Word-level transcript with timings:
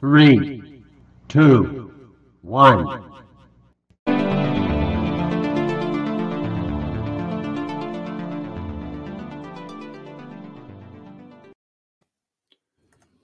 Three, 0.00 0.84
two, 1.26 1.92
one. 2.42 3.02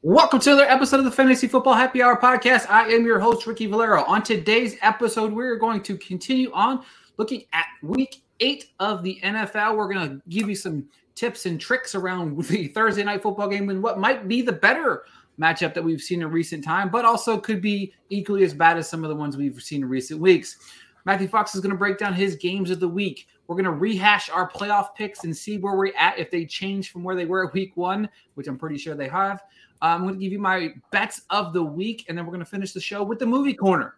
Welcome 0.02 0.40
to 0.40 0.50
another 0.50 0.64
episode 0.64 0.98
of 0.98 1.04
the 1.04 1.12
Fantasy 1.12 1.46
Football 1.46 1.74
Happy 1.74 2.02
Hour 2.02 2.20
podcast. 2.20 2.68
I 2.68 2.88
am 2.88 3.06
your 3.06 3.20
host, 3.20 3.46
Ricky 3.46 3.66
Valero. 3.66 4.02
On 4.02 4.20
today's 4.20 4.76
episode, 4.82 5.32
we're 5.32 5.54
going 5.54 5.80
to 5.84 5.96
continue 5.96 6.50
on 6.52 6.84
looking 7.18 7.44
at 7.52 7.66
week 7.84 8.20
eight 8.40 8.70
of 8.80 9.04
the 9.04 9.20
NFL. 9.22 9.76
We're 9.76 9.94
going 9.94 10.08
to 10.08 10.22
give 10.28 10.48
you 10.48 10.56
some 10.56 10.88
tips 11.14 11.46
and 11.46 11.60
tricks 11.60 11.94
around 11.94 12.42
the 12.48 12.66
Thursday 12.66 13.04
night 13.04 13.22
football 13.22 13.46
game 13.46 13.70
and 13.70 13.80
what 13.80 14.00
might 14.00 14.26
be 14.26 14.42
the 14.42 14.52
better 14.52 15.04
matchup 15.40 15.74
that 15.74 15.82
we've 15.82 16.00
seen 16.00 16.22
in 16.22 16.30
recent 16.30 16.64
time, 16.64 16.88
but 16.90 17.04
also 17.04 17.38
could 17.38 17.60
be 17.60 17.92
equally 18.10 18.44
as 18.44 18.54
bad 18.54 18.76
as 18.76 18.88
some 18.88 19.04
of 19.04 19.10
the 19.10 19.16
ones 19.16 19.36
we've 19.36 19.62
seen 19.62 19.82
in 19.82 19.88
recent 19.88 20.20
weeks. 20.20 20.56
Matthew 21.04 21.28
Fox 21.28 21.54
is 21.54 21.60
going 21.60 21.72
to 21.72 21.76
break 21.76 21.98
down 21.98 22.14
his 22.14 22.36
games 22.36 22.70
of 22.70 22.80
the 22.80 22.88
week. 22.88 23.26
We're 23.46 23.56
going 23.56 23.64
to 23.64 23.72
rehash 23.72 24.30
our 24.30 24.50
playoff 24.50 24.94
picks 24.94 25.24
and 25.24 25.36
see 25.36 25.58
where 25.58 25.76
we're 25.76 25.92
at 25.98 26.18
if 26.18 26.30
they 26.30 26.46
change 26.46 26.90
from 26.90 27.04
where 27.04 27.14
they 27.14 27.26
were 27.26 27.46
at 27.46 27.52
week 27.52 27.76
one, 27.76 28.08
which 28.34 28.48
I'm 28.48 28.56
pretty 28.56 28.78
sure 28.78 28.94
they 28.94 29.08
have. 29.08 29.42
I'm 29.82 30.02
going 30.02 30.14
to 30.14 30.20
give 30.20 30.32
you 30.32 30.38
my 30.38 30.72
bets 30.92 31.22
of 31.28 31.52
the 31.52 31.62
week, 31.62 32.06
and 32.08 32.16
then 32.16 32.24
we're 32.24 32.32
going 32.32 32.44
to 32.44 32.50
finish 32.50 32.72
the 32.72 32.80
show 32.80 33.02
with 33.02 33.18
the 33.18 33.26
movie 33.26 33.52
corner. 33.52 33.96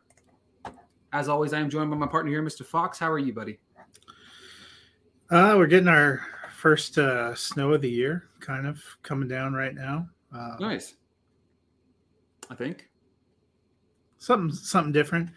As 1.13 1.29
always, 1.29 1.53
I 1.53 1.61
am 1.61 1.71
joined 1.71 1.91
by 1.91 1.97
my 1.97 2.09
partner 2.09 2.33
here, 2.33 2.43
Mr. 2.43 2.67
Fox. 2.67 2.99
How 2.99 3.11
are 3.11 3.21
you, 3.21 3.33
buddy? 3.33 3.59
Uh, 5.31 5.55
we're 5.57 5.67
getting 5.69 5.89
our 5.89 6.23
first 6.51 6.99
uh, 6.99 7.35
snow 7.37 7.73
of 7.73 7.83
the 7.83 7.91
year, 7.91 8.25
kind 8.41 8.67
of 8.67 8.83
coming 9.03 9.29
down 9.29 9.55
right 9.55 9.75
now. 9.75 10.09
Uh, 10.35 10.57
nice. 10.59 10.95
I 12.51 12.55
think 12.55 12.89
something 14.19 14.55
something 14.55 14.93
different. 14.93 15.31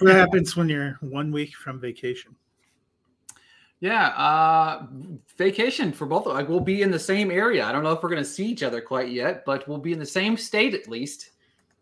what 0.00 0.14
happens 0.14 0.56
when 0.56 0.68
you're 0.68 0.98
one 1.00 1.32
week 1.32 1.54
from 1.54 1.80
vacation? 1.80 2.34
Yeah, 3.80 4.08
uh, 4.08 4.86
vacation 5.36 5.92
for 5.92 6.06
both. 6.06 6.26
Of 6.26 6.32
us. 6.32 6.34
Like 6.34 6.48
we'll 6.48 6.60
be 6.60 6.82
in 6.82 6.90
the 6.90 6.98
same 6.98 7.30
area. 7.30 7.64
I 7.64 7.72
don't 7.72 7.82
know 7.82 7.92
if 7.92 8.02
we're 8.02 8.08
going 8.08 8.22
to 8.22 8.28
see 8.28 8.46
each 8.46 8.62
other 8.62 8.80
quite 8.80 9.10
yet, 9.10 9.44
but 9.44 9.68
we'll 9.68 9.78
be 9.78 9.92
in 9.92 9.98
the 9.98 10.06
same 10.06 10.36
state 10.36 10.74
at 10.74 10.88
least. 10.88 11.30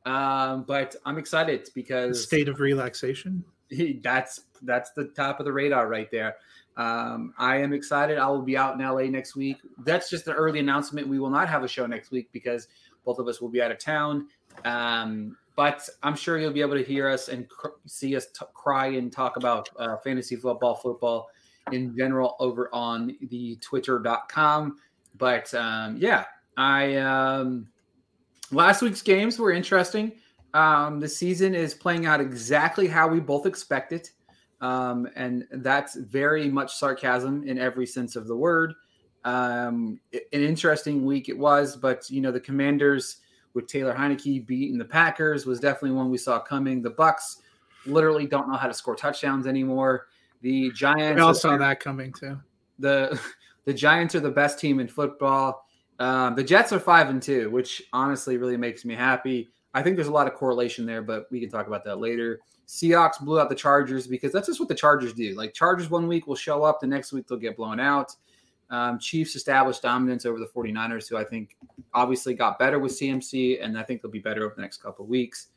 Um, 0.04 0.64
but 0.64 0.96
I'm 1.06 1.18
excited 1.18 1.68
because 1.74 2.22
state 2.22 2.48
of 2.48 2.60
relaxation. 2.60 3.44
He, 3.70 4.00
that's 4.02 4.40
that's 4.62 4.90
the 4.90 5.04
top 5.06 5.38
of 5.38 5.46
the 5.46 5.52
radar 5.52 5.88
right 5.88 6.10
there. 6.10 6.36
Um, 6.76 7.32
I 7.38 7.56
am 7.58 7.72
excited. 7.72 8.18
I 8.18 8.26
will 8.28 8.42
be 8.42 8.56
out 8.56 8.74
in 8.74 8.84
LA 8.84 9.02
next 9.02 9.36
week. 9.36 9.58
That's 9.84 10.10
just 10.10 10.26
an 10.26 10.34
early 10.34 10.58
announcement. 10.58 11.06
We 11.06 11.20
will 11.20 11.30
not 11.30 11.48
have 11.48 11.62
a 11.62 11.68
show 11.68 11.86
next 11.86 12.10
week 12.10 12.28
because 12.32 12.66
both 13.04 13.18
of 13.18 13.28
us 13.28 13.40
will 13.40 13.48
be 13.48 13.62
out 13.62 13.70
of 13.70 13.78
town. 13.78 14.26
Um, 14.64 15.36
but 15.56 15.88
I'm 16.02 16.16
sure 16.16 16.38
you'll 16.38 16.52
be 16.52 16.60
able 16.60 16.76
to 16.76 16.84
hear 16.84 17.08
us 17.08 17.28
and 17.28 17.48
cr- 17.48 17.68
see 17.86 18.16
us 18.16 18.26
t- 18.26 18.44
cry 18.54 18.86
and 18.86 19.12
talk 19.12 19.36
about 19.36 19.68
uh, 19.78 19.96
fantasy 19.98 20.36
football, 20.36 20.74
football 20.74 21.28
in 21.72 21.96
general 21.96 22.36
over 22.40 22.68
on 22.74 23.16
the 23.30 23.56
twitter.com. 23.56 24.78
But 25.16 25.52
um, 25.54 25.96
yeah, 25.98 26.24
I 26.56 26.96
um, 26.96 27.68
last 28.50 28.82
week's 28.82 29.02
games 29.02 29.38
were 29.38 29.52
interesting. 29.52 30.12
Um, 30.54 31.00
the 31.00 31.08
season 31.08 31.54
is 31.54 31.74
playing 31.74 32.06
out 32.06 32.20
exactly 32.20 32.86
how 32.86 33.08
we 33.08 33.20
both 33.20 33.46
expect 33.46 33.92
it. 33.92 34.10
Um, 34.60 35.08
and 35.14 35.46
that's 35.50 35.96
very 35.96 36.48
much 36.48 36.74
sarcasm 36.76 37.46
in 37.46 37.58
every 37.58 37.86
sense 37.86 38.16
of 38.16 38.26
the 38.26 38.36
word. 38.36 38.72
Um, 39.24 40.00
an 40.12 40.20
interesting 40.32 41.04
week 41.04 41.28
it 41.28 41.38
was, 41.38 41.76
but 41.76 42.08
you 42.10 42.20
know, 42.20 42.30
the 42.30 42.40
commanders 42.40 43.18
with 43.54 43.66
Taylor 43.66 43.94
Heinicke 43.94 44.46
beating 44.46 44.78
the 44.78 44.84
Packers 44.84 45.46
was 45.46 45.60
definitely 45.60 45.92
one 45.92 46.10
we 46.10 46.18
saw 46.18 46.38
coming. 46.40 46.82
The 46.82 46.90
Bucks 46.90 47.42
literally 47.86 48.26
don't 48.26 48.48
know 48.48 48.56
how 48.56 48.68
to 48.68 48.74
score 48.74 48.96
touchdowns 48.96 49.46
anymore. 49.46 50.08
The 50.42 50.70
Giants. 50.72 51.16
We 51.16 51.22
all 51.22 51.34
saw 51.34 51.56
that 51.56 51.80
coming 51.80 52.12
too. 52.12 52.38
The 52.78 53.18
the 53.64 53.72
Giants 53.72 54.14
are 54.14 54.20
the 54.20 54.30
best 54.30 54.58
team 54.58 54.80
in 54.80 54.88
football. 54.88 55.66
Um, 55.98 56.34
the 56.34 56.44
Jets 56.44 56.72
are 56.72 56.80
five 56.80 57.08
and 57.08 57.22
two, 57.22 57.50
which 57.50 57.82
honestly 57.92 58.36
really 58.36 58.56
makes 58.56 58.84
me 58.84 58.94
happy. 58.94 59.50
I 59.72 59.82
think 59.82 59.96
there's 59.96 60.08
a 60.08 60.12
lot 60.12 60.26
of 60.26 60.34
correlation 60.34 60.86
there, 60.86 61.02
but 61.02 61.26
we 61.30 61.40
can 61.40 61.48
talk 61.48 61.66
about 61.66 61.84
that 61.84 61.98
later. 61.98 62.40
Seahawks 62.66 63.20
blew 63.20 63.40
out 63.40 63.48
the 63.48 63.54
Chargers 63.54 64.06
because 64.06 64.32
that's 64.32 64.46
just 64.46 64.60
what 64.60 64.68
the 64.68 64.74
Chargers 64.74 65.12
do. 65.12 65.34
Like 65.34 65.52
Chargers 65.52 65.90
one 65.90 66.08
week 66.08 66.26
will 66.26 66.36
show 66.36 66.62
up, 66.62 66.80
the 66.80 66.86
next 66.86 67.12
week 67.12 67.26
they'll 67.26 67.38
get 67.38 67.56
blown 67.56 67.80
out. 67.80 68.14
Um, 68.70 68.98
Chiefs 68.98 69.36
established 69.36 69.82
dominance 69.82 70.26
over 70.26 70.38
the 70.38 70.46
49ers, 70.46 71.08
who 71.08 71.16
I 71.16 71.24
think 71.24 71.56
obviously 71.92 72.34
got 72.34 72.58
better 72.58 72.78
with 72.78 72.92
CMC, 72.92 73.62
and 73.62 73.78
I 73.78 73.82
think 73.82 74.02
they'll 74.02 74.10
be 74.10 74.18
better 74.18 74.44
over 74.44 74.54
the 74.54 74.62
next 74.62 74.82
couple 74.82 75.06
weeks. 75.06 75.48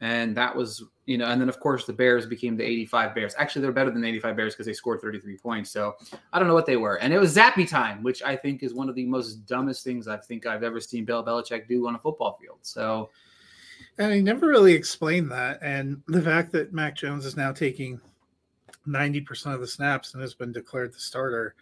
And 0.00 0.36
that 0.36 0.54
was, 0.54 0.84
you 1.06 1.16
know, 1.16 1.26
and 1.26 1.40
then 1.40 1.48
of 1.48 1.58
course 1.58 1.86
the 1.86 1.92
Bears 1.92 2.26
became 2.26 2.56
the 2.56 2.64
85 2.64 3.14
Bears. 3.14 3.34
Actually, 3.38 3.62
they're 3.62 3.72
better 3.72 3.90
than 3.90 4.02
the 4.02 4.08
85 4.08 4.36
Bears 4.36 4.54
because 4.54 4.66
they 4.66 4.74
scored 4.74 5.00
33 5.00 5.38
points. 5.38 5.70
So 5.70 5.96
I 6.32 6.38
don't 6.38 6.48
know 6.48 6.54
what 6.54 6.66
they 6.66 6.76
were. 6.76 6.96
And 6.96 7.14
it 7.14 7.18
was 7.18 7.34
Zappe 7.34 7.66
time, 7.66 8.02
which 8.02 8.22
I 8.22 8.36
think 8.36 8.62
is 8.62 8.74
one 8.74 8.90
of 8.90 8.94
the 8.94 9.06
most 9.06 9.46
dumbest 9.46 9.84
things 9.84 10.06
I 10.06 10.18
think 10.18 10.44
I've 10.44 10.62
ever 10.62 10.80
seen 10.80 11.06
Bill 11.06 11.24
Belichick 11.24 11.66
do 11.66 11.88
on 11.88 11.94
a 11.94 11.98
football 11.98 12.38
field. 12.40 12.58
So, 12.60 13.08
and 13.96 14.12
he 14.12 14.20
never 14.20 14.46
really 14.46 14.74
explained 14.74 15.30
that. 15.30 15.60
And 15.62 16.02
the 16.08 16.20
fact 16.20 16.52
that 16.52 16.74
Mac 16.74 16.94
Jones 16.94 17.24
is 17.24 17.36
now 17.36 17.52
taking 17.52 17.98
90% 18.86 19.54
of 19.54 19.60
the 19.60 19.66
snaps 19.66 20.12
and 20.12 20.20
has 20.20 20.34
been 20.34 20.52
declared 20.52 20.92
the 20.92 21.00
starter 21.00 21.54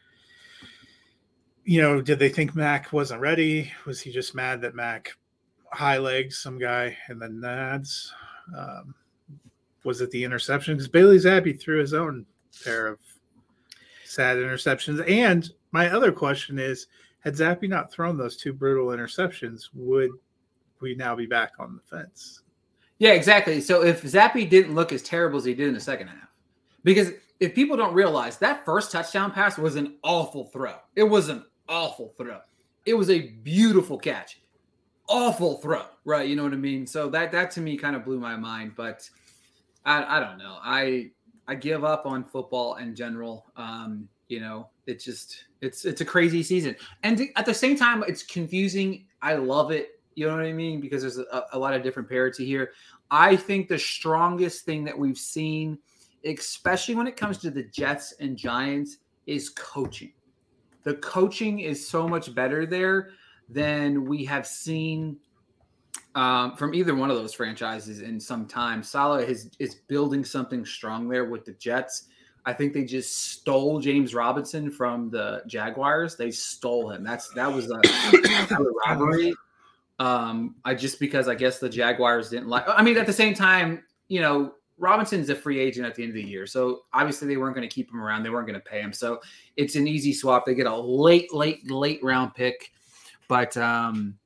you 1.65 1.81
know, 1.81 2.01
did 2.01 2.19
they 2.19 2.29
think 2.29 2.55
Mac 2.55 2.93
wasn't 2.93 3.21
ready? 3.21 3.73
Was 3.87 4.01
he 4.01 4.13
just 4.13 4.35
mad 4.35 4.61
that 4.61 4.75
Mac 4.75 5.17
high 5.73 5.99
legs 5.99 6.39
some 6.39 6.59
guy 6.59 6.97
and 7.09 7.21
then 7.21 7.41
nads? 7.43 8.09
Um, 8.57 8.95
was 9.85 10.01
it 10.01 10.11
the 10.11 10.25
interception? 10.25 10.75
Because 10.75 10.89
Bailey 10.89 11.17
Zappe 11.17 11.61
threw 11.61 11.81
his 11.81 11.95
own 11.95 12.27
pair 12.65 12.87
of 12.87 12.99
sad 14.05 14.37
interceptions. 14.37 15.09
And 15.11 15.51
my 15.73 15.91
other 15.91 16.13
question 16.13 16.59
is, 16.59 16.87
had 17.21 17.35
Zappe 17.35 17.69
not 17.69 17.91
thrown 17.91 18.19
those 18.19 18.37
two 18.37 18.53
brutal 18.53 18.89
interceptions, 18.89 19.71
would 19.75 20.11
we 20.81 20.95
now 20.95 21.17
be 21.17 21.27
back 21.27 21.53
on 21.59 21.75
the 21.75 21.97
fence? 21.97 22.43
Yeah, 22.99 23.13
exactly. 23.13 23.61
So 23.61 23.83
if 23.83 24.03
Zappe 24.03 24.49
didn't 24.49 24.75
look 24.75 24.93
as 24.93 25.03
terrible 25.03 25.39
as 25.39 25.45
he 25.45 25.55
did 25.55 25.69
in 25.69 25.75
the 25.75 25.81
second 25.81 26.09
half, 26.09 26.29
because 26.85 27.13
if 27.41 27.55
people 27.55 27.77
don't 27.77 27.95
realize 27.95 28.37
that 28.39 28.65
first 28.65 28.93
touchdown 28.93 29.31
pass 29.31 29.59
was 29.59 29.77
an 29.77 29.97
awful 30.03 30.45
throw, 30.45 30.77
it 30.95 31.03
was 31.03 31.29
an 31.29 31.45
awful 31.69 32.15
throw. 32.17 32.41
It 32.87 32.95
was 32.95 33.11
a 33.11 33.29
beautiful 33.29 33.99
catch. 33.99 34.41
Awful 35.09 35.59
throw, 35.59 35.85
right? 36.05 36.29
You 36.29 36.37
know 36.37 36.45
what 36.45 36.53
I 36.53 36.57
mean? 36.57 36.87
So 36.87 37.09
that 37.11 37.33
that 37.33 37.51
to 37.53 37.61
me 37.61 37.77
kind 37.77 37.95
of 37.95 38.05
blew 38.05 38.19
my 38.19 38.37
mind, 38.37 38.73
but 38.77 39.09
I, 39.85 40.17
I 40.17 40.21
don't 40.21 40.39
know. 40.39 40.59
I 40.63 41.11
I 41.47 41.55
give 41.55 41.85
up 41.85 42.07
on 42.07 42.25
football 42.25 42.77
in 42.77 42.95
general. 42.95 43.47
Um, 43.57 44.09
you 44.29 44.41
know, 44.41 44.69
it's 44.87 45.05
just 45.05 45.45
it's 45.61 45.85
it's 45.85 46.01
a 46.01 46.05
crazy 46.05 46.43
season, 46.43 46.75
and 47.03 47.29
at 47.37 47.45
the 47.45 47.55
same 47.55 47.77
time, 47.77 48.03
it's 48.09 48.23
confusing. 48.23 49.07
I 49.21 49.35
love 49.35 49.71
it. 49.71 50.01
You 50.15 50.27
know 50.27 50.37
what 50.37 50.45
I 50.45 50.53
mean? 50.53 50.81
Because 50.81 51.03
there's 51.03 51.19
a, 51.19 51.45
a 51.53 51.59
lot 51.59 51.75
of 51.75 51.83
different 51.83 52.09
parity 52.09 52.47
here. 52.47 52.73
I 53.11 53.37
think 53.37 53.69
the 53.69 53.79
strongest 53.79 54.65
thing 54.65 54.85
that 54.85 54.99
we've 54.99 55.19
seen, 55.19 55.79
especially 56.25 56.95
when 56.95 57.07
it 57.07 57.17
comes 57.17 57.39
to 57.39 57.51
the 57.51 57.65
Jets 57.65 58.15
and 58.21 58.37
Giants, 58.37 58.99
is 59.27 59.51
coaching 59.51 60.13
the 60.85 60.95
coaching 60.95 61.61
is 61.61 61.87
so 61.87 62.09
much 62.09 62.35
better 62.35 62.67
there 62.67 63.11
than 63.49 64.07
we 64.07 64.25
have 64.25 64.47
seen 64.47 65.19
um, 66.15 66.57
from 66.57 66.75
either 66.75 66.95
one 66.95 67.11
of 67.11 67.17
those 67.17 67.35
franchises 67.35 68.01
in 68.01 68.21
some 68.21 68.47
time. 68.47 68.83
Salah 68.83 69.23
is 69.23 69.51
is 69.59 69.75
building 69.75 70.25
something 70.25 70.65
strong 70.65 71.09
there 71.09 71.25
with 71.25 71.45
the 71.45 71.53
Jets. 71.55 72.09
I 72.47 72.53
think 72.53 72.75
they 72.75 72.85
just 72.85 73.31
stole 73.31 73.81
James 73.81 74.15
Robinson 74.15 74.71
from 74.71 75.11
the 75.11 75.43
Jaguars. 75.47 76.17
They 76.17 76.31
stole 76.31 76.91
him. 76.91 77.03
That's 77.03 77.31
that 77.31 77.53
was 77.53 77.71
a, 77.71 77.81
a 78.55 78.65
robbery. 78.87 79.35
Um, 79.99 80.57
I 80.65 80.75
just 80.75 81.01
because 81.01 81.27
I 81.27 81.35
guess 81.35 81.59
the 81.59 81.69
Jaguars 81.69 82.31
didn't 82.31 82.49
like. 82.49 82.65
I 82.69 82.83
mean, 82.83 82.97
at 82.97 83.07
the 83.07 83.13
same 83.13 83.35
time, 83.35 83.83
you 84.09 84.21
know, 84.21 84.55
Robinson's 84.79 85.31
a 85.31 85.35
free 85.35 85.61
agent 85.61 85.87
at 85.87 85.95
the 85.95 86.03
end 86.03 86.11
of 86.11 86.17
the 86.17 86.23
year. 86.23 86.47
So 86.47 86.83
obviously 86.93 87.29
they 87.29 87.37
weren't 87.37 87.55
going 87.55 87.69
to 87.69 87.73
keep 87.73 87.91
him 87.91 88.01
around. 88.03 88.23
They 88.23 88.31
weren't 88.31 88.47
going 88.47 88.59
to 88.59 88.65
pay 88.65 88.81
him. 88.81 88.93
So 88.93 89.21
it's 89.57 89.77
an 89.77 89.87
easy 89.87 90.13
swap. 90.13 90.45
They 90.45 90.55
get 90.55 90.67
a 90.67 90.77
late, 90.77 91.33
late, 91.33 91.71
late 91.71 92.01
round 92.03 92.35
pick. 92.35 92.73
But 93.29 93.57
um, 93.57 94.19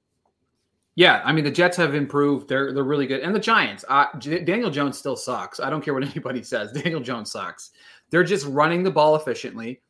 yeah, 0.94 1.22
I 1.24 1.32
mean 1.32 1.44
the 1.44 1.50
Jets 1.50 1.76
have 1.76 1.94
improved. 1.94 2.48
They're 2.48 2.72
they're 2.72 2.82
really 2.82 3.06
good. 3.06 3.20
And 3.20 3.34
the 3.34 3.40
Giants, 3.40 3.84
uh, 3.88 4.06
Daniel 4.18 4.70
Jones 4.70 4.98
still 4.98 5.16
sucks. 5.16 5.60
I 5.60 5.70
don't 5.70 5.80
care 5.84 5.94
what 5.94 6.02
anybody 6.10 6.42
says. 6.42 6.72
Daniel 6.72 7.00
Jones 7.00 7.30
sucks. 7.30 7.70
They're 8.10 8.24
just 8.24 8.46
running 8.46 8.82
the 8.82 8.90
ball 8.90 9.14
efficiently. 9.16 9.80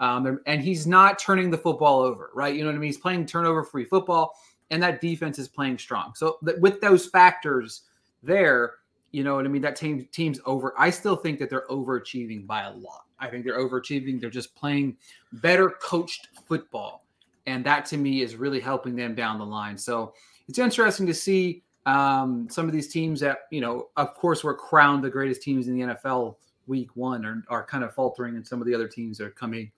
Um, 0.00 0.40
and 0.46 0.62
he's 0.62 0.86
not 0.86 1.18
turning 1.18 1.50
the 1.50 1.58
football 1.58 2.00
over, 2.00 2.30
right? 2.34 2.54
You 2.54 2.62
know 2.62 2.68
what 2.68 2.76
I 2.76 2.78
mean? 2.78 2.88
He's 2.88 2.98
playing 2.98 3.26
turnover 3.26 3.62
free 3.62 3.84
football, 3.84 4.34
and 4.70 4.82
that 4.82 5.00
defense 5.02 5.38
is 5.38 5.46
playing 5.46 5.78
strong. 5.78 6.14
So 6.14 6.38
th- 6.44 6.58
with 6.58 6.80
those 6.80 7.06
factors 7.06 7.82
there, 8.22 8.76
you 9.12 9.24
know 9.24 9.34
what 9.34 9.44
I 9.44 9.48
mean? 9.48 9.62
That 9.62 9.76
team 9.76 10.06
team's 10.12 10.40
over. 10.46 10.74
I 10.78 10.90
still 10.90 11.16
think 11.16 11.38
that 11.40 11.50
they're 11.50 11.66
overachieving 11.68 12.46
by 12.46 12.62
a 12.62 12.72
lot. 12.72 13.04
I 13.18 13.28
think 13.28 13.44
they're 13.44 13.58
overachieving. 13.58 14.20
They're 14.20 14.30
just 14.30 14.54
playing 14.54 14.96
better 15.34 15.70
coached 15.70 16.28
football, 16.46 17.04
and 17.46 17.64
that 17.64 17.86
to 17.86 17.96
me 17.96 18.22
is 18.22 18.36
really 18.36 18.60
helping 18.60 18.96
them 18.96 19.14
down 19.14 19.38
the 19.38 19.46
line. 19.46 19.76
So 19.76 20.14
it's 20.48 20.58
interesting 20.58 21.06
to 21.06 21.14
see 21.14 21.62
um, 21.86 22.48
some 22.50 22.66
of 22.66 22.72
these 22.72 22.88
teams 22.88 23.20
that 23.20 23.40
you 23.50 23.60
know, 23.60 23.88
of 23.96 24.14
course, 24.14 24.44
were 24.44 24.54
crowned 24.54 25.02
the 25.02 25.10
greatest 25.10 25.42
teams 25.42 25.68
in 25.68 25.76
the 25.76 25.94
NFL 25.94 26.36
week 26.66 26.94
one 26.94 27.26
are, 27.26 27.44
are 27.48 27.66
kind 27.66 27.84
of 27.84 27.92
faltering, 27.94 28.36
and 28.36 28.46
some 28.46 28.60
of 28.60 28.66
the 28.66 28.74
other 28.74 28.88
teams 28.88 29.20
are 29.20 29.30
coming 29.30 29.70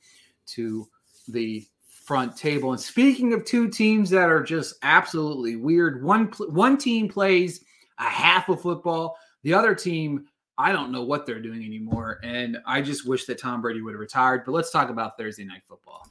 to 0.47 0.87
the 1.29 1.67
front 2.05 2.37
table. 2.37 2.73
And 2.73 2.81
speaking 2.81 3.33
of 3.33 3.45
two 3.45 3.69
teams 3.69 4.11
that 4.11 4.29
are 4.29 4.43
just 4.43 4.75
absolutely 4.83 5.57
weird, 5.57 6.05
one 6.05 6.27
one 6.49 6.77
team 6.77 7.09
plays 7.09 7.65
a 7.99 8.05
half 8.05 8.49
of 8.49 8.61
football, 8.61 9.17
the 9.43 9.55
other 9.55 9.75
team. 9.75 10.27
I 10.59 10.71
don't 10.71 10.93
know 10.93 11.03
what 11.03 11.27
they're 11.27 11.41
doing 11.41 11.65
anymore. 11.65 12.21
And 12.23 12.59
I 12.67 12.83
just 12.83 13.07
wish 13.07 13.25
that 13.25 13.39
Tom 13.39 13.63
Brady 13.63 13.81
would 13.81 13.95
have 13.95 14.01
retired. 14.01 14.45
But 14.45 14.53
let's 14.53 14.71
talk 14.71 14.91
about 14.91 15.17
Thursday 15.17 15.45
night 15.45 15.63
football. 15.67 16.07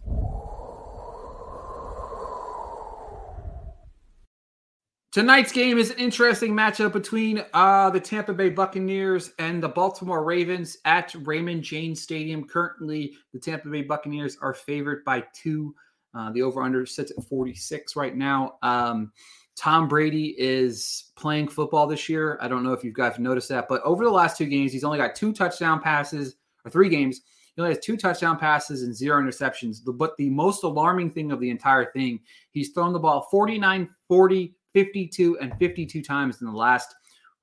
Tonight's 5.12 5.52
game 5.52 5.78
is 5.78 5.92
an 5.92 5.98
interesting 5.98 6.54
matchup 6.54 6.94
between 6.94 7.44
uh, 7.54 7.90
the 7.90 8.00
Tampa 8.00 8.34
Bay 8.34 8.50
Buccaneers 8.50 9.34
and 9.40 9.62
the 9.62 9.68
Baltimore 9.68 10.24
Ravens 10.24 10.78
at 10.86 11.14
Raymond 11.26 11.64
James 11.64 12.02
Stadium. 12.02 12.48
Currently, 12.48 13.14
the 13.34 13.40
Tampa 13.40 13.68
Bay 13.68 13.82
Buccaneers 13.82 14.38
are 14.42 14.54
favored 14.54 15.04
by 15.04 15.26
two. 15.34 15.76
Uh, 16.14 16.32
the 16.32 16.42
over/under 16.42 16.86
sits 16.86 17.12
at 17.12 17.24
46 17.26 17.98
right 17.98 18.16
now. 18.16 18.56
Um, 18.62 19.12
Tom 19.56 19.88
Brady 19.88 20.36
is 20.38 21.12
playing 21.16 21.48
football 21.48 21.88
this 21.88 22.08
year. 22.10 22.38
I 22.42 22.48
don't 22.48 22.64
know 22.64 22.74
if 22.74 22.84
you 22.84 22.92
guys 22.92 23.20
noticed 23.20 23.50
that, 23.50 23.68
but 23.68 23.82
over 23.84 24.04
the 24.04 24.10
last 24.10 24.38
two 24.38 24.46
games, 24.46 24.72
he's 24.72 24.84
only 24.84 24.98
got 24.98 25.16
two 25.16 25.34
touchdown 25.34 25.82
passes 25.82 26.36
or 26.66 26.72
three 26.72 26.90
games. 26.90 27.22
He 27.56 27.62
only 27.62 27.76
has 27.76 27.84
two 27.84 27.98
touchdown 27.98 28.38
passes 28.38 28.84
and 28.84 28.96
zero 28.96 29.22
interceptions. 29.22 29.80
But 29.86 30.16
the 30.18 30.30
most 30.30 30.64
alarming 30.64 31.12
thing 31.12 31.32
of 31.32 31.40
the 31.40 31.50
entire 31.50 31.92
thing, 31.92 32.22
he's 32.52 32.70
thrown 32.70 32.94
the 32.94 33.00
ball 33.00 33.28
49, 33.30 33.90
40, 34.08 34.56
52 34.74 35.40
and 35.40 35.54
52 35.60 36.02
times 36.02 36.42
in 36.42 36.48
the 36.48 36.54
last 36.54 36.96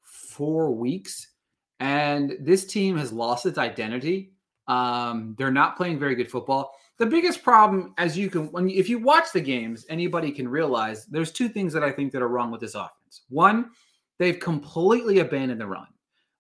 four 0.03 0.73
weeks. 0.73 1.33
And 1.81 2.37
this 2.41 2.65
team 2.67 2.97
has 2.97 3.13
lost 3.13 3.47
its 3.47 3.59
identity. 3.59 4.33
Um, 4.67 5.35
they're 5.39 5.51
not 5.51 5.77
playing 5.77 5.99
very 5.99 6.15
good 6.15 6.31
football. 6.31 6.73
The 6.99 7.07
biggest 7.07 7.45
problem, 7.45 7.95
as 7.97 8.19
you 8.19 8.29
can, 8.29 8.51
when 8.51 8.69
if 8.69 8.89
you 8.89 8.99
watch 8.99 9.33
the 9.33 9.41
games, 9.41 9.87
anybody 9.89 10.33
can 10.33 10.49
realize 10.49 11.07
there's 11.07 11.31
two 11.31 11.49
things 11.49 11.73
that 11.73 11.85
I 11.85 11.93
think 11.93 12.13
that 12.13 12.23
are 12.23 12.29
wrong 12.29 12.51
with 12.51 12.61
this 12.61 12.75
offense. 12.75 13.23
One, 13.29 13.71
they've 14.19 14.39
completely 14.39 15.21
abandoned 15.21 15.61
the 15.61 15.67
run, 15.67 15.87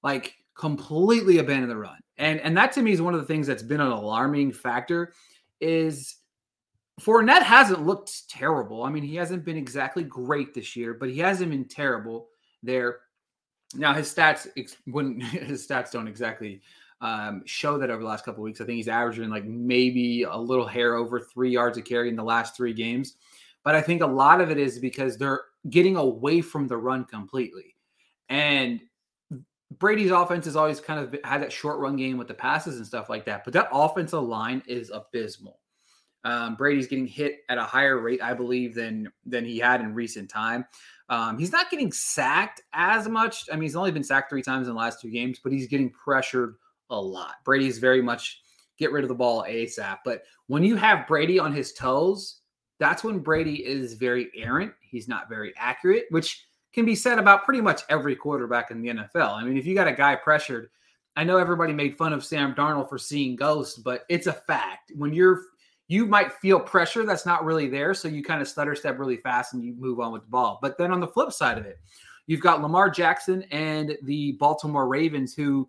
like 0.02 0.34
completely 0.56 1.38
abandoned 1.38 1.70
the 1.70 1.76
run, 1.76 1.98
and 2.16 2.40
and 2.40 2.56
that 2.56 2.72
to 2.72 2.82
me 2.82 2.90
is 2.90 3.00
one 3.00 3.14
of 3.14 3.20
the 3.20 3.26
things 3.26 3.46
that's 3.46 3.62
been 3.62 3.80
an 3.80 3.92
alarming 3.92 4.52
factor. 4.52 5.12
Is 5.60 6.16
Fournette 7.00 7.42
hasn't 7.42 7.86
looked 7.86 8.28
terrible. 8.28 8.82
I 8.82 8.90
mean, 8.90 9.04
he 9.04 9.14
hasn't 9.14 9.44
been 9.44 9.56
exactly 9.56 10.02
great 10.02 10.54
this 10.54 10.74
year, 10.74 10.94
but 10.94 11.08
he 11.08 11.20
hasn't 11.20 11.50
been 11.50 11.66
terrible 11.66 12.28
there. 12.64 13.00
Now 13.74 13.94
his 13.94 14.12
stats 14.12 14.48
wouldn't 14.88 15.22
his 15.24 15.66
stats 15.66 15.92
don't 15.92 16.08
exactly 16.08 16.62
um, 17.00 17.42
show 17.46 17.78
that 17.78 17.90
over 17.90 18.02
the 18.02 18.08
last 18.08 18.24
couple 18.24 18.42
weeks. 18.42 18.60
I 18.60 18.64
think 18.64 18.76
he's 18.76 18.88
averaging 18.88 19.30
like 19.30 19.44
maybe 19.44 20.24
a 20.24 20.36
little 20.36 20.66
hair 20.66 20.94
over 20.94 21.20
three 21.20 21.50
yards 21.50 21.78
a 21.78 21.82
carry 21.82 22.08
in 22.08 22.16
the 22.16 22.24
last 22.24 22.56
three 22.56 22.72
games. 22.72 23.16
But 23.64 23.74
I 23.74 23.80
think 23.80 24.02
a 24.02 24.06
lot 24.06 24.40
of 24.40 24.50
it 24.50 24.58
is 24.58 24.78
because 24.78 25.16
they're 25.16 25.42
getting 25.68 25.96
away 25.96 26.40
from 26.40 26.66
the 26.66 26.76
run 26.76 27.04
completely. 27.04 27.76
And 28.28 28.80
Brady's 29.78 30.10
offense 30.10 30.46
has 30.46 30.56
always 30.56 30.80
kind 30.80 31.00
of 31.00 31.16
had 31.24 31.42
that 31.42 31.52
short 31.52 31.78
run 31.78 31.96
game 31.96 32.18
with 32.18 32.28
the 32.28 32.34
passes 32.34 32.76
and 32.76 32.86
stuff 32.86 33.08
like 33.08 33.24
that. 33.26 33.44
But 33.44 33.52
that 33.54 33.68
offensive 33.72 34.22
line 34.22 34.62
is 34.66 34.90
abysmal. 34.90 35.60
Um, 36.24 36.56
Brady's 36.56 36.88
getting 36.88 37.06
hit 37.06 37.40
at 37.48 37.58
a 37.58 37.62
higher 37.62 37.98
rate, 38.00 38.22
I 38.22 38.34
believe, 38.34 38.74
than 38.74 39.10
than 39.24 39.44
he 39.44 39.58
had 39.58 39.80
in 39.80 39.94
recent 39.94 40.28
time. 40.28 40.64
Um, 41.08 41.38
he's 41.38 41.52
not 41.52 41.70
getting 41.70 41.92
sacked 41.92 42.62
as 42.72 43.08
much. 43.08 43.44
I 43.50 43.54
mean, 43.54 43.62
he's 43.62 43.76
only 43.76 43.92
been 43.92 44.04
sacked 44.04 44.30
three 44.30 44.42
times 44.42 44.68
in 44.68 44.74
the 44.74 44.80
last 44.80 45.00
two 45.00 45.10
games, 45.10 45.38
but 45.42 45.52
he's 45.52 45.68
getting 45.68 45.90
pressured 45.90 46.56
a 46.90 47.00
lot. 47.00 47.36
Brady's 47.44 47.78
very 47.78 48.02
much 48.02 48.40
get 48.78 48.92
rid 48.92 49.04
of 49.04 49.08
the 49.08 49.14
ball 49.14 49.44
ASAP. 49.48 49.98
But 50.04 50.22
when 50.46 50.62
you 50.62 50.76
have 50.76 51.06
Brady 51.06 51.38
on 51.38 51.52
his 51.52 51.72
toes, 51.72 52.40
that's 52.78 53.02
when 53.02 53.18
Brady 53.18 53.66
is 53.66 53.94
very 53.94 54.30
errant. 54.36 54.72
He's 54.80 55.08
not 55.08 55.28
very 55.28 55.52
accurate, 55.56 56.06
which 56.10 56.46
can 56.72 56.84
be 56.84 56.94
said 56.94 57.18
about 57.18 57.44
pretty 57.44 57.60
much 57.60 57.82
every 57.88 58.14
quarterback 58.14 58.70
in 58.70 58.80
the 58.80 58.88
NFL. 58.90 59.32
I 59.32 59.44
mean, 59.44 59.56
if 59.56 59.66
you 59.66 59.74
got 59.74 59.88
a 59.88 59.92
guy 59.92 60.14
pressured, 60.14 60.70
I 61.16 61.24
know 61.24 61.38
everybody 61.38 61.72
made 61.72 61.96
fun 61.96 62.12
of 62.12 62.24
Sam 62.24 62.54
Darnold 62.54 62.88
for 62.88 62.98
seeing 62.98 63.34
ghosts, 63.34 63.78
but 63.78 64.04
it's 64.08 64.28
a 64.28 64.32
fact. 64.32 64.92
When 64.94 65.12
you're 65.12 65.42
you 65.88 66.04
might 66.06 66.32
feel 66.34 66.60
pressure 66.60 67.04
that's 67.04 67.26
not 67.26 67.44
really 67.44 67.66
there. 67.66 67.94
So 67.94 68.08
you 68.08 68.22
kind 68.22 68.42
of 68.42 68.48
stutter 68.48 68.76
step 68.76 68.98
really 68.98 69.16
fast 69.16 69.54
and 69.54 69.64
you 69.64 69.74
move 69.78 70.00
on 70.00 70.12
with 70.12 70.22
the 70.22 70.28
ball. 70.28 70.58
But 70.60 70.76
then 70.76 70.92
on 70.92 71.00
the 71.00 71.08
flip 71.08 71.32
side 71.32 71.56
of 71.56 71.64
it, 71.64 71.78
you've 72.26 72.42
got 72.42 72.60
Lamar 72.60 72.90
Jackson 72.90 73.42
and 73.50 73.96
the 74.02 74.32
Baltimore 74.32 74.86
Ravens 74.86 75.34
who 75.34 75.66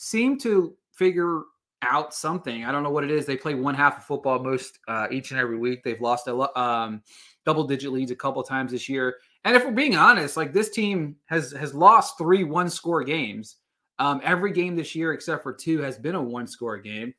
seem 0.00 0.38
to 0.38 0.74
figure 0.92 1.42
out 1.82 2.14
something. 2.14 2.64
I 2.64 2.72
don't 2.72 2.82
know 2.82 2.90
what 2.90 3.04
it 3.04 3.10
is. 3.10 3.26
They 3.26 3.36
play 3.36 3.54
one 3.54 3.74
half 3.74 3.98
of 3.98 4.04
football 4.04 4.38
most 4.38 4.78
uh, 4.88 5.08
each 5.10 5.30
and 5.30 5.38
every 5.38 5.58
week. 5.58 5.84
They've 5.84 6.00
lost 6.00 6.26
a 6.26 6.58
um, 6.58 7.02
double 7.44 7.64
digit 7.64 7.92
leads 7.92 8.10
a 8.10 8.16
couple 8.16 8.42
times 8.42 8.72
this 8.72 8.88
year. 8.88 9.16
And 9.44 9.54
if 9.54 9.62
we're 9.62 9.72
being 9.72 9.96
honest, 9.96 10.38
like 10.38 10.54
this 10.54 10.70
team 10.70 11.16
has 11.26 11.52
has 11.52 11.74
lost 11.74 12.16
three 12.16 12.44
one 12.44 12.70
score 12.70 13.04
games. 13.04 13.56
Um, 13.98 14.22
every 14.24 14.52
game 14.52 14.74
this 14.74 14.94
year, 14.94 15.12
except 15.12 15.42
for 15.42 15.52
two, 15.52 15.80
has 15.80 15.98
been 15.98 16.14
a 16.14 16.22
one 16.22 16.46
score 16.46 16.78
game. 16.78 17.12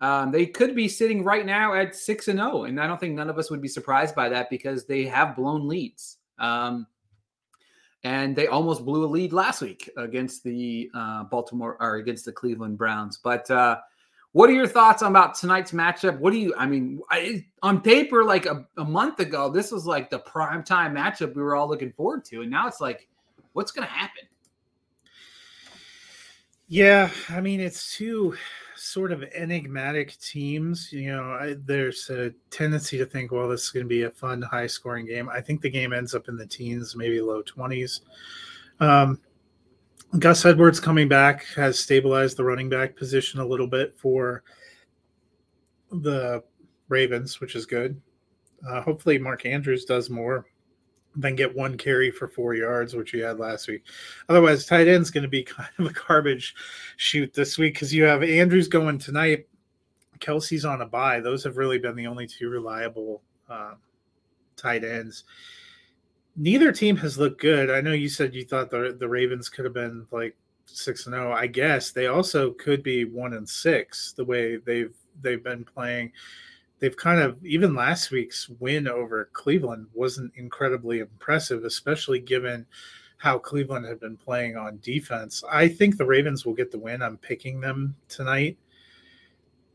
Um, 0.00 0.30
they 0.30 0.46
could 0.46 0.74
be 0.74 0.88
sitting 0.88 1.22
right 1.24 1.44
now 1.44 1.74
at 1.74 1.94
six 1.94 2.28
and 2.28 2.38
zero, 2.38 2.64
and 2.64 2.80
I 2.80 2.86
don't 2.86 2.98
think 2.98 3.14
none 3.14 3.28
of 3.28 3.38
us 3.38 3.50
would 3.50 3.60
be 3.60 3.68
surprised 3.68 4.14
by 4.14 4.30
that 4.30 4.48
because 4.48 4.86
they 4.86 5.04
have 5.04 5.36
blown 5.36 5.68
leads. 5.68 6.16
Um, 6.38 6.86
and 8.04 8.34
they 8.34 8.46
almost 8.48 8.84
blew 8.84 9.04
a 9.04 9.06
lead 9.06 9.32
last 9.32 9.62
week 9.62 9.88
against 9.96 10.42
the 10.42 10.90
uh, 10.94 11.24
Baltimore 11.24 11.76
or 11.80 11.96
against 11.96 12.24
the 12.24 12.32
Cleveland 12.32 12.76
Browns. 12.76 13.16
But 13.16 13.50
uh, 13.50 13.78
what 14.32 14.50
are 14.50 14.54
your 14.54 14.66
thoughts 14.66 15.02
about 15.02 15.34
tonight's 15.34 15.72
matchup? 15.72 16.18
What 16.18 16.32
do 16.32 16.38
you? 16.38 16.54
I 16.56 16.66
mean, 16.66 17.00
I, 17.10 17.46
on 17.62 17.80
paper, 17.80 18.24
like 18.24 18.46
a, 18.46 18.66
a 18.76 18.84
month 18.84 19.20
ago, 19.20 19.50
this 19.50 19.70
was 19.70 19.86
like 19.86 20.10
the 20.10 20.18
prime 20.18 20.64
time 20.64 20.94
matchup 20.94 21.34
we 21.34 21.42
were 21.42 21.54
all 21.54 21.68
looking 21.68 21.92
forward 21.92 22.24
to, 22.26 22.42
and 22.42 22.50
now 22.50 22.66
it's 22.66 22.80
like, 22.80 23.08
what's 23.52 23.72
going 23.72 23.86
to 23.86 23.92
happen? 23.92 24.24
Yeah, 26.66 27.10
I 27.28 27.42
mean, 27.42 27.60
it's 27.60 27.94
too 27.94 28.34
sort 28.82 29.12
of 29.12 29.22
enigmatic 29.34 30.18
teams, 30.18 30.92
you 30.92 31.12
know, 31.12 31.22
I, 31.22 31.54
there's 31.64 32.10
a 32.10 32.32
tendency 32.50 32.98
to 32.98 33.06
think, 33.06 33.30
well, 33.30 33.48
this 33.48 33.62
is 33.62 33.70
going 33.70 33.84
to 33.84 33.88
be 33.88 34.02
a 34.02 34.10
fun, 34.10 34.42
high 34.42 34.66
scoring 34.66 35.06
game. 35.06 35.28
I 35.28 35.40
think 35.40 35.60
the 35.60 35.70
game 35.70 35.92
ends 35.92 36.16
up 36.16 36.28
in 36.28 36.36
the 36.36 36.46
teens, 36.46 36.96
maybe 36.96 37.20
low 37.20 37.42
20s. 37.44 38.00
Um, 38.80 39.20
Gus 40.18 40.44
Edwards 40.44 40.80
coming 40.80 41.08
back 41.08 41.44
has 41.54 41.78
stabilized 41.78 42.36
the 42.36 42.44
running 42.44 42.68
back 42.68 42.96
position 42.96 43.38
a 43.38 43.46
little 43.46 43.68
bit 43.68 43.96
for 43.96 44.42
the 45.92 46.42
Ravens, 46.88 47.40
which 47.40 47.54
is 47.54 47.64
good. 47.64 48.00
Uh, 48.68 48.80
hopefully, 48.80 49.16
Mark 49.16 49.46
Andrews 49.46 49.84
does 49.84 50.10
more 50.10 50.46
then 51.14 51.36
get 51.36 51.54
one 51.54 51.76
carry 51.76 52.10
for 52.10 52.28
four 52.28 52.54
yards, 52.54 52.94
which 52.94 53.12
you 53.12 53.22
had 53.22 53.38
last 53.38 53.68
week. 53.68 53.84
Otherwise, 54.28 54.66
tight 54.66 54.88
end's 54.88 55.10
going 55.10 55.22
to 55.22 55.28
be 55.28 55.42
kind 55.42 55.68
of 55.78 55.86
a 55.86 55.92
garbage 55.92 56.54
shoot 56.96 57.32
this 57.34 57.58
week 57.58 57.74
because 57.74 57.92
you 57.92 58.04
have 58.04 58.22
Andrews 58.22 58.68
going 58.68 58.98
tonight. 58.98 59.46
Kelce's 60.18 60.64
on 60.64 60.82
a 60.82 60.86
bye. 60.86 61.20
Those 61.20 61.42
have 61.44 61.56
really 61.56 61.78
been 61.78 61.96
the 61.96 62.06
only 62.06 62.26
two 62.26 62.48
reliable 62.48 63.22
uh, 63.50 63.74
tight 64.56 64.84
ends. 64.84 65.24
Neither 66.36 66.72
team 66.72 66.96
has 66.96 67.18
looked 67.18 67.40
good. 67.40 67.70
I 67.70 67.80
know 67.80 67.92
you 67.92 68.08
said 68.08 68.34
you 68.34 68.44
thought 68.44 68.70
the 68.70 68.96
the 68.98 69.08
Ravens 69.08 69.48
could 69.48 69.64
have 69.64 69.74
been 69.74 70.06
like 70.10 70.36
six 70.64 71.06
and 71.06 71.14
zero. 71.14 71.30
Oh. 71.30 71.34
I 71.34 71.46
guess 71.46 71.90
they 71.90 72.06
also 72.06 72.52
could 72.52 72.82
be 72.82 73.04
one 73.04 73.34
and 73.34 73.46
six 73.46 74.12
the 74.12 74.24
way 74.24 74.56
they've 74.56 74.94
they've 75.20 75.42
been 75.42 75.64
playing 75.64 76.12
they've 76.82 76.96
kind 76.96 77.20
of 77.20 77.38
even 77.46 77.76
last 77.76 78.10
week's 78.10 78.48
win 78.58 78.88
over 78.88 79.30
Cleveland 79.32 79.86
wasn't 79.94 80.32
incredibly 80.34 80.98
impressive, 80.98 81.64
especially 81.64 82.18
given 82.18 82.66
how 83.18 83.38
Cleveland 83.38 83.86
had 83.86 84.00
been 84.00 84.16
playing 84.16 84.56
on 84.56 84.80
defense. 84.82 85.44
I 85.48 85.68
think 85.68 85.96
the 85.96 86.04
Ravens 86.04 86.44
will 86.44 86.54
get 86.54 86.72
the 86.72 86.80
win. 86.80 87.00
I'm 87.00 87.18
picking 87.18 87.60
them 87.60 87.94
tonight. 88.08 88.58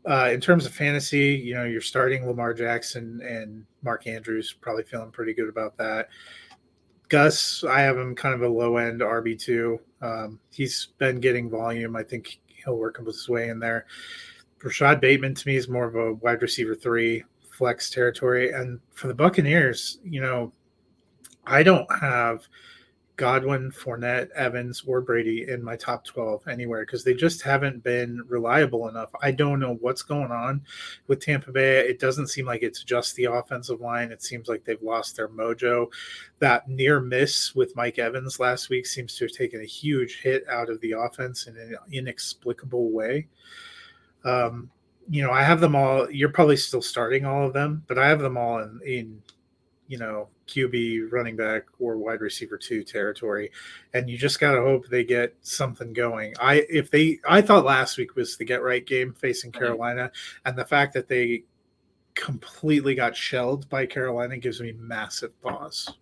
Uh, 0.05 0.31
in 0.33 0.41
terms 0.41 0.65
of 0.65 0.73
fantasy, 0.73 1.41
you 1.41 1.55
know, 1.55 1.63
you're 1.63 1.79
starting 1.79 2.27
Lamar 2.27 2.53
Jackson 2.53 3.21
and 3.21 3.65
Mark 3.83 4.05
Andrews, 4.05 4.53
probably 4.59 4.83
feeling 4.83 5.11
pretty 5.11 5.33
good 5.33 5.47
about 5.47 5.77
that. 5.77 6.09
Gus, 7.07 7.63
I 7.63 7.79
have 7.81 7.97
him 7.97 8.15
kind 8.15 8.35
of 8.35 8.41
a 8.41 8.49
low 8.49 8.75
end 8.75 8.99
RB2. 8.99 9.79
Um, 10.01 10.41
he's 10.51 10.89
been 10.97 11.21
getting 11.21 11.49
volume. 11.49 11.95
I 11.95 12.03
think 12.03 12.39
he'll 12.47 12.77
work 12.77 12.97
his 12.97 13.29
way 13.29 13.47
in 13.47 13.59
there. 13.59 13.85
Rashod 14.63 15.01
Bateman 15.01 15.35
to 15.35 15.47
me 15.47 15.55
is 15.55 15.67
more 15.67 15.85
of 15.85 15.95
a 15.95 16.13
wide 16.13 16.41
receiver 16.41 16.75
three 16.75 17.23
flex 17.51 17.89
territory. 17.89 18.51
And 18.51 18.79
for 18.91 19.07
the 19.07 19.13
Buccaneers, 19.13 19.99
you 20.03 20.21
know, 20.21 20.51
I 21.45 21.63
don't 21.63 21.87
have 22.01 22.47
Godwin, 23.17 23.71
Fournette, 23.71 24.29
Evans, 24.31 24.83
or 24.85 25.01
Brady 25.01 25.49
in 25.49 25.63
my 25.63 25.75
top 25.75 26.05
12 26.05 26.47
anywhere 26.47 26.85
because 26.85 27.03
they 27.03 27.15
just 27.15 27.41
haven't 27.41 27.83
been 27.83 28.21
reliable 28.27 28.87
enough. 28.89 29.09
I 29.23 29.31
don't 29.31 29.59
know 29.59 29.73
what's 29.81 30.03
going 30.03 30.31
on 30.31 30.61
with 31.07 31.19
Tampa 31.19 31.51
Bay. 31.51 31.79
It 31.79 31.99
doesn't 31.99 32.27
seem 32.27 32.45
like 32.45 32.61
it's 32.61 32.83
just 32.83 33.15
the 33.15 33.25
offensive 33.25 33.81
line. 33.81 34.11
It 34.11 34.21
seems 34.21 34.47
like 34.47 34.63
they've 34.63 34.81
lost 34.83 35.15
their 35.15 35.29
mojo. 35.29 35.87
That 36.39 36.69
near 36.69 36.99
miss 36.99 37.55
with 37.55 37.75
Mike 37.75 37.97
Evans 37.97 38.39
last 38.39 38.69
week 38.69 38.85
seems 38.85 39.15
to 39.15 39.25
have 39.25 39.33
taken 39.33 39.61
a 39.61 39.65
huge 39.65 40.19
hit 40.21 40.47
out 40.47 40.69
of 40.69 40.79
the 40.81 40.91
offense 40.91 41.47
in 41.47 41.57
an 41.57 41.75
inexplicable 41.91 42.91
way. 42.91 43.27
Um, 44.23 44.69
you 45.09 45.23
know, 45.23 45.31
I 45.31 45.43
have 45.43 45.61
them 45.61 45.75
all. 45.75 46.09
You're 46.11 46.29
probably 46.29 46.57
still 46.57 46.81
starting 46.81 47.25
all 47.25 47.45
of 47.45 47.53
them, 47.53 47.83
but 47.87 47.97
I 47.97 48.07
have 48.07 48.19
them 48.19 48.37
all 48.37 48.59
in, 48.59 48.79
in 48.85 49.21
you 49.87 49.97
know, 49.97 50.27
QB, 50.47 51.11
running 51.11 51.35
back, 51.35 51.63
or 51.79 51.97
wide 51.97 52.21
receiver 52.21 52.57
two 52.57 52.83
territory, 52.83 53.51
and 53.93 54.09
you 54.09 54.17
just 54.17 54.39
gotta 54.39 54.61
hope 54.61 54.87
they 54.87 55.03
get 55.03 55.35
something 55.41 55.93
going. 55.93 56.33
I 56.39 56.65
if 56.69 56.91
they, 56.91 57.19
I 57.27 57.41
thought 57.41 57.65
last 57.65 57.97
week 57.97 58.15
was 58.15 58.37
the 58.37 58.45
get 58.45 58.63
right 58.63 58.85
game 58.85 59.13
facing 59.13 59.51
Carolina, 59.51 60.11
and 60.45 60.57
the 60.57 60.65
fact 60.65 60.93
that 60.93 61.07
they 61.07 61.43
completely 62.15 62.95
got 62.95 63.15
shelled 63.15 63.69
by 63.69 63.85
Carolina 63.85 64.37
gives 64.37 64.59
me 64.59 64.73
massive 64.73 65.39
pause. 65.41 65.93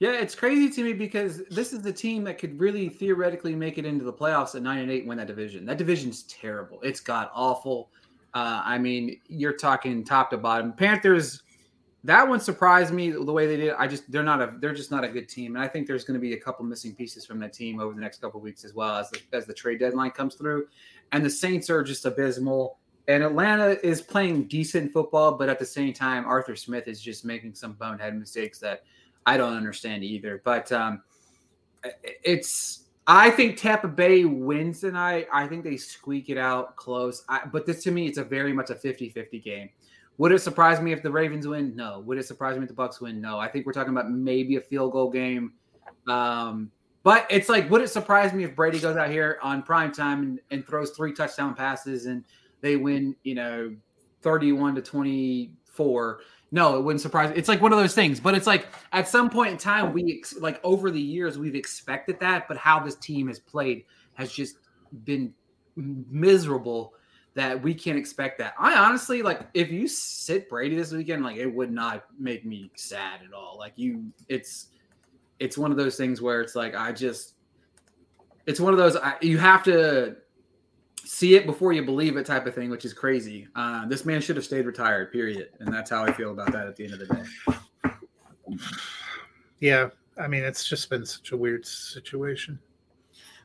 Yeah, 0.00 0.12
it's 0.12 0.34
crazy 0.34 0.68
to 0.70 0.82
me 0.82 0.92
because 0.92 1.42
this 1.50 1.72
is 1.72 1.80
the 1.82 1.92
team 1.92 2.24
that 2.24 2.38
could 2.38 2.58
really 2.58 2.88
theoretically 2.88 3.54
make 3.54 3.78
it 3.78 3.86
into 3.86 4.04
the 4.04 4.12
playoffs 4.12 4.54
at 4.54 4.62
nine 4.62 4.80
and 4.80 4.90
eight, 4.90 5.06
win 5.06 5.18
that 5.18 5.28
division. 5.28 5.64
That 5.64 5.78
division's 5.78 6.24
terrible. 6.24 6.80
It's 6.82 7.00
got 7.00 7.30
awful. 7.34 7.90
Uh, 8.34 8.60
I 8.64 8.78
mean, 8.78 9.20
you're 9.28 9.56
talking 9.56 10.04
top 10.04 10.30
to 10.30 10.36
bottom. 10.36 10.72
Panthers 10.72 11.44
that 12.04 12.28
one 12.28 12.38
surprised 12.38 12.92
me 12.92 13.10
the 13.10 13.32
way 13.32 13.46
they 13.46 13.56
did. 13.56 13.74
I 13.78 13.86
just 13.86 14.10
they're 14.12 14.22
not 14.22 14.42
a 14.42 14.54
they're 14.60 14.74
just 14.74 14.90
not 14.90 15.04
a 15.04 15.08
good 15.08 15.26
team, 15.26 15.56
and 15.56 15.64
I 15.64 15.68
think 15.68 15.86
there's 15.86 16.04
going 16.04 16.14
to 16.14 16.20
be 16.20 16.34
a 16.34 16.38
couple 16.38 16.64
missing 16.66 16.94
pieces 16.94 17.24
from 17.24 17.38
that 17.40 17.54
team 17.54 17.80
over 17.80 17.94
the 17.94 18.00
next 18.00 18.20
couple 18.20 18.40
weeks 18.40 18.62
as 18.62 18.74
well 18.74 18.96
as 18.96 19.10
the, 19.10 19.20
as 19.32 19.46
the 19.46 19.54
trade 19.54 19.80
deadline 19.80 20.10
comes 20.10 20.34
through. 20.34 20.66
And 21.12 21.24
the 21.24 21.30
Saints 21.30 21.70
are 21.70 21.82
just 21.82 22.04
abysmal. 22.04 22.78
And 23.08 23.22
Atlanta 23.22 23.78
is 23.86 24.00
playing 24.00 24.48
decent 24.48 24.92
football, 24.92 25.36
but 25.36 25.48
at 25.50 25.58
the 25.58 25.66
same 25.66 25.92
time, 25.92 26.24
Arthur 26.24 26.56
Smith 26.56 26.88
is 26.88 27.02
just 27.02 27.24
making 27.24 27.54
some 27.54 27.74
bonehead 27.74 28.18
mistakes 28.18 28.58
that 28.60 28.84
I 29.26 29.36
don't 29.36 29.56
understand 29.56 30.04
either. 30.04 30.40
But 30.44 30.70
um, 30.72 31.02
it's 32.02 32.84
I 33.06 33.30
think 33.30 33.56
Tampa 33.56 33.88
Bay 33.88 34.24
wins 34.24 34.80
tonight. 34.80 35.28
I 35.32 35.46
think 35.46 35.64
they 35.64 35.76
squeak 35.76 36.30
it 36.30 36.38
out 36.38 36.76
close. 36.76 37.24
I, 37.28 37.42
but 37.52 37.66
this 37.66 37.82
to 37.84 37.90
me, 37.90 38.06
it's 38.06 38.18
a 38.18 38.24
very 38.24 38.52
much 38.52 38.70
a 38.70 38.74
50-50 38.74 39.42
game. 39.42 39.68
Would 40.16 40.32
it 40.32 40.40
surprise 40.40 40.80
me 40.80 40.92
if 40.92 41.02
the 41.02 41.10
Ravens 41.10 41.46
win? 41.46 41.74
No. 41.76 42.00
Would 42.00 42.18
it 42.18 42.26
surprise 42.26 42.56
me 42.56 42.62
if 42.62 42.68
the 42.68 42.74
Bucks 42.74 43.00
win? 43.00 43.20
No. 43.20 43.38
I 43.38 43.48
think 43.48 43.66
we're 43.66 43.72
talking 43.72 43.92
about 43.92 44.10
maybe 44.10 44.56
a 44.56 44.60
field 44.60 44.92
goal 44.92 45.10
game. 45.10 45.52
Um, 46.06 46.70
but 47.02 47.26
it's 47.28 47.48
like, 47.48 47.68
would 47.68 47.82
it 47.82 47.88
surprise 47.88 48.32
me 48.32 48.44
if 48.44 48.56
Brady 48.56 48.78
goes 48.78 48.96
out 48.96 49.10
here 49.10 49.38
on 49.42 49.62
prime 49.62 49.92
time 49.92 50.22
and, 50.22 50.40
and 50.50 50.66
throws 50.66 50.92
three 50.92 51.12
touchdown 51.12 51.54
passes 51.54 52.06
and 52.06 52.24
they 52.62 52.76
win, 52.76 53.14
you 53.24 53.34
know, 53.34 53.74
31 54.22 54.76
to 54.76 54.82
24? 54.82 56.20
No, 56.54 56.78
it 56.78 56.84
wouldn't 56.84 57.00
surprise 57.00 57.30
me. 57.30 57.36
It's 57.36 57.48
like 57.48 57.60
one 57.60 57.72
of 57.72 57.80
those 57.80 57.96
things, 57.96 58.20
but 58.20 58.36
it's 58.36 58.46
like 58.46 58.68
at 58.92 59.08
some 59.08 59.28
point 59.28 59.50
in 59.50 59.58
time, 59.58 59.92
we 59.92 60.22
like 60.38 60.60
over 60.62 60.88
the 60.88 61.00
years, 61.00 61.36
we've 61.36 61.56
expected 61.56 62.20
that, 62.20 62.46
but 62.46 62.56
how 62.56 62.78
this 62.78 62.94
team 62.94 63.26
has 63.26 63.40
played 63.40 63.86
has 64.12 64.30
just 64.30 64.58
been 65.02 65.34
miserable 65.74 66.94
that 67.34 67.60
we 67.60 67.74
can't 67.74 67.98
expect 67.98 68.38
that. 68.38 68.54
I 68.56 68.74
honestly 68.74 69.20
like 69.20 69.48
if 69.52 69.72
you 69.72 69.88
sit 69.88 70.48
Brady 70.48 70.76
this 70.76 70.92
weekend, 70.92 71.24
like 71.24 71.38
it 71.38 71.52
would 71.52 71.72
not 71.72 72.04
make 72.20 72.46
me 72.46 72.70
sad 72.76 73.22
at 73.26 73.32
all. 73.32 73.56
Like 73.58 73.72
you, 73.74 74.12
it's 74.28 74.68
it's 75.40 75.58
one 75.58 75.72
of 75.72 75.76
those 75.76 75.96
things 75.96 76.22
where 76.22 76.40
it's 76.40 76.54
like 76.54 76.76
I 76.76 76.92
just 76.92 77.34
it's 78.46 78.60
one 78.60 78.72
of 78.72 78.78
those 78.78 78.94
I, 78.94 79.16
you 79.20 79.38
have 79.38 79.64
to 79.64 80.18
see 81.04 81.36
it 81.36 81.46
before 81.46 81.72
you 81.72 81.84
believe 81.84 82.16
it 82.16 82.26
type 82.26 82.46
of 82.46 82.54
thing, 82.54 82.70
which 82.70 82.84
is 82.84 82.92
crazy. 82.92 83.48
Uh, 83.54 83.86
this 83.86 84.04
man 84.04 84.20
should 84.20 84.36
have 84.36 84.44
stayed 84.44 84.66
retired, 84.66 85.12
period, 85.12 85.50
and 85.60 85.72
that's 85.72 85.90
how 85.90 86.04
I 86.04 86.12
feel 86.12 86.30
about 86.30 86.52
that 86.52 86.66
at 86.66 86.76
the 86.76 86.84
end 86.84 86.94
of 86.94 86.98
the 87.00 87.06
day. 87.06 88.56
Yeah, 89.60 89.88
I 90.18 90.28
mean 90.28 90.42
it's 90.42 90.64
just 90.64 90.90
been 90.90 91.06
such 91.06 91.32
a 91.32 91.36
weird 91.36 91.66
situation. 91.66 92.58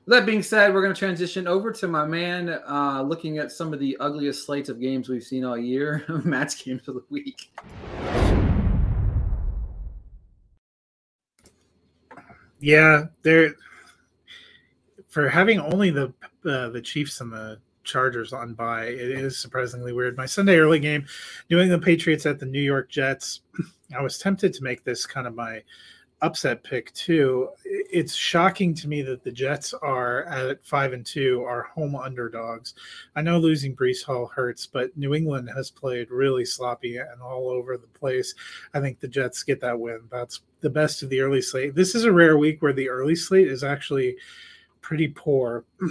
That 0.07 0.25
being 0.25 0.41
said, 0.41 0.73
we're 0.73 0.81
going 0.81 0.93
to 0.93 0.97
transition 0.97 1.45
over 1.45 1.71
to 1.71 1.87
my 1.87 2.03
man 2.03 2.49
uh, 2.67 3.03
looking 3.03 3.37
at 3.37 3.51
some 3.51 3.73
of 3.73 3.79
the 3.79 3.95
ugliest 3.99 4.43
slates 4.43 4.67
of 4.67 4.79
games 4.81 5.07
we've 5.07 5.23
seen 5.23 5.45
all 5.45 5.57
year. 5.57 6.03
Matt's 6.25 6.59
games 6.59 6.87
of 6.87 6.95
the 6.95 7.03
week. 7.09 7.51
Yeah, 12.59 13.05
they're 13.21 13.53
for 15.09 15.29
having 15.29 15.59
only 15.59 15.91
the 15.91 16.13
uh, 16.45 16.69
the 16.69 16.81
Chiefs 16.81 17.21
and 17.21 17.31
the 17.31 17.59
Chargers 17.83 18.33
on 18.33 18.53
by. 18.53 18.85
It 18.85 19.11
is 19.11 19.39
surprisingly 19.39 19.93
weird. 19.93 20.17
My 20.17 20.25
Sunday 20.25 20.57
early 20.57 20.79
game, 20.79 21.05
New 21.49 21.59
England 21.59 21.83
Patriots 21.83 22.25
at 22.25 22.39
the 22.39 22.45
New 22.45 22.61
York 22.61 22.89
Jets. 22.89 23.41
I 23.97 24.01
was 24.01 24.17
tempted 24.17 24.53
to 24.53 24.63
make 24.63 24.83
this 24.83 25.05
kind 25.05 25.25
of 25.25 25.35
my 25.35 25.63
upset 26.21 26.63
pick 26.63 26.93
too. 26.93 27.49
It's 27.65 28.13
shocking 28.13 28.73
to 28.75 28.87
me 28.87 29.01
that 29.03 29.23
the 29.23 29.31
Jets 29.31 29.73
are 29.73 30.25
at 30.25 30.65
five 30.65 30.93
and 30.93 31.05
two 31.05 31.43
are 31.43 31.63
home 31.63 31.95
underdogs. 31.95 32.73
I 33.15 33.21
know 33.21 33.39
losing 33.39 33.75
Breece 33.75 34.03
Hall 34.03 34.27
hurts, 34.27 34.67
but 34.67 34.95
New 34.97 35.15
England 35.15 35.49
has 35.55 35.71
played 35.71 36.11
really 36.11 36.45
sloppy 36.45 36.97
and 36.97 37.21
all 37.21 37.49
over 37.49 37.77
the 37.77 37.87
place. 37.87 38.35
I 38.73 38.81
think 38.81 38.99
the 38.99 39.07
Jets 39.07 39.43
get 39.43 39.61
that 39.61 39.79
win. 39.79 40.01
That's 40.11 40.41
the 40.61 40.69
best 40.69 41.03
of 41.03 41.09
the 41.09 41.21
early 41.21 41.41
slate. 41.41 41.73
This 41.75 41.95
is 41.95 42.03
a 42.03 42.11
rare 42.11 42.37
week 42.37 42.61
where 42.61 42.73
the 42.73 42.89
early 42.89 43.15
slate 43.15 43.47
is 43.47 43.63
actually 43.63 44.17
pretty 44.81 45.07
poor. 45.07 45.65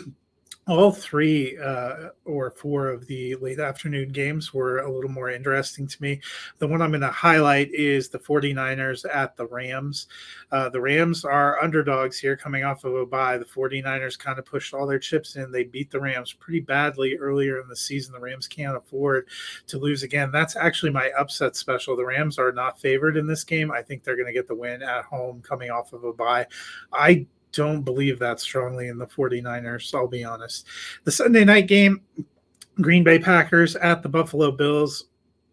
all 0.69 0.93
three 0.93 1.57
uh, 1.59 2.11
or 2.27 2.51
four 2.51 2.89
of 2.89 3.07
the 3.07 3.35
late 3.37 3.59
afternoon 3.59 4.11
games 4.11 4.53
were 4.53 4.81
a 4.81 4.93
little 4.93 5.11
more 5.11 5.31
interesting 5.31 5.87
to 5.87 6.03
me. 6.03 6.21
The 6.59 6.69
one 6.69 6.83
I'm 6.83 6.91
going 6.91 7.01
to 7.01 7.09
highlight 7.09 7.73
is 7.73 8.11
the 8.11 8.19
49ers 8.19 9.07
at 9.13 9.35
the 9.37 9.47
Rams. 9.47 10.09
Uh, 10.53 10.69
the 10.69 10.81
Rams 10.81 11.25
are 11.25 11.63
underdogs 11.63 12.19
here 12.19 12.37
coming 12.37 12.65
off 12.65 12.85
of 12.85 12.95
a 12.95 13.07
bye. 13.07 13.39
The 13.39 13.47
49ers 13.47 14.19
kind 14.19 14.39
of 14.39 14.45
pushed 14.45 14.75
all 14.75 14.87
their 14.87 14.99
chips 14.99 15.37
in. 15.37 15.51
They 15.51 15.65
beat 15.65 15.91
the 15.91 16.01
Rams 16.01 16.35
pretty 16.35 16.61
badly 16.61 17.17
earlier 17.17 17.63
in 17.63 17.69
the 17.69 17.77
season. 17.77 18.13
The 18.13 18.21
Rams 18.21 18.47
can't 18.47 18.77
afford 18.77 19.29
to 19.69 19.79
lose 19.79 20.03
again. 20.03 20.31
That's 20.31 20.55
actually 20.55 20.93
my 20.93 21.11
upset 21.19 21.57
special. 21.57 21.97
The 21.97 22.05
Rams 22.05 22.39
are 22.39 22.53
not 22.53 22.79
favored 22.79 23.17
in 23.17 23.27
this 23.27 23.43
game. 23.43 23.71
I 23.71 23.81
think 23.81 24.05
they're 24.05 24.17
going 24.17 24.27
to 24.27 24.33
get 24.35 24.49
the 24.49 24.55
win 24.55 24.83
at 24.83 25.05
home 25.07 25.41
coming 25.41 25.71
off 25.71 25.95
of 25.95 26.05
a 26.05 26.13
bye. 26.13 26.47
I 26.93 27.27
don't 27.59 27.83
believe 27.83 28.21
that 28.21 28.39
strongly 28.39 28.87
in 28.87 28.99
the 28.99 29.07
49ers, 29.07 29.93
I'll 29.93 30.07
be 30.07 30.23
honest. 30.23 30.65
The 31.03 31.11
Sunday 31.11 31.45
night 31.45 31.67
game, 31.67 32.01
Green 32.81 33.03
Bay 33.03 33.19
Packers 33.19 33.75
at 33.75 34.01
the 34.01 34.09
Buffalo 34.09 34.53
Bills. 34.53 35.07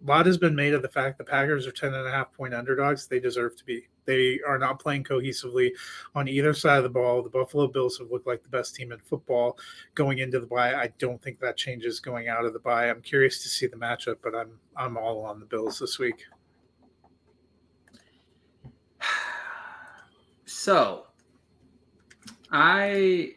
A 0.04 0.08
lot 0.08 0.28
has 0.28 0.38
been 0.38 0.56
made 0.56 0.76
of 0.76 0.84
the 0.84 0.88
fact 0.88 1.18
the 1.18 1.24
Packers 1.24 1.66
are 1.66 1.72
10 1.72 1.96
and 1.96 2.08
a 2.08 2.12
half 2.12 2.32
point 2.32 2.54
underdogs. 2.54 3.08
They 3.08 3.20
deserve 3.20 3.56
to 3.56 3.66
be. 3.66 3.88
They 4.06 4.40
are 4.48 4.60
not 4.60 4.78
playing 4.78 5.06
cohesively 5.06 5.72
on 6.14 6.28
either 6.28 6.54
side 6.54 6.78
of 6.78 6.84
the 6.84 6.90
ball. 6.90 7.24
The 7.24 7.30
Buffalo 7.32 7.66
Bills 7.66 7.98
have 7.98 8.12
looked 8.12 8.28
like 8.28 8.44
the 8.44 8.50
best 8.50 8.76
team 8.76 8.92
in 8.92 9.00
football 9.00 9.58
going 9.96 10.20
into 10.20 10.40
the 10.40 10.46
bye. 10.46 10.76
I 10.76 10.94
don't 11.00 11.20
think 11.20 11.40
that 11.40 11.58
changes 11.58 12.00
going 12.00 12.28
out 12.28 12.46
of 12.46 12.54
the 12.54 12.60
bye. 12.60 12.88
I'm 12.88 13.02
curious 13.02 13.42
to 13.42 13.50
see 13.50 13.66
the 13.66 13.78
matchup, 13.78 14.18
but 14.22 14.36
I'm 14.36 14.60
I'm 14.78 14.96
all 14.96 15.26
on 15.26 15.40
the 15.40 15.48
Bills 15.48 15.80
this 15.80 15.98
week. 15.98 16.24
So 20.48 21.08
I 22.52 23.34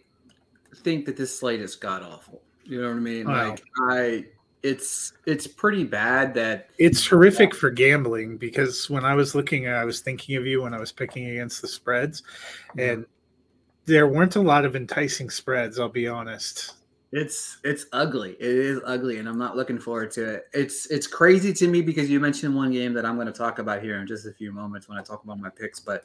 think 0.76 1.06
that 1.06 1.16
this 1.16 1.38
slate 1.38 1.60
is 1.60 1.76
god 1.76 2.02
awful. 2.02 2.42
You 2.64 2.82
know 2.82 2.88
what 2.88 2.96
I 2.96 3.00
mean? 3.00 3.26
Wow. 3.26 3.50
Like 3.50 3.62
I 3.90 4.24
it's 4.62 5.12
it's 5.26 5.46
pretty 5.46 5.84
bad 5.84 6.34
that 6.34 6.68
it's 6.78 7.06
horrific 7.06 7.54
for 7.54 7.70
gambling 7.70 8.36
because 8.36 8.90
when 8.90 9.04
I 9.04 9.14
was 9.14 9.34
looking 9.34 9.68
I 9.68 9.84
was 9.84 10.00
thinking 10.00 10.36
of 10.36 10.46
you 10.46 10.62
when 10.62 10.74
I 10.74 10.80
was 10.80 10.92
picking 10.92 11.30
against 11.30 11.62
the 11.62 11.68
spreads 11.68 12.22
mm-hmm. 12.70 12.80
and 12.80 13.06
there 13.86 14.06
weren't 14.06 14.36
a 14.36 14.40
lot 14.40 14.66
of 14.66 14.76
enticing 14.76 15.30
spreads, 15.30 15.78
I'll 15.78 15.88
be 15.88 16.08
honest. 16.08 16.74
It's 17.10 17.58
it's 17.64 17.86
ugly. 17.92 18.32
It 18.32 18.50
is 18.50 18.80
ugly 18.84 19.18
and 19.18 19.28
I'm 19.28 19.38
not 19.38 19.56
looking 19.56 19.78
forward 19.78 20.10
to 20.12 20.34
it. 20.34 20.42
It's 20.52 20.86
it's 20.86 21.06
crazy 21.06 21.52
to 21.54 21.68
me 21.68 21.80
because 21.80 22.10
you 22.10 22.20
mentioned 22.20 22.54
one 22.54 22.70
game 22.70 22.92
that 22.94 23.06
I'm 23.06 23.14
going 23.14 23.28
to 23.28 23.32
talk 23.32 23.60
about 23.60 23.82
here 23.82 23.98
in 24.00 24.06
just 24.06 24.26
a 24.26 24.32
few 24.32 24.52
moments 24.52 24.88
when 24.88 24.98
I 24.98 25.02
talk 25.02 25.24
about 25.24 25.38
my 25.38 25.48
picks, 25.48 25.80
but 25.80 26.04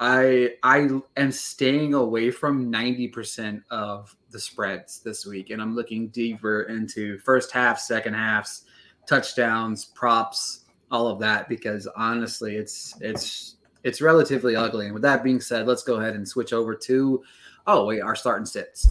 I 0.00 0.54
I 0.62 0.88
am 1.18 1.30
staying 1.30 1.92
away 1.92 2.30
from 2.30 2.72
90% 2.72 3.62
of 3.70 4.16
the 4.30 4.40
spreads 4.40 5.00
this 5.00 5.26
week, 5.26 5.50
and 5.50 5.60
I'm 5.60 5.76
looking 5.76 6.08
deeper 6.08 6.62
into 6.62 7.18
first 7.18 7.52
half, 7.52 7.78
second 7.78 8.14
halves, 8.14 8.64
touchdowns, 9.06 9.84
props, 9.84 10.64
all 10.90 11.06
of 11.06 11.20
that 11.20 11.50
because 11.50 11.86
honestly, 11.96 12.56
it's 12.56 12.94
it's 13.02 13.56
it's 13.84 14.00
relatively 14.00 14.56
ugly. 14.56 14.86
And 14.86 14.94
with 14.94 15.02
that 15.02 15.22
being 15.22 15.40
said, 15.40 15.66
let's 15.66 15.82
go 15.82 15.96
ahead 15.96 16.14
and 16.14 16.26
switch 16.26 16.54
over 16.54 16.74
to 16.74 17.22
oh 17.66 17.84
wait, 17.84 18.00
our 18.00 18.16
starting 18.16 18.46
sits. 18.46 18.88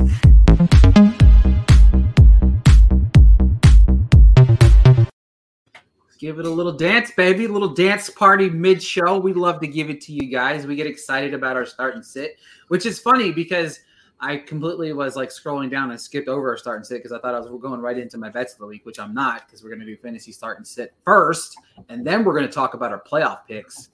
Give 6.19 6.37
it 6.37 6.45
a 6.45 6.49
little 6.49 6.73
dance, 6.73 7.11
baby. 7.11 7.45
A 7.45 7.47
little 7.47 7.73
dance 7.73 8.09
party 8.09 8.49
mid 8.49 8.83
show. 8.83 9.17
We 9.17 9.33
love 9.33 9.59
to 9.61 9.67
give 9.67 9.89
it 9.89 10.01
to 10.01 10.13
you 10.13 10.29
guys. 10.29 10.67
We 10.67 10.75
get 10.75 10.85
excited 10.85 11.33
about 11.33 11.55
our 11.55 11.65
start 11.65 11.95
and 11.95 12.05
sit, 12.05 12.37
which 12.67 12.85
is 12.85 12.99
funny 12.99 13.31
because 13.31 13.79
I 14.19 14.35
completely 14.35 14.91
was 14.91 15.15
like 15.15 15.29
scrolling 15.29 15.71
down 15.71 15.91
and 15.91 15.99
skipped 15.99 16.27
over 16.27 16.49
our 16.49 16.57
start 16.57 16.77
and 16.77 16.85
sit 16.85 16.97
because 16.97 17.13
I 17.13 17.19
thought 17.19 17.33
I 17.33 17.39
was 17.39 17.47
going 17.61 17.79
right 17.79 17.97
into 17.97 18.17
my 18.17 18.29
bets 18.29 18.53
of 18.53 18.59
the 18.59 18.65
week, 18.67 18.85
which 18.85 18.99
I'm 18.99 19.13
not 19.13 19.47
because 19.47 19.63
we're 19.63 19.69
going 19.69 19.79
to 19.79 19.85
do 19.85 19.95
fantasy 19.95 20.33
start 20.33 20.57
and 20.57 20.67
sit 20.67 20.93
first. 21.05 21.55
And 21.87 22.05
then 22.05 22.25
we're 22.25 22.33
going 22.33 22.47
to 22.47 22.53
talk 22.53 22.73
about 22.73 22.91
our 22.91 23.01
playoff 23.01 23.47
picks 23.47 23.89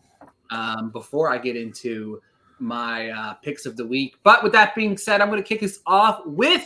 um, 0.49 0.89
before 0.89 1.29
I 1.29 1.37
get 1.37 1.55
into 1.55 2.21
my 2.57 3.09
uh, 3.09 3.33
picks 3.35 3.67
of 3.67 3.77
the 3.77 3.85
week. 3.85 4.15
But 4.23 4.43
with 4.43 4.51
that 4.53 4.73
being 4.73 4.97
said, 4.97 5.21
I'm 5.21 5.29
going 5.29 5.41
to 5.41 5.47
kick 5.47 5.61
us 5.61 5.79
off 5.85 6.21
with 6.25 6.65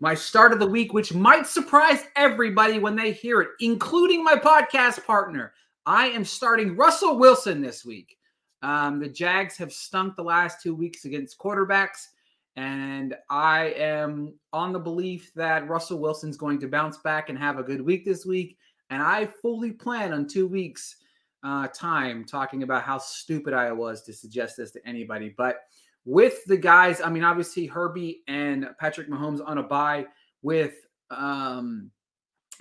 my 0.00 0.14
start 0.14 0.52
of 0.52 0.58
the 0.58 0.66
week, 0.66 0.92
which 0.92 1.14
might 1.14 1.46
surprise 1.46 2.04
everybody 2.16 2.78
when 2.78 2.96
they 2.96 3.12
hear 3.12 3.40
it, 3.40 3.48
including 3.60 4.22
my 4.22 4.34
podcast 4.34 5.04
partner. 5.06 5.52
I 5.86 6.08
am 6.08 6.24
starting 6.24 6.76
Russell 6.76 7.18
Wilson 7.18 7.62
this 7.62 7.84
week. 7.84 8.18
Um, 8.62 8.98
the 8.98 9.08
Jags 9.08 9.56
have 9.56 9.72
stunk 9.72 10.16
the 10.16 10.22
last 10.22 10.60
two 10.62 10.74
weeks 10.74 11.04
against 11.04 11.38
quarterbacks, 11.38 12.08
and 12.56 13.14
I 13.30 13.74
am 13.76 14.34
on 14.52 14.72
the 14.72 14.78
belief 14.78 15.32
that 15.34 15.68
Russell 15.68 15.98
Wilson's 15.98 16.36
going 16.36 16.58
to 16.60 16.68
bounce 16.68 16.98
back 16.98 17.28
and 17.28 17.38
have 17.38 17.58
a 17.58 17.62
good 17.62 17.80
week 17.80 18.04
this 18.04 18.26
week. 18.26 18.58
And 18.90 19.02
I 19.02 19.26
fully 19.26 19.72
plan 19.72 20.12
on 20.12 20.26
two 20.26 20.46
weeks' 20.46 20.96
uh, 21.42 21.68
time 21.68 22.24
talking 22.24 22.62
about 22.62 22.82
how 22.82 22.98
stupid 22.98 23.54
I 23.54 23.72
was 23.72 24.02
to 24.02 24.12
suggest 24.12 24.56
this 24.56 24.72
to 24.72 24.86
anybody. 24.86 25.34
But 25.36 25.58
with 26.06 26.44
the 26.44 26.56
guys, 26.56 27.00
I 27.00 27.10
mean, 27.10 27.24
obviously 27.24 27.66
Herbie 27.66 28.22
and 28.28 28.68
Patrick 28.78 29.10
Mahomes 29.10 29.40
on 29.44 29.58
a 29.58 29.62
bye, 29.62 30.06
with 30.40 30.74
um, 31.10 31.90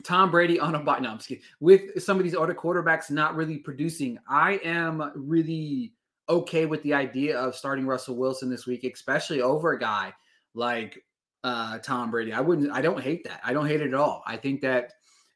Tom 0.04 0.32
Brady 0.32 0.60
on 0.60 0.74
a 0.74 0.80
bye. 0.80 0.98
No, 1.00 1.12
I'm 1.12 1.18
just 1.18 1.30
kidding. 1.30 1.44
With 1.60 2.04
some 2.04 2.18
of 2.18 2.24
these 2.24 2.36
other 2.36 2.56
quarterbacks 2.56 3.12
not 3.12 3.36
really 3.36 3.58
producing, 3.58 4.18
I 4.28 4.60
am 4.64 5.12
really 5.16 5.94
okay 6.28 6.66
with 6.66 6.82
the 6.82 6.96
idea 6.96 7.40
of 7.40 7.56
starting 7.56 7.86
Russell 7.86 8.16
Wilson 8.16 8.50
this 8.50 8.66
week, 8.66 8.84
especially 8.84 9.42
over 9.42 9.74
a 9.74 9.80
guy 9.80 10.12
like 10.56 11.06
uh, 11.44 11.78
Tom 11.78 12.10
Brady. 12.10 12.34
I 12.34 12.42
wouldn't. 12.42 12.72
I 12.72 12.82
don't 12.82 13.00
hate 13.00 13.24
that. 13.26 13.42
I 13.44 13.54
don't 13.54 13.68
hate 13.68 13.82
it 13.82 13.90
at 13.90 13.94
all. 13.94 14.24
I 14.26 14.36
think 14.36 14.62
that. 14.62 14.92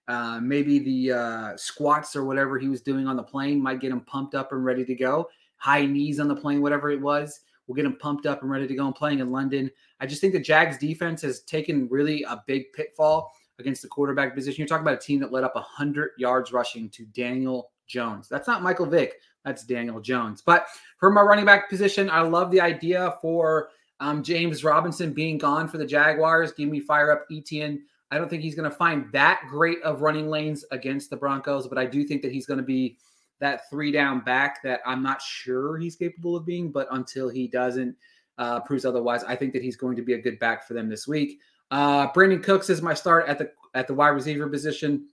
Uh, 0.08 0.40
maybe 0.40 0.80
the 0.80 1.12
uh, 1.12 1.56
squats 1.56 2.16
or 2.16 2.26
whatever 2.26 2.58
he 2.58 2.68
was 2.68 2.82
doing 2.82 3.06
on 3.06 3.16
the 3.16 3.22
plane 3.22 3.62
might 3.62 3.80
get 3.80 3.92
him 3.92 4.02
pumped 4.02 4.34
up 4.34 4.52
and 4.52 4.66
ready 4.66 4.84
to 4.84 4.96
go. 4.96 5.30
High 5.58 5.86
knees 5.86 6.20
on 6.20 6.28
the 6.28 6.36
plane, 6.36 6.64
whatever 6.64 6.90
it 6.90 7.00
was. 7.00 7.42
We'll 7.70 7.76
get 7.76 7.84
them 7.84 7.98
pumped 7.98 8.26
up 8.26 8.42
and 8.42 8.50
ready 8.50 8.66
to 8.66 8.74
go 8.74 8.88
and 8.88 8.96
playing 8.96 9.20
in 9.20 9.32
London. 9.32 9.70
I 10.00 10.08
just 10.08 10.22
think 10.22 10.34
the 10.34 10.40
Jags 10.40 10.80
defense 10.80 11.22
has 11.22 11.42
taken 11.42 11.88
really 11.88 12.24
a 12.24 12.44
big 12.48 12.74
pitfall 12.74 13.32
against 13.60 13.84
the 13.84 13.88
quarterback 13.88 14.34
position. 14.34 14.60
You're 14.62 14.68
talking 14.68 14.82
about 14.82 14.96
a 14.96 15.06
team 15.06 15.20
that 15.20 15.32
let 15.32 15.44
up 15.44 15.54
100 15.54 16.12
yards 16.18 16.52
rushing 16.52 16.90
to 16.90 17.06
Daniel 17.06 17.70
Jones. 17.86 18.28
That's 18.28 18.48
not 18.48 18.64
Michael 18.64 18.88
Vick. 18.88 19.20
That's 19.46 19.64
Daniel 19.64 20.02
Jones. 20.02 20.42
But 20.42 20.66
for 20.98 21.12
my 21.12 21.22
running 21.22 21.46
back 21.46 21.70
position, 21.70 22.10
I 22.10 22.22
love 22.22 22.50
the 22.50 22.60
idea 22.60 23.16
for 23.22 23.70
um, 24.00 24.24
James 24.24 24.64
Robinson 24.64 25.14
being 25.14 25.38
gone 25.38 25.68
for 25.68 25.78
the 25.78 25.86
Jaguars. 25.86 26.52
Give 26.54 26.70
me 26.70 26.80
fire 26.80 27.12
up 27.12 27.26
Etienne. 27.32 27.84
I 28.10 28.18
don't 28.18 28.30
think 28.30 28.42
he's 28.42 28.56
going 28.56 28.70
to 28.70 28.76
find 28.76 29.12
that 29.12 29.42
great 29.48 29.80
of 29.84 30.02
running 30.02 30.30
lanes 30.30 30.66
against 30.72 31.12
the 31.12 31.18
Broncos, 31.18 31.68
but 31.68 31.78
I 31.78 31.86
do 31.86 32.04
think 32.04 32.24
that 32.24 32.32
he's 32.32 32.48
going 32.48 32.58
to 32.58 32.66
be 32.66 32.98
that 33.40 33.70
three 33.70 33.92
down 33.92 34.22
back 34.22 34.62
that 34.64 34.82
I'm 34.86 35.02
not 35.02 35.22
sure 35.22 35.78
he's 35.78 35.96
capable 35.96 36.36
of 36.36 36.46
being, 36.46 36.72
but 36.72 36.88
until 36.92 37.30
he 37.30 37.48
doesn't 37.48 37.96
uh, 38.38 38.60
proves 38.62 38.86
otherwise, 38.86 39.24
I 39.24 39.36
think 39.36 39.54
that 39.54 39.62
he's 39.62 39.76
going 39.76 39.96
to 39.96 40.02
be 40.02 40.14
a 40.14 40.22
good 40.22 40.40
back 40.40 40.68
for 40.68 40.74
them 40.74 40.90
this 40.90 41.08
week. 41.08 41.40
Uh, 41.72 42.12
Brandin 42.12 42.44
Cooks 42.44 42.70
is 42.70 42.82
my 42.82 42.94
start 42.94 43.28
at 43.28 43.38
the 43.38 43.52
at 43.76 43.88
the 43.88 43.94
wide 43.94 44.10
receiver 44.10 44.48
position. 44.48 45.08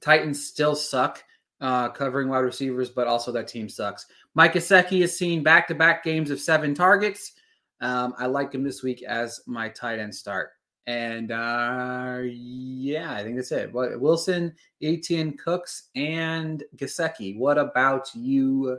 Titans 0.00 0.44
still 0.44 0.74
suck 0.74 1.22
uh, 1.60 1.88
covering 1.90 2.28
wide 2.28 2.40
receivers, 2.40 2.90
but 2.90 3.06
also 3.06 3.32
that 3.32 3.48
team 3.48 3.68
sucks. 3.68 4.06
Mike 4.34 4.54
Gesicki 4.54 5.00
has 5.00 5.16
seen 5.16 5.42
back 5.42 5.68
to 5.68 5.74
back 5.74 6.02
games 6.02 6.30
of 6.30 6.40
seven 6.40 6.74
targets. 6.74 7.32
Um, 7.80 8.14
I 8.18 8.26
like 8.26 8.52
him 8.52 8.64
this 8.64 8.82
week 8.82 9.02
as 9.02 9.40
my 9.46 9.68
tight 9.68 9.98
end 9.98 10.14
start. 10.14 10.50
And 10.86 11.32
uh, 11.32 12.20
yeah, 12.24 13.14
I 13.14 13.22
think 13.22 13.36
that's 13.36 13.52
it. 13.52 13.72
Wilson, 13.72 14.54
Etienne, 14.82 15.36
Cooks, 15.36 15.88
and 15.96 16.62
Gesicki. 16.76 17.38
What 17.38 17.56
about 17.56 18.08
you, 18.14 18.78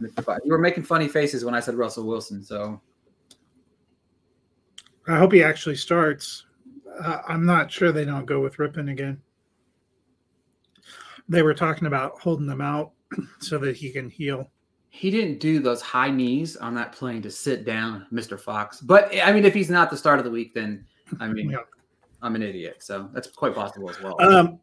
You 0.00 0.12
were 0.46 0.58
making 0.58 0.82
funny 0.82 1.06
faces 1.06 1.44
when 1.44 1.54
I 1.54 1.60
said 1.60 1.76
Russell 1.76 2.06
Wilson. 2.06 2.42
So 2.42 2.80
I 5.06 5.18
hope 5.18 5.32
he 5.32 5.42
actually 5.42 5.76
starts. 5.76 6.46
Uh, 7.00 7.18
I'm 7.28 7.46
not 7.46 7.70
sure 7.70 7.92
they 7.92 8.04
don't 8.04 8.26
go 8.26 8.40
with 8.40 8.56
Rypien 8.56 8.90
again. 8.90 9.20
They 11.28 11.42
were 11.42 11.54
talking 11.54 11.86
about 11.86 12.18
holding 12.18 12.46
them 12.46 12.60
out 12.60 12.92
so 13.38 13.56
that 13.58 13.76
he 13.76 13.90
can 13.90 14.10
heal. 14.10 14.50
He 14.88 15.12
didn't 15.12 15.38
do 15.38 15.60
those 15.60 15.80
high 15.80 16.10
knees 16.10 16.56
on 16.56 16.74
that 16.74 16.90
plane 16.90 17.22
to 17.22 17.30
sit 17.30 17.64
down, 17.64 18.06
Mr. 18.12 18.38
Fox. 18.38 18.80
But 18.80 19.14
I 19.22 19.32
mean, 19.32 19.44
if 19.44 19.54
he's 19.54 19.70
not 19.70 19.90
the 19.90 19.96
start 19.96 20.18
of 20.18 20.24
the 20.24 20.30
week, 20.32 20.52
then 20.52 20.84
I 21.18 21.28
mean, 21.28 21.50
yeah. 21.50 21.58
I'm 22.22 22.34
an 22.36 22.42
idiot, 22.42 22.76
so 22.80 23.08
that's 23.12 23.28
quite 23.28 23.54
possible 23.54 23.90
as 23.90 24.00
well. 24.00 24.16
Um, 24.20 24.60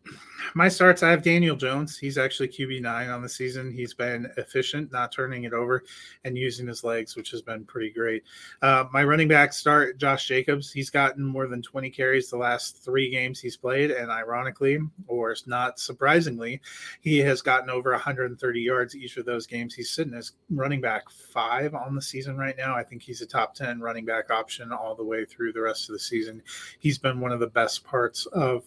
my 0.54 0.67
starts, 0.67 1.04
I 1.04 1.10
have 1.10 1.23
Daniel 1.23 1.56
Jones. 1.56 1.97
He's 1.97 2.17
actually 2.17 2.50
QB 2.50 2.82
nine 2.82 3.10
on 3.10 3.21
the 3.21 3.30
season. 3.30 3.71
He's 3.71 3.93
been 3.93 4.30
efficient, 4.38 4.91
not 4.91 5.12
turning 5.12 5.43
it 5.43 5.54
over 5.54 5.84
and 6.23 6.38
using 6.38 6.67
his 6.67 6.84
legs, 6.84 7.15
which 7.15 7.32
has 7.32 7.41
been 7.41 7.65
pretty 7.65 7.91
great. 7.91 8.23
Uh, 8.62 8.86
my 8.91 9.04
running 9.04 9.28
back 9.28 9.54
start, 9.54 9.97
Josh 9.97 10.28
Jacobs. 10.28 10.71
He's 10.71 10.89
gotten 10.89 11.23
more 11.23 11.47
than 11.47 11.62
20 11.62 11.89
carries 11.89 12.30
the 12.30 12.38
last 12.38 12.84
three 12.84 13.10
games 13.10 13.39
he's 13.39 13.58
played, 13.58 13.91
and 13.91 14.12
ironically, 14.12 14.80
or 15.08 15.36
not 15.45 15.80
surprisingly, 15.80 16.62
he 17.02 17.19
has 17.19 17.41
gotten 17.41 17.69
over 17.69 17.91
130 17.91 18.62
yards 18.62 18.95
each 18.95 19.17
of 19.17 19.26
those 19.26 19.47
games. 19.47 19.73
He's 19.73 19.91
sitting 19.91 20.13
as 20.13 20.34
running 20.50 20.82
back 20.82 21.10
five 21.10 21.73
on 21.73 21.95
the 21.95 22.02
season 22.02 22.38
right 22.38 22.56
now. 22.58 22.76
I 22.76 22.84
think 22.84 23.02
he's 23.02 23.21
a 23.21 23.28
top 23.28 23.54
10 23.56 23.80
running 23.80 24.06
back 24.06 24.32
option 24.32 24.71
all 24.71 24.95
the 24.95 25.04
way 25.04 25.26
through 25.26 25.54
the 25.54 25.62
rest 25.62 25.89
of 25.89 25.93
the 25.93 26.00
season. 26.00 26.41
He's 26.80 26.97
been 26.97 27.19
one 27.19 27.32
of 27.32 27.39
the 27.39 27.47
best 27.47 27.84
parts 27.84 28.26
of 28.28 28.63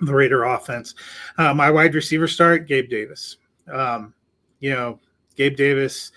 the 0.00 0.14
Raider 0.14 0.44
offense. 0.44 0.94
Uh, 1.36 1.54
my 1.54 1.70
wide 1.70 1.94
receiver 1.94 2.28
start, 2.28 2.66
Gabe 2.66 2.88
Davis. 2.88 3.36
Um, 3.72 4.14
you 4.60 4.70
know, 4.70 4.98
Gabe 5.36 5.56
Davis 5.56 6.12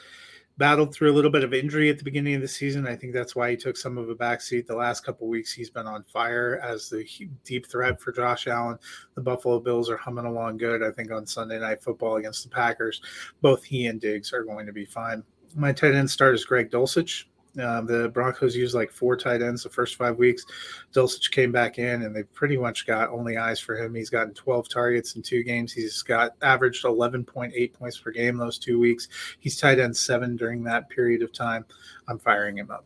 battled 0.58 0.94
through 0.94 1.12
a 1.12 1.16
little 1.16 1.32
bit 1.32 1.44
of 1.44 1.56
injury 1.56 1.90
at 1.90 1.98
the 1.98 2.04
beginning 2.04 2.36
of 2.36 2.42
the 2.42 2.48
season. 2.48 2.86
I 2.86 2.96
think 2.96 3.14
that's 3.14 3.36
why 3.36 3.50
he 3.50 3.58
took 3.58 3.76
some 3.76 3.98
of 3.98 4.10
a 4.10 4.16
backseat. 4.16 4.68
The 4.68 4.76
last 4.76 5.04
couple 5.04 5.28
weeks, 5.28 5.52
he's 5.52 5.72
been 5.72 5.88
on 5.88 6.04
fire 6.04 6.62
as 6.64 6.88
the 6.88 7.04
deep 7.44 7.66
threat 7.66 8.00
for 8.00 8.12
Josh 8.12 8.48
Allen. 8.48 8.78
The 9.16 9.22
Buffalo 9.22 9.60
Bills 9.60 9.90
are 9.90 9.98
humming 9.98 10.26
along 10.26 10.58
good. 10.58 10.84
I 10.84 10.92
think 10.92 11.12
on 11.12 11.26
Sunday 11.26 11.60
Night 11.60 11.82
Football 11.82 12.18
against 12.18 12.44
the 12.44 12.50
Packers, 12.50 13.02
both 13.42 13.64
he 13.64 13.88
and 13.88 14.00
Diggs 14.00 14.34
are 14.34 14.44
going 14.44 14.68
to 14.68 14.74
be 14.74 14.86
fine. 14.86 15.24
My 15.56 15.72
tight 15.74 15.96
end 15.96 16.10
start 16.10 16.36
is 16.36 16.46
Greg 16.46 16.70
Dulcich. 16.70 17.26
Uh, 17.60 17.82
the 17.82 18.10
Broncos 18.14 18.56
used 18.56 18.74
like 18.74 18.92
four 18.92 19.18
tight 19.18 19.42
ends 19.42 19.64
the 19.64 19.70
first 19.70 19.96
five 19.96 20.18
weeks. 20.18 20.46
Dulcich 20.94 21.32
came 21.32 21.52
back 21.52 21.80
in, 21.80 22.04
and 22.04 22.16
they 22.16 22.24
pretty 22.24 22.58
much 22.58 22.88
got 22.88 23.10
only 23.10 23.38
eyes 23.38 23.60
for 23.60 23.76
him. 23.76 23.94
He's 23.94 24.10
gotten 24.10 24.34
12 24.34 24.70
targets 24.70 25.16
in 25.16 25.22
two 25.22 25.44
games. 25.44 25.74
He's 25.74 26.02
got 26.02 26.32
averaged 26.42 26.86
11.8 26.86 27.74
points 27.74 28.00
per 28.00 28.12
game 28.12 28.38
those 28.38 28.58
two 28.58 28.80
weeks. 28.80 29.10
He's 29.40 29.58
tight 29.58 29.80
end 29.80 29.96
seven 29.96 30.36
during 30.38 30.64
that 30.64 30.90
period 30.90 31.22
of 31.24 31.34
time. 31.34 31.66
I'm 32.08 32.20
firing 32.20 32.58
him 32.58 32.72
up. 32.72 32.86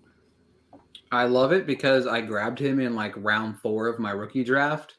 I 1.12 1.26
love 1.26 1.54
it 1.54 1.68
because 1.68 2.08
I 2.08 2.22
grabbed 2.22 2.60
him 2.60 2.80
in 2.80 2.96
like 2.96 3.14
round 3.18 3.60
four 3.60 3.88
of 3.88 4.00
my 4.00 4.12
rookie 4.12 4.44
draft 4.44 4.96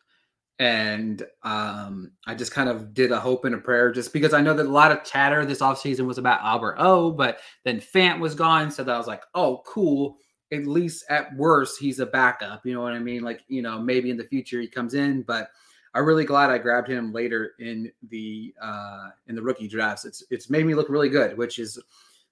and 0.58 1.22
um, 1.42 2.12
I 2.26 2.34
just 2.34 2.52
kind 2.52 2.68
of 2.68 2.94
did 2.94 3.12
a 3.12 3.20
hope 3.20 3.44
and 3.44 3.54
a 3.54 3.58
prayer 3.58 3.92
just 3.92 4.12
because 4.12 4.32
I 4.32 4.40
know 4.40 4.54
that 4.54 4.66
a 4.66 4.70
lot 4.70 4.90
of 4.90 5.04
chatter 5.04 5.44
this 5.44 5.60
offseason 5.60 6.06
was 6.06 6.18
about 6.18 6.42
Albert 6.42 6.76
O, 6.78 7.10
but 7.10 7.40
then 7.64 7.78
Fant 7.78 8.20
was 8.20 8.34
gone. 8.34 8.70
So 8.70 8.82
that 8.82 8.94
I 8.94 8.98
was 8.98 9.06
like, 9.06 9.22
oh, 9.34 9.62
cool. 9.66 10.16
At 10.52 10.66
least 10.66 11.04
at 11.10 11.34
worst, 11.36 11.78
he's 11.78 11.98
a 11.98 12.06
backup. 12.06 12.64
You 12.64 12.72
know 12.72 12.80
what 12.80 12.94
I 12.94 13.00
mean? 13.00 13.22
Like, 13.22 13.42
you 13.48 13.60
know, 13.60 13.78
maybe 13.78 14.10
in 14.10 14.16
the 14.16 14.24
future 14.24 14.60
he 14.60 14.68
comes 14.68 14.94
in, 14.94 15.22
but 15.22 15.50
I'm 15.92 16.06
really 16.06 16.24
glad 16.24 16.50
I 16.50 16.58
grabbed 16.58 16.88
him 16.88 17.12
later 17.12 17.52
in 17.58 17.90
the 18.10 18.54
uh 18.60 19.08
in 19.26 19.34
the 19.34 19.42
rookie 19.42 19.68
drafts. 19.68 20.04
It's 20.04 20.22
it's 20.30 20.48
made 20.48 20.64
me 20.64 20.74
look 20.74 20.88
really 20.88 21.08
good, 21.08 21.36
which 21.36 21.58
is 21.58 21.78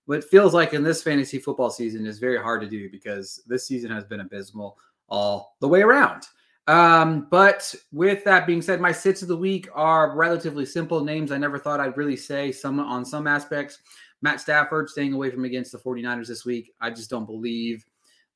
what 0.07 0.23
feels 0.23 0.55
like 0.55 0.75
in 0.75 0.83
this 0.83 1.03
fantasy 1.03 1.39
football 1.39 1.71
season 1.71 2.07
is 2.07 2.19
very 2.19 2.39
hard 2.39 2.61
to 2.61 2.69
do 2.69 2.91
because 2.91 3.43
this 3.47 3.67
season 3.67 3.91
has 3.91 4.05
been 4.05 4.21
abysmal 4.21 4.79
all 5.09 5.57
the 5.61 5.69
way 5.69 5.83
around. 5.83 6.25
Um, 6.67 7.27
but 7.31 7.75
with 7.93 8.25
that 8.25 8.47
being 8.47 8.63
said, 8.63 8.81
my 8.81 8.93
sits 8.93 9.23
of 9.23 9.29
the 9.29 9.37
week 9.37 9.69
are 9.75 10.17
relatively 10.17 10.65
simple 10.65 11.05
names 11.05 11.31
I 11.31 11.37
never 11.37 11.59
thought 11.59 11.81
I'd 11.81 11.97
really 11.97 12.17
say 12.17 12.53
some 12.53 12.81
on 12.81 13.05
some 13.05 13.27
aspects. 13.27 13.81
Matt 14.23 14.41
Stafford 14.41 14.89
staying 14.89 15.13
away 15.13 15.31
from 15.31 15.45
against 15.45 15.73
the 15.73 15.79
49ers 15.79 16.29
this 16.29 16.47
week. 16.47 16.73
I 16.81 16.89
just 16.91 17.11
don't 17.11 17.27
believe 17.27 17.85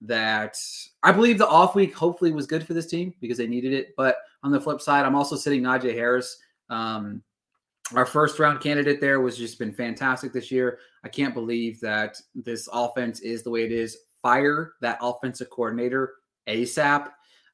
that 0.03 0.57
I 1.03 1.12
believe 1.12 1.38
the 1.38 1.49
off 1.49 1.75
week 1.75 1.95
hopefully 1.95 2.31
was 2.31 2.47
good 2.47 2.67
for 2.67 2.75
this 2.75 2.87
team 2.87 3.14
because 3.21 3.38
they 3.38 3.47
needed 3.47 3.73
it. 3.73 3.95
But 3.97 4.19
on 4.43 4.53
the 4.53 4.61
flip 4.61 4.81
side, 4.81 5.07
I'm 5.07 5.14
also 5.14 5.35
sitting 5.35 5.62
Najee 5.62 5.95
Harris. 5.95 6.38
Um, 6.69 7.23
our 7.95 8.05
first 8.05 8.38
round 8.38 8.61
candidate 8.61 9.01
there 9.01 9.21
was 9.21 9.38
just 9.38 9.59
been 9.59 9.73
fantastic 9.73 10.33
this 10.33 10.51
year. 10.51 10.79
I 11.05 11.09
can't 11.09 11.35
believe 11.35 11.81
that 11.81 12.21
this 12.35 12.69
offense 12.73 13.21
is 13.21 13.43
the 13.43 13.51
way 13.51 13.64
it 13.64 13.73
is. 13.73 13.97
Fire 14.21 14.75
that 14.83 14.99
offensive 15.01 15.49
coordinator 15.49 16.14
ASAP. 16.47 17.09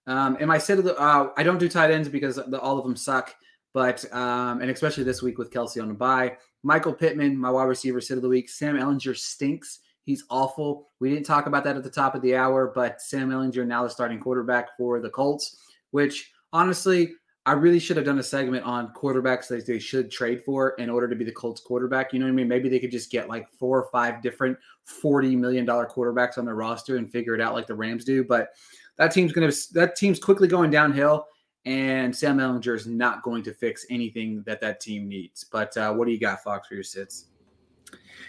Um, 0.07 0.37
and 0.40 0.53
I 0.53 0.59
said 0.59 0.87
uh, 0.87 1.29
I 1.37 1.43
don't 1.43 1.59
do 1.59 1.69
tight 1.69 1.90
ends 1.90 2.09
because 2.09 2.37
the, 2.37 2.61
all 2.61 2.79
of 2.79 2.85
them 2.85 2.97
suck. 2.97 3.35
But 3.73 4.05
um, 4.12 4.61
and 4.61 4.71
especially 4.71 5.05
this 5.05 5.23
week 5.23 5.38
with 5.38 5.51
Kelce 5.51 5.83
on 5.83 5.88
the 5.88 5.95
bye, 5.95 6.37
Michael 6.62 6.93
Pittman, 6.93 7.37
my 7.37 7.51
wide 7.51 7.64
receiver, 7.64 8.01
sit 8.01 8.17
of 8.17 8.23
the 8.23 8.29
week. 8.29 8.49
Sam 8.49 8.77
Ehlinger 8.77 9.17
stinks. 9.17 9.81
He's 10.05 10.25
awful. 10.31 10.90
We 11.01 11.11
didn't 11.11 11.27
talk 11.27 11.47
about 11.47 11.64
that 11.64 11.77
at 11.77 11.83
the 11.83 11.90
top 11.90 12.14
of 12.14 12.23
the 12.23 12.37
hour, 12.37 12.71
but 12.75 13.01
Sam 13.01 13.31
Ehlinger 13.31 13.67
now 13.67 13.83
the 13.83 13.90
starting 13.90 14.21
quarterback 14.21 14.77
for 14.77 15.01
the 15.01 15.11
Colts, 15.11 15.57
which 15.90 16.31
honestly 16.53 17.14
I 17.47 17.53
really 17.53 17.79
should 17.79 17.99
have 17.99 18.07
done 18.07 18.19
a 18.19 18.23
segment 18.23 18.64
on 18.64 18.93
quarterbacks 18.95 19.49
that 19.49 19.67
they 19.67 19.79
should 19.79 20.11
trade 20.11 20.43
for 20.45 20.71
in 20.79 20.88
order 20.88 21.07
to 21.09 21.14
be 21.14 21.25
the 21.25 21.33
Colts 21.33 21.61
quarterback. 21.61 22.12
You 22.12 22.19
know 22.19 22.25
what 22.25 22.33
I 22.33 22.35
mean? 22.35 22.49
Maybe 22.49 22.71
they 22.71 22.79
could 22.79 22.90
just 22.90 23.11
get 23.11 23.29
like 23.29 23.47
four 23.59 23.79
or 23.83 23.90
five 23.93 24.23
different 24.23 24.57
$40 25.03 25.37
million 25.37 25.67
quarterbacks 25.67 26.38
on 26.38 26.47
their 26.47 26.55
roster 26.55 26.97
and 26.97 27.11
figure 27.11 27.35
it 27.35 27.43
out 27.43 27.53
like 27.53 27.67
the 27.67 27.75
Rams 27.75 28.05
do. 28.07 28.25
But 28.25 28.49
that 28.96 29.12
team's 29.12 29.33
going 29.33 29.50
to, 29.50 29.74
that 29.74 29.96
team's 29.96 30.18
quickly 30.18 30.48
going 30.48 30.70
downhill. 30.70 31.26
And 31.66 32.14
Sam 32.14 32.38
Ehlinger 32.38 32.76
is 32.76 32.87
not 32.87 33.22
going 33.22 33.42
to 33.44 33.54
fix 33.54 33.87
anything 33.88 34.42
that 34.46 34.61
that 34.61 34.80
team 34.80 35.09
needs. 35.09 35.44
But 35.44 35.74
uh, 35.76 35.92
what 35.94 36.07
do 36.07 36.12
you 36.12 36.20
got, 36.20 36.42
Fox, 36.42 36.68
for 36.68 36.74
your 36.74 36.83
sits? 36.83 37.28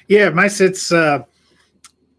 Yeah, 0.07 0.29
my 0.29 0.47
sits, 0.47 0.91
uh, 0.91 1.23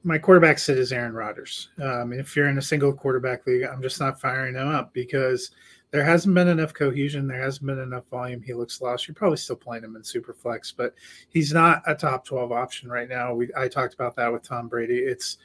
my 0.04 0.18
quarterback 0.18 0.58
sit 0.58 0.76
is 0.76 0.92
Aaron 0.92 1.14
Rodgers. 1.14 1.70
Um, 1.82 2.12
if 2.12 2.36
you're 2.36 2.48
in 2.48 2.58
a 2.58 2.62
single 2.62 2.92
quarterback 2.92 3.46
league, 3.46 3.64
I'm 3.64 3.80
just 3.80 3.98
not 3.98 4.20
firing 4.20 4.56
him 4.56 4.68
up 4.68 4.92
because– 4.92 5.50
there 5.90 6.04
hasn't 6.04 6.34
been 6.34 6.48
enough 6.48 6.74
cohesion. 6.74 7.26
There 7.26 7.40
hasn't 7.40 7.66
been 7.66 7.78
enough 7.78 8.06
volume. 8.10 8.42
He 8.42 8.54
looks 8.54 8.80
lost. 8.80 9.06
You're 9.06 9.14
probably 9.14 9.38
still 9.38 9.56
playing 9.56 9.84
him 9.84 9.96
in 9.96 10.02
super 10.02 10.34
flex, 10.34 10.72
but 10.72 10.94
he's 11.28 11.52
not 11.52 11.82
a 11.86 11.94
top 11.94 12.24
12 12.24 12.52
option 12.52 12.90
right 12.90 13.08
now. 13.08 13.34
We 13.34 13.48
I 13.56 13.68
talked 13.68 13.94
about 13.94 14.16
that 14.16 14.32
with 14.32 14.42
Tom 14.42 14.68
Brady. 14.68 14.98
It's 14.98 15.38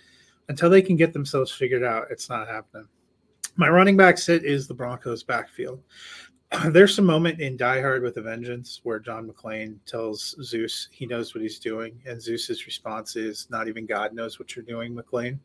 until 0.51 0.69
they 0.69 0.81
can 0.81 0.97
get 0.97 1.13
themselves 1.13 1.49
figured 1.49 1.81
out, 1.81 2.07
it's 2.11 2.27
not 2.27 2.45
happening. 2.45 2.85
My 3.55 3.69
running 3.69 3.95
back 3.95 4.17
sit 4.17 4.43
is 4.43 4.67
the 4.67 4.73
Broncos 4.73 5.23
backfield. 5.23 5.81
There's 6.71 6.99
a 6.99 7.01
moment 7.01 7.39
in 7.39 7.55
Die 7.55 7.79
Hard 7.79 8.03
with 8.03 8.17
a 8.17 8.21
Vengeance 8.21 8.81
where 8.83 8.99
John 8.99 9.29
McClane 9.29 9.77
tells 9.85 10.35
Zeus 10.43 10.89
he 10.91 11.05
knows 11.05 11.33
what 11.33 11.41
he's 11.41 11.57
doing, 11.57 12.01
and 12.05 12.21
Zeus's 12.21 12.65
response 12.65 13.15
is, 13.15 13.47
"Not 13.49 13.69
even 13.69 13.85
God 13.85 14.13
knows 14.13 14.39
what 14.39 14.53
you're 14.53 14.65
doing, 14.65 14.93
McClane." 14.93 15.39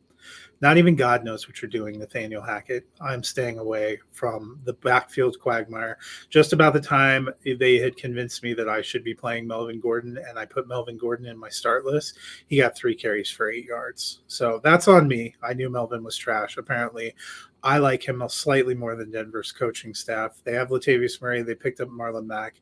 Not 0.61 0.79
even 0.79 0.97
God 0.97 1.25
knows 1.25 1.47
what 1.47 1.61
you're 1.61 1.71
doing, 1.71 1.99
Nathaniel 1.99 2.43
Hackett. 2.43 2.87
I'm 3.01 3.23
staying 3.23 3.59
away 3.59 3.99
from 4.11 4.61
the 4.65 4.73
backfield 4.73 5.39
quagmire. 5.39 5.99
Just 6.31 6.53
about 6.53 6.73
the 6.73 6.81
time 6.81 7.29
they 7.45 7.79
had 7.79 7.97
convinced 7.97 8.43
me 8.43 8.55
that 8.55 8.69
I 8.69 8.81
should 8.81 9.05
be 9.05 9.15
playing 9.15 9.47
Melvin 9.47 9.81
Gordon, 9.81 10.19
and 10.29 10.39
I 10.39 10.47
put 10.47 10.69
Melvin 10.69 10.97
Gordon 10.97 11.27
in 11.27 11.39
my 11.39 11.51
start 11.51 11.85
list, 11.85 12.19
he 12.47 12.59
got 12.59 12.77
three 12.77 12.95
carries 12.95 13.31
for 13.31 13.51
eight 13.51 13.67
yards. 13.67 14.23
So 14.29 14.61
that's 14.65 14.89
on 14.89 15.07
me. 15.07 15.35
I 15.43 15.53
knew 15.53 15.69
Melvin 15.69 16.03
was 16.03 16.17
trash. 16.17 16.57
Apparently, 16.57 17.15
I 17.63 17.79
like 17.79 18.07
him 18.07 18.23
slightly 18.29 18.75
more 18.75 18.97
than 18.97 19.11
Denver's 19.11 19.53
coaching 19.53 19.93
staff. 19.93 20.41
They 20.45 20.53
have 20.55 20.69
Latavius 20.69 21.21
Murray. 21.21 21.43
They 21.43 21.55
picked 21.55 21.81
up 21.81 21.89
Marlon 21.89 22.27
Mack 22.27 22.61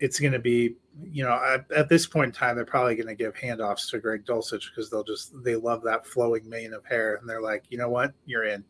it's 0.00 0.18
going 0.18 0.32
to 0.32 0.38
be, 0.38 0.76
you 1.04 1.24
know, 1.24 1.40
at, 1.44 1.70
at, 1.72 1.88
this 1.88 2.06
point 2.06 2.26
in 2.26 2.32
time, 2.32 2.56
they're 2.56 2.64
probably 2.64 2.94
going 2.94 3.06
to 3.06 3.14
give 3.14 3.34
handoffs 3.34 3.90
to 3.90 3.98
Greg 3.98 4.24
Dulcich 4.24 4.70
because 4.70 4.90
they'll 4.90 5.04
just 5.04 5.32
they 5.42 5.56
love 5.56 5.82
that 5.84 6.06
flowing 6.06 6.48
mane 6.48 6.72
of 6.72 6.84
hair, 6.84 7.16
and 7.16 7.28
they're 7.28 7.42
like, 7.42 7.64
you 7.70 7.78
know 7.78 7.88
what, 7.88 8.12
you're 8.26 8.44
in. 8.44 8.64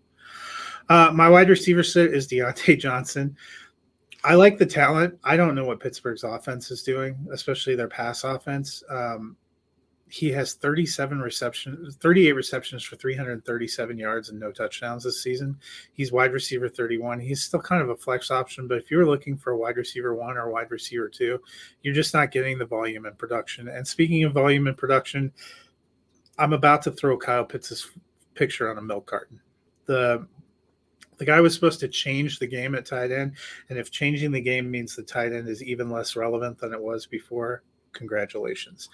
Uh, 0.88 1.11
my 1.14 1.29
wide 1.29 1.49
receiver 1.49 1.83
sit 1.83 2.12
is 2.12 2.27
Diontae 2.27 2.79
Johnson. 2.79 3.37
I 4.23 4.35
like 4.35 4.59
the 4.59 4.66
talent. 4.66 5.19
I 5.25 5.37
don't 5.37 5.55
know 5.55 5.64
what 5.64 5.81
Pittsburgh's 5.81 6.25
offense 6.25 6.71
is 6.71 6.83
doing, 6.83 7.16
especially 7.33 7.75
their 7.75 7.88
pass 7.88 8.25
offense. 8.25 8.83
Um, 8.90 9.37
he 10.11 10.33
has 10.33 10.55
37 10.55 11.20
receptions, 11.20 11.94
38 11.96 12.33
receptions 12.33 12.83
for 12.83 12.96
337 12.96 13.96
yards 13.96 14.29
and 14.29 14.40
no 14.40 14.51
touchdowns 14.51 15.05
this 15.05 15.23
season. 15.23 15.57
He's 15.92 16.11
wide 16.11 16.33
receiver 16.33 16.68
31. 16.68 17.20
He's 17.20 17.44
still 17.44 17.61
kind 17.61 17.81
of 17.81 17.90
a 17.90 17.96
flex 17.96 18.29
option, 18.33 18.66
but 18.66 18.79
if 18.79 18.90
you're 18.90 19.07
looking 19.07 19.37
for 19.37 19.53
a 19.53 19.57
wide 19.57 19.77
receiver 19.77 20.12
one 20.16 20.37
or 20.37 20.51
wide 20.51 20.73
receiver 20.73 21.09
two, 21.09 21.40
you're 21.83 21.94
just 21.94 22.12
not 22.12 22.33
getting 22.33 22.59
the 22.59 22.66
volume 22.66 23.07
and 23.07 23.16
production. 23.16 23.68
And 23.68 23.87
speaking 23.87 24.25
of 24.25 24.33
volume 24.33 24.66
and 24.66 24.77
production, 24.77 25.33
I'm 26.38 26.55
about 26.55 26.83
to 26.83 26.90
throw 26.90 27.16
Kyle 27.16 27.44
Pitts' 27.44 27.88
picture 28.35 28.68
on 28.68 28.79
a 28.79 28.83
milk 28.83 29.07
carton. 29.07 29.40
The 29.87 30.27
the 31.18 31.27
guy 31.27 31.40
was 31.40 31.55
supposed 31.55 31.81
to 31.81 31.88
change 31.88 32.38
the 32.38 32.46
game 32.46 32.75
at 32.75 32.87
tight 32.87 33.12
end, 33.12 33.37
and 33.68 33.79
if 33.79 33.90
changing 33.90 34.33
the 34.33 34.40
game 34.40 34.70
means 34.70 34.96
the 34.96 35.03
tight 35.03 35.35
end 35.35 35.49
is 35.49 35.62
even 35.62 35.90
less 35.90 36.16
relevant 36.16 36.59
than 36.59 36.73
it 36.73 36.81
was 36.81 37.07
before, 37.07 37.62
congratulations 37.92 38.88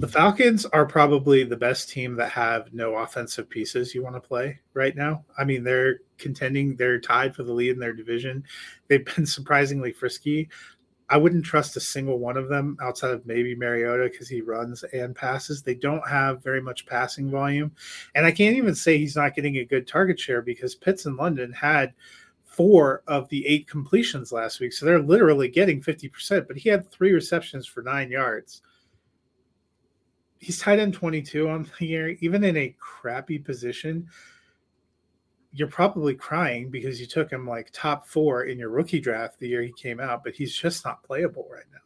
the 0.00 0.08
Falcons 0.08 0.64
are 0.64 0.86
probably 0.86 1.44
the 1.44 1.58
best 1.58 1.90
team 1.90 2.16
that 2.16 2.30
have 2.30 2.72
no 2.72 2.96
offensive 2.96 3.50
pieces 3.50 3.94
you 3.94 4.02
want 4.02 4.16
to 4.16 4.20
play 4.20 4.58
right 4.72 4.96
now. 4.96 5.22
I 5.36 5.44
mean, 5.44 5.62
they're 5.62 5.98
contending, 6.16 6.74
they're 6.74 6.98
tied 6.98 7.36
for 7.36 7.42
the 7.42 7.52
lead 7.52 7.72
in 7.72 7.78
their 7.78 7.92
division. 7.92 8.42
They've 8.88 9.04
been 9.04 9.26
surprisingly 9.26 9.92
frisky. 9.92 10.48
I 11.10 11.18
wouldn't 11.18 11.44
trust 11.44 11.76
a 11.76 11.80
single 11.80 12.18
one 12.18 12.38
of 12.38 12.48
them 12.48 12.78
outside 12.80 13.10
of 13.10 13.26
maybe 13.26 13.54
Mariota 13.54 14.08
because 14.10 14.26
he 14.26 14.40
runs 14.40 14.84
and 14.84 15.14
passes. 15.14 15.60
They 15.60 15.74
don't 15.74 16.08
have 16.08 16.42
very 16.42 16.62
much 16.62 16.86
passing 16.86 17.30
volume. 17.30 17.70
And 18.14 18.24
I 18.24 18.30
can't 18.30 18.56
even 18.56 18.74
say 18.74 18.96
he's 18.96 19.16
not 19.16 19.34
getting 19.34 19.58
a 19.58 19.66
good 19.66 19.86
target 19.86 20.18
share 20.18 20.40
because 20.40 20.74
Pitts 20.74 21.04
in 21.04 21.16
London 21.16 21.52
had 21.52 21.92
four 22.44 23.02
of 23.06 23.28
the 23.28 23.46
eight 23.46 23.68
completions 23.68 24.32
last 24.32 24.60
week. 24.60 24.72
So 24.72 24.86
they're 24.86 24.98
literally 24.98 25.48
getting 25.48 25.82
50%, 25.82 26.48
but 26.48 26.56
he 26.56 26.70
had 26.70 26.90
three 26.90 27.12
receptions 27.12 27.66
for 27.66 27.82
nine 27.82 28.10
yards 28.10 28.62
he's 30.40 30.58
tight 30.58 30.78
end 30.78 30.94
22 30.94 31.48
on 31.48 31.70
the 31.78 31.86
year, 31.86 32.08
even 32.20 32.42
in 32.42 32.56
a 32.56 32.74
crappy 32.78 33.38
position. 33.38 34.08
You're 35.52 35.68
probably 35.68 36.14
crying 36.14 36.70
because 36.70 37.00
you 37.00 37.06
took 37.06 37.30
him 37.30 37.46
like 37.46 37.70
top 37.72 38.06
four 38.06 38.44
in 38.44 38.58
your 38.58 38.70
rookie 38.70 39.00
draft 39.00 39.38
the 39.38 39.48
year 39.48 39.62
he 39.62 39.72
came 39.72 40.00
out, 40.00 40.24
but 40.24 40.34
he's 40.34 40.54
just 40.54 40.84
not 40.84 41.02
playable 41.02 41.46
right 41.52 41.64
now. 41.72 41.78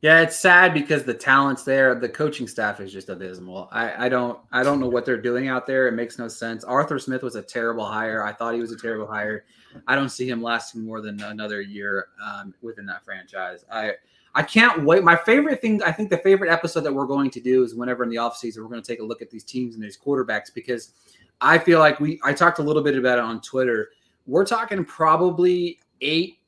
Yeah, 0.00 0.20
it's 0.20 0.36
sad 0.36 0.74
because 0.74 1.04
the 1.04 1.14
talent's 1.14 1.62
there. 1.62 1.94
The 1.94 2.08
coaching 2.08 2.48
staff 2.48 2.80
is 2.80 2.92
just 2.92 3.08
abysmal. 3.08 3.68
I, 3.70 4.06
I 4.06 4.08
don't 4.08 4.36
I 4.50 4.64
don't 4.64 4.80
know 4.80 4.88
what 4.88 5.04
they're 5.04 5.20
doing 5.20 5.46
out 5.46 5.64
there. 5.64 5.86
It 5.86 5.92
makes 5.92 6.18
no 6.18 6.26
sense. 6.26 6.64
Arthur 6.64 6.98
Smith 6.98 7.22
was 7.22 7.36
a 7.36 7.42
terrible 7.42 7.84
hire. 7.84 8.24
I 8.24 8.32
thought 8.32 8.54
he 8.54 8.60
was 8.60 8.72
a 8.72 8.76
terrible 8.76 9.06
hire. 9.06 9.44
I 9.86 9.94
don't 9.94 10.08
see 10.08 10.28
him 10.28 10.42
lasting 10.42 10.84
more 10.84 11.00
than 11.00 11.22
another 11.22 11.60
year 11.60 12.08
um, 12.24 12.52
within 12.62 12.84
that 12.86 13.04
franchise. 13.04 13.64
I 13.70 13.92
I 14.34 14.42
can't 14.42 14.84
wait. 14.84 15.04
My 15.04 15.16
favorite 15.16 15.60
thing, 15.60 15.82
I 15.82 15.92
think 15.92 16.08
the 16.08 16.18
favorite 16.18 16.50
episode 16.50 16.80
that 16.80 16.92
we're 16.92 17.06
going 17.06 17.30
to 17.30 17.40
do 17.40 17.62
is 17.62 17.74
whenever 17.74 18.02
in 18.02 18.08
the 18.08 18.16
offseason, 18.16 18.58
we're 18.58 18.68
going 18.68 18.82
to 18.82 18.86
take 18.86 19.00
a 19.00 19.04
look 19.04 19.20
at 19.20 19.30
these 19.30 19.44
teams 19.44 19.74
and 19.74 19.84
these 19.84 19.98
quarterbacks 19.98 20.52
because 20.54 20.92
I 21.40 21.58
feel 21.58 21.80
like 21.80 22.00
we, 22.00 22.18
I 22.24 22.32
talked 22.32 22.58
a 22.58 22.62
little 22.62 22.82
bit 22.82 22.96
about 22.96 23.18
it 23.18 23.24
on 23.24 23.42
Twitter. 23.42 23.90
We're 24.26 24.46
talking 24.46 24.84
probably 24.84 25.80
eight, 26.00 26.38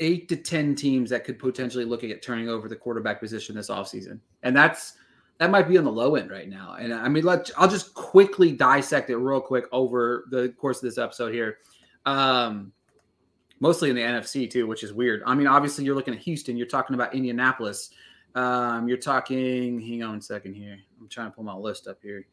eight 0.00 0.28
to 0.30 0.36
10 0.36 0.74
teams 0.74 1.10
that 1.10 1.24
could 1.24 1.38
potentially 1.38 1.84
look 1.84 2.02
at 2.02 2.22
turning 2.22 2.48
over 2.48 2.68
the 2.68 2.76
quarterback 2.76 3.20
position 3.20 3.54
this 3.54 3.70
offseason. 3.70 4.18
And 4.42 4.56
that's, 4.56 4.94
that 5.38 5.50
might 5.50 5.68
be 5.68 5.78
on 5.78 5.84
the 5.84 5.92
low 5.92 6.16
end 6.16 6.30
right 6.30 6.48
now. 6.48 6.76
And 6.80 6.92
I 6.92 7.08
mean, 7.08 7.24
let 7.24 7.50
I'll 7.56 7.68
just 7.68 7.94
quickly 7.94 8.50
dissect 8.52 9.10
it 9.10 9.18
real 9.18 9.40
quick 9.40 9.66
over 9.70 10.24
the 10.30 10.48
course 10.58 10.78
of 10.78 10.82
this 10.82 10.98
episode 10.98 11.32
here. 11.32 11.58
Um, 12.06 12.72
mostly 13.60 13.90
in 13.90 13.96
the 13.96 14.02
NFC 14.02 14.50
too, 14.50 14.66
which 14.66 14.82
is 14.82 14.92
weird. 14.92 15.22
I 15.26 15.34
mean, 15.34 15.46
obviously 15.46 15.84
you're 15.84 15.94
looking 15.94 16.14
at 16.14 16.20
Houston, 16.20 16.56
you're 16.56 16.66
talking 16.66 16.94
about 16.94 17.14
Indianapolis, 17.14 17.90
um, 18.34 18.88
you're 18.88 18.98
talking. 18.98 19.80
Hang 19.80 20.02
on 20.02 20.18
a 20.18 20.22
second 20.22 20.54
here. 20.54 20.78
I'm 21.00 21.08
trying 21.08 21.30
to 21.30 21.34
pull 21.34 21.44
my 21.44 21.54
list 21.54 21.86
up 21.88 21.98
here. 22.02 22.26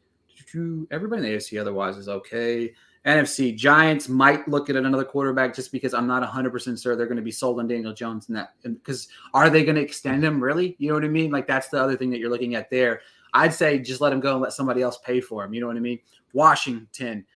Everybody 0.90 1.24
in 1.24 1.32
the 1.32 1.36
AFC 1.36 1.60
otherwise 1.60 1.96
is 1.96 2.08
okay. 2.08 2.74
NFC 3.06 3.56
Giants 3.56 4.08
might 4.08 4.46
look 4.48 4.68
at 4.68 4.76
another 4.76 5.04
quarterback 5.04 5.54
just 5.54 5.70
because 5.70 5.94
I'm 5.94 6.06
not 6.06 6.28
100% 6.28 6.82
sure 6.82 6.96
they're 6.96 7.06
going 7.06 7.16
to 7.16 7.22
be 7.22 7.30
sold 7.30 7.60
on 7.60 7.68
Daniel 7.68 7.94
Jones 7.94 8.28
and 8.28 8.36
that 8.36 8.54
because 8.62 9.08
are 9.32 9.48
they 9.48 9.64
going 9.64 9.76
to 9.76 9.82
extend 9.82 10.24
him 10.24 10.42
really? 10.42 10.74
You 10.78 10.88
know 10.88 10.94
what 10.94 11.04
I 11.04 11.08
mean? 11.08 11.30
Like 11.30 11.46
that's 11.46 11.68
the 11.68 11.80
other 11.80 11.96
thing 11.96 12.10
that 12.10 12.18
you're 12.18 12.30
looking 12.30 12.56
at 12.56 12.68
there. 12.68 13.00
I'd 13.32 13.54
say 13.54 13.78
just 13.78 14.00
let 14.00 14.12
him 14.12 14.20
go 14.20 14.32
and 14.32 14.42
let 14.42 14.52
somebody 14.52 14.82
else 14.82 14.98
pay 15.04 15.20
for 15.20 15.44
him. 15.44 15.54
You 15.54 15.60
know 15.60 15.68
what 15.68 15.76
I 15.76 15.80
mean? 15.80 16.00
Washington, 16.32 17.24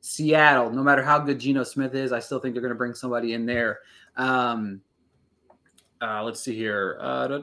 Seattle, 0.00 0.70
no 0.70 0.82
matter 0.82 1.02
how 1.02 1.18
good 1.18 1.38
Geno 1.38 1.62
Smith 1.62 1.94
is, 1.94 2.12
I 2.12 2.20
still 2.20 2.38
think 2.38 2.54
they're 2.54 2.62
going 2.62 2.72
to 2.72 2.78
bring 2.78 2.94
somebody 2.94 3.34
in 3.34 3.46
there. 3.46 3.80
Um, 4.16 4.80
uh, 6.00 6.22
let's 6.24 6.40
see 6.40 6.56
here. 6.56 6.98
Uh, 7.00 7.40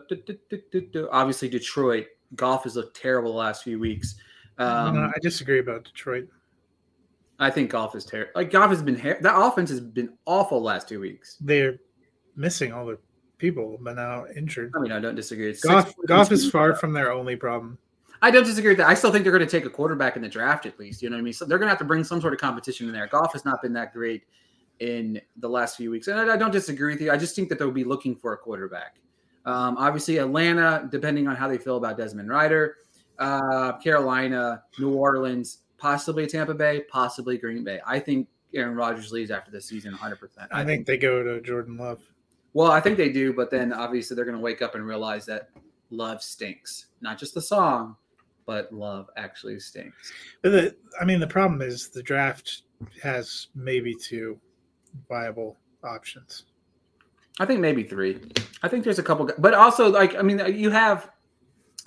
obviously, 1.11 1.49
Detroit. 1.49 2.07
Goff 2.35 2.63
has 2.63 2.75
looked 2.75 2.99
terrible 2.99 3.31
the 3.31 3.37
last 3.37 3.63
few 3.63 3.79
weeks. 3.79 4.15
Um, 4.57 4.95
no, 4.95 5.01
I 5.03 5.19
disagree 5.21 5.59
about 5.59 5.85
Detroit. 5.85 6.27
I 7.39 7.51
think 7.51 7.69
Goff 7.69 7.95
is 7.95 8.03
terrible. 8.03 8.31
Like 8.35 8.51
Goff 8.51 8.69
has 8.69 8.81
been 8.81 8.95
that 8.95 9.39
offense 9.39 9.69
has 9.69 9.79
been 9.79 10.17
awful 10.25 10.61
last 10.61 10.89
two 10.89 10.99
weeks. 10.99 11.37
They're 11.39 11.77
missing 12.35 12.73
all 12.73 12.85
the 12.85 12.97
people, 13.37 13.77
but 13.81 13.95
now 13.95 14.25
injured. 14.35 14.73
I 14.75 14.79
mean, 14.79 14.91
I 14.91 14.99
don't 14.99 15.15
disagree. 15.15 15.49
It's 15.49 15.63
Goff, 15.63 15.93
Goff 16.07 16.31
is 16.31 16.49
far 16.49 16.73
from 16.73 16.93
their 16.93 17.11
only 17.11 17.35
problem. 17.35 17.77
I 18.21 18.31
don't 18.31 18.45
disagree 18.45 18.71
with 18.71 18.77
that. 18.79 18.87
I 18.87 18.93
still 18.93 19.11
think 19.11 19.23
they're 19.23 19.31
going 19.31 19.47
to 19.47 19.51
take 19.51 19.65
a 19.65 19.69
quarterback 19.69 20.15
in 20.15 20.21
the 20.21 20.29
draft 20.29 20.65
at 20.65 20.79
least. 20.79 21.01
You 21.01 21.09
know 21.09 21.15
what 21.15 21.21
I 21.21 21.23
mean? 21.23 21.33
So 21.33 21.45
they're 21.45 21.57
going 21.57 21.67
to 21.67 21.71
have 21.71 21.79
to 21.79 21.85
bring 21.85 22.03
some 22.03 22.21
sort 22.21 22.33
of 22.33 22.39
competition 22.39 22.87
in 22.87 22.93
there. 22.93 23.07
Goff 23.07 23.33
has 23.33 23.45
not 23.45 23.61
been 23.61 23.73
that 23.73 23.93
great 23.93 24.23
in 24.79 25.19
the 25.37 25.49
last 25.49 25.77
few 25.77 25.89
weeks, 25.91 26.07
and 26.07 26.19
I, 26.19 26.33
I 26.33 26.37
don't 26.37 26.51
disagree 26.51 26.93
with 26.93 27.01
you. 27.01 27.11
I 27.11 27.17
just 27.17 27.35
think 27.35 27.49
that 27.49 27.59
they'll 27.59 27.71
be 27.71 27.83
looking 27.83 28.15
for 28.15 28.33
a 28.33 28.37
quarterback. 28.37 28.95
Um, 29.45 29.77
obviously, 29.77 30.17
Atlanta, 30.17 30.87
depending 30.91 31.27
on 31.27 31.35
how 31.35 31.47
they 31.47 31.57
feel 31.57 31.77
about 31.77 31.97
Desmond 31.97 32.29
Ridder, 32.29 32.75
uh, 33.17 33.77
Carolina, 33.77 34.63
New 34.77 34.93
Orleans, 34.93 35.59
possibly 35.77 36.27
Tampa 36.27 36.53
Bay, 36.53 36.83
possibly 36.89 37.37
Green 37.37 37.63
Bay. 37.63 37.79
I 37.85 37.99
think 37.99 38.27
Aaron 38.53 38.75
Rodgers 38.75 39.11
leaves 39.11 39.31
after 39.31 39.51
this 39.51 39.65
season 39.65 39.93
100%. 39.93 40.17
I, 40.51 40.61
I 40.61 40.65
think, 40.65 40.67
think 40.67 40.87
they 40.87 40.97
go 40.97 41.23
to 41.23 41.41
Jordan 41.41 41.77
Love. 41.77 42.01
Well, 42.53 42.71
I 42.71 42.81
think 42.81 42.97
they 42.97 43.09
do, 43.09 43.33
but 43.33 43.51
then 43.51 43.71
obviously 43.71 44.15
they're 44.15 44.25
going 44.25 44.37
to 44.37 44.43
wake 44.43 44.61
up 44.61 44.75
and 44.75 44.85
realize 44.85 45.25
that 45.27 45.49
Love 45.89 46.21
stinks. 46.21 46.87
Not 47.01 47.17
just 47.17 47.33
the 47.33 47.41
song, 47.41 47.95
but 48.47 48.73
Love 48.73 49.09
actually 49.17 49.59
stinks. 49.59 50.11
But 50.41 50.51
the, 50.51 50.75
I 50.99 51.05
mean, 51.05 51.19
the 51.19 51.27
problem 51.27 51.61
is 51.61 51.89
the 51.89 52.01
draft 52.01 52.63
has 53.03 53.47
maybe 53.53 53.93
two 53.93 54.39
viable 55.07 55.57
options. 55.83 56.45
I 57.39 57.45
think 57.45 57.59
maybe 57.59 57.83
three. 57.83 58.19
I 58.63 58.67
think 58.67 58.83
there's 58.83 58.97
a 58.97 59.03
couple, 59.03 59.29
but 59.37 59.53
also 59.53 59.91
like 59.91 60.15
I 60.15 60.23
mean, 60.23 60.41
you 60.55 60.71
have. 60.71 61.11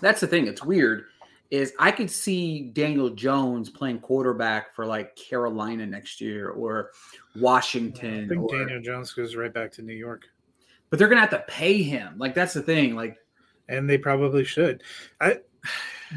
That's 0.01 0.21
the 0.21 0.27
thing. 0.29 0.47
It's 0.47 0.63
weird. 0.63 1.07
Is 1.51 1.73
I 1.81 1.91
could 1.91 2.11
see 2.11 2.71
Daniel 2.71 3.11
Jones 3.11 3.69
playing 3.69 3.99
quarterback 3.99 4.73
for 4.73 4.87
like 4.87 5.17
Carolina 5.17 5.85
next 5.85 6.21
year 6.21 6.51
or 6.51 6.93
Washington. 7.35 8.27
I 8.27 8.29
think 8.29 8.53
or, 8.53 8.57
Daniel 8.57 8.81
Jones 8.81 9.13
goes 9.13 9.35
right 9.35 9.53
back 9.53 9.73
to 9.73 9.83
New 9.83 9.95
York. 9.95 10.23
But 10.91 10.99
they're 10.99 11.09
gonna 11.09 11.21
have 11.21 11.31
to 11.31 11.45
pay 11.49 11.83
him. 11.83 12.19
Like 12.19 12.35
that's 12.35 12.55
the 12.55 12.63
thing. 12.63 12.95
Like, 12.95 13.17
and 13.69 13.91
they 13.91 13.99
probably 13.99 14.45
should. 14.45 14.85
I 15.21 15.39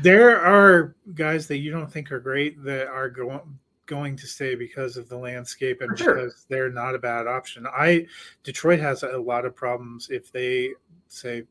there 0.01 0.39
are 0.39 0.95
guys 1.13 1.47
that 1.47 1.57
you 1.57 1.71
don't 1.71 1.91
think 1.91 2.11
are 2.11 2.19
great 2.19 2.63
that 2.63 2.87
are 2.87 3.09
going 3.09 3.41
going 3.85 4.15
to 4.15 4.25
stay 4.25 4.55
because 4.55 4.95
of 4.95 5.09
the 5.09 5.17
landscape 5.17 5.81
and 5.81 5.97
sure. 5.97 6.15
because 6.15 6.45
they're 6.49 6.71
not 6.71 6.95
a 6.95 6.99
bad 6.99 7.27
option. 7.27 7.67
I 7.67 8.07
Detroit 8.43 8.79
has 8.79 9.03
a 9.03 9.17
lot 9.17 9.45
of 9.45 9.55
problems 9.55 10.09
if 10.09 10.31
they 10.31 10.71
say 11.07 11.43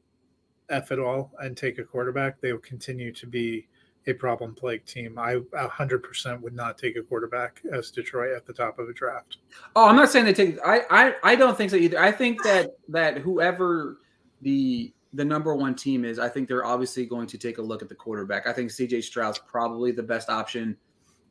F 0.70 0.90
it 0.90 0.98
all 0.98 1.31
and 1.40 1.57
take 1.57 1.78
a 1.78 1.85
quarterback, 1.85 2.40
they 2.40 2.52
will 2.52 2.61
continue 2.61 3.12
to 3.12 3.26
be 3.26 3.68
a 4.07 4.12
problem 4.12 4.55
plague 4.55 4.85
team. 4.85 5.18
I 5.18 5.37
100% 5.37 6.40
would 6.40 6.55
not 6.55 6.78
take 6.78 6.96
a 6.96 7.02
quarterback 7.02 7.61
as 7.72 7.90
Detroit 7.90 8.35
at 8.35 8.46
the 8.46 8.52
top 8.52 8.78
of 8.78 8.88
a 8.88 8.92
draft. 8.92 9.38
Oh, 9.76 9.88
I'm 9.88 9.96
not 9.96 10.11
saying 10.11 10.24
they 10.24 10.33
take 10.33 10.59
I 10.64 10.81
I 10.90 11.14
I 11.22 11.37
don't 11.37 11.57
think 11.57 11.70
so 11.70 11.76
either. 11.76 12.00
I 12.00 12.11
think 12.11 12.42
that 12.42 12.70
that 12.88 13.18
whoever 13.18 13.98
the 14.40 14.92
the 15.12 15.25
number 15.25 15.55
one 15.55 15.75
team 15.75 16.05
is, 16.05 16.18
I 16.18 16.29
think 16.29 16.48
they're 16.48 16.64
obviously 16.64 17.07
going 17.07 17.27
to 17.29 17.38
take 17.38 17.59
a 17.59 17.62
look 17.62 17.83
at 17.83 17.88
the 17.88 17.94
quarterback. 17.94 18.46
I 18.46 18.53
think 18.53 18.70
CJ 18.70 19.05
Stroud's 19.05 19.38
probably 19.38 19.92
the 19.92 20.03
best 20.03 20.31
option 20.31 20.77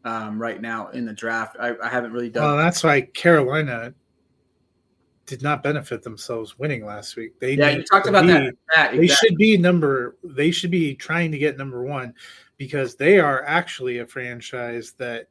um, 0.06 0.41
right 0.41 0.62
now 0.62 0.89
in 0.89 1.06
the 1.06 1.13
draft. 1.13 1.58
I, 1.60 1.74
I 1.84 1.89
haven't 1.89 2.12
really 2.12 2.30
done. 2.30 2.44
Well, 2.44 2.58
that's 2.58 2.84
why 2.84 3.02
Carolina 3.02 3.94
did 5.26 5.41
not 5.41 5.63
benefit 5.63 6.04
themselves 6.04 6.60
winning 6.60 6.86
last 6.86 7.15
week. 7.15 7.39
They 7.39 7.54
yeah, 7.54 7.70
you 7.70 7.84
talked 7.84 8.08
about 8.08 8.24
be, 8.24 8.34
that. 8.34 8.56
that 8.76 8.94
exactly. 8.94 9.00
They 9.00 9.08
should 9.08 9.38
be 9.38 9.58
number. 9.58 10.17
They 10.24 10.52
should 10.52 10.72
be 10.72 10.96
trying 10.96 11.32
to 11.32 11.38
get 11.38 11.58
number 11.58 11.84
one 11.84 12.13
because 12.58 12.96
they 12.96 13.20
are 13.20 13.44
actually 13.46 14.00
a 14.00 14.06
franchise 14.06 14.94
that 14.98 15.28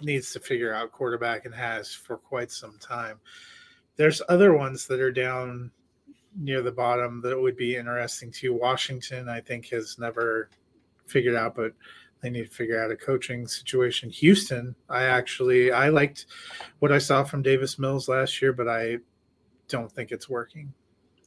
needs 0.00 0.32
to 0.32 0.40
figure 0.40 0.72
out 0.74 0.92
quarterback 0.92 1.44
and 1.44 1.54
has 1.54 1.92
for 1.92 2.16
quite 2.16 2.50
some 2.50 2.78
time. 2.78 3.18
There's 3.96 4.22
other 4.28 4.54
ones 4.54 4.86
that 4.86 5.00
are 5.00 5.12
down 5.12 5.70
near 6.38 6.62
the 6.62 6.72
bottom 6.72 7.20
that 7.22 7.38
would 7.38 7.56
be 7.56 7.76
interesting 7.76 8.30
too. 8.30 8.54
Washington, 8.54 9.28
I 9.28 9.40
think, 9.40 9.68
has 9.68 9.98
never 9.98 10.50
figured 11.06 11.36
out, 11.36 11.54
but 11.54 11.72
they 12.22 12.30
need 12.30 12.44
to 12.44 12.54
figure 12.54 12.82
out 12.82 12.90
a 12.90 12.96
coaching 12.96 13.46
situation. 13.46 14.08
Houston, 14.10 14.74
I 14.88 15.04
actually 15.04 15.72
I 15.72 15.88
liked 15.88 16.26
what 16.78 16.92
I 16.92 16.98
saw 16.98 17.24
from 17.24 17.42
Davis 17.42 17.78
Mills 17.78 18.08
last 18.08 18.40
year, 18.40 18.52
but 18.52 18.68
I 18.68 18.98
don't 19.68 19.90
think 19.90 20.12
it's 20.12 20.28
working. 20.28 20.72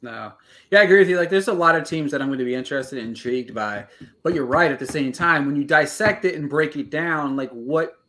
No. 0.02 0.34
Yeah, 0.72 0.80
I 0.80 0.84
agree 0.84 1.00
with 1.00 1.10
you. 1.10 1.18
Like 1.18 1.30
there's 1.30 1.48
a 1.48 1.54
lot 1.54 1.76
of 1.76 1.84
teams 1.84 2.12
that 2.12 2.22
I'm 2.22 2.28
going 2.28 2.40
to 2.40 2.46
be 2.46 2.56
interested 2.56 3.00
and 3.00 3.10
intrigued 3.10 3.54
by. 3.54 3.86
But 4.24 4.34
you're 4.34 4.46
right 4.46 4.72
at 4.72 4.80
the 4.80 4.88
same 4.88 5.12
time, 5.12 5.46
when 5.46 5.56
you 5.56 5.64
dissect 5.64 6.26
it 6.26 6.36
and 6.36 6.50
break 6.50 6.76
it 6.76 6.90
down, 6.90 7.36
like 7.36 7.50
what 7.52 8.00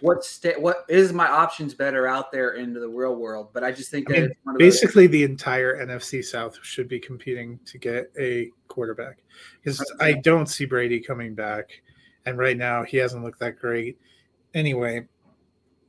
what 0.00 0.24
sta- 0.24 0.58
what 0.58 0.84
is 0.88 1.12
my 1.12 1.28
options 1.28 1.74
better 1.74 2.06
out 2.06 2.32
there 2.32 2.52
into 2.52 2.80
the 2.80 2.88
real 2.88 3.16
world. 3.16 3.50
But 3.52 3.64
I 3.64 3.72
just 3.72 3.90
think 3.90 4.08
that 4.08 4.16
I 4.16 4.20
mean, 4.20 4.30
basically 4.58 5.06
those- 5.06 5.12
the 5.12 5.24
entire 5.24 5.76
NFC 5.84 6.22
South 6.22 6.58
should 6.62 6.88
be 6.88 6.98
competing 6.98 7.58
to 7.66 7.78
get 7.78 8.10
a 8.18 8.50
quarterback 8.68 9.18
because 9.62 9.84
I 10.00 10.12
don't 10.12 10.46
see 10.46 10.64
Brady 10.64 11.00
coming 11.00 11.34
back, 11.34 11.70
and 12.26 12.38
right 12.38 12.56
now 12.56 12.82
he 12.82 12.96
hasn't 12.96 13.24
looked 13.24 13.40
that 13.40 13.58
great. 13.58 13.98
Anyway, 14.54 15.06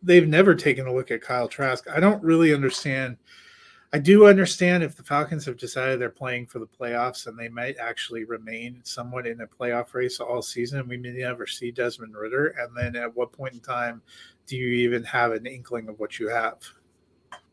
they've 0.03 0.27
never 0.27 0.55
taken 0.55 0.87
a 0.87 0.93
look 0.93 1.11
at 1.11 1.21
Kyle 1.21 1.47
Trask. 1.47 1.89
I 1.89 1.99
don't 1.99 2.23
really 2.23 2.53
understand 2.53 3.17
I 3.93 3.99
do 3.99 4.25
understand 4.25 4.83
if 4.83 4.95
the 4.95 5.03
Falcons 5.03 5.45
have 5.45 5.57
decided 5.57 5.99
they're 5.99 6.09
playing 6.09 6.47
for 6.47 6.59
the 6.59 6.67
playoffs 6.67 7.27
and 7.27 7.37
they 7.37 7.49
might 7.49 7.75
actually 7.77 8.23
remain 8.23 8.79
somewhat 8.83 9.27
in 9.27 9.41
a 9.41 9.47
playoff 9.47 9.93
race 9.93 10.21
all 10.21 10.41
season. 10.41 10.87
We 10.87 10.95
may 10.95 11.11
never 11.11 11.45
see 11.45 11.71
Desmond 11.71 12.15
Ridder. 12.15 12.55
And 12.57 12.75
then 12.75 12.95
at 12.95 13.13
what 13.13 13.33
point 13.33 13.53
in 13.53 13.59
time 13.59 14.01
do 14.47 14.55
you 14.55 14.67
even 14.87 15.03
have 15.03 15.33
an 15.33 15.45
inkling 15.45 15.89
of 15.89 15.99
what 15.99 16.19
you 16.19 16.29
have? 16.29 16.59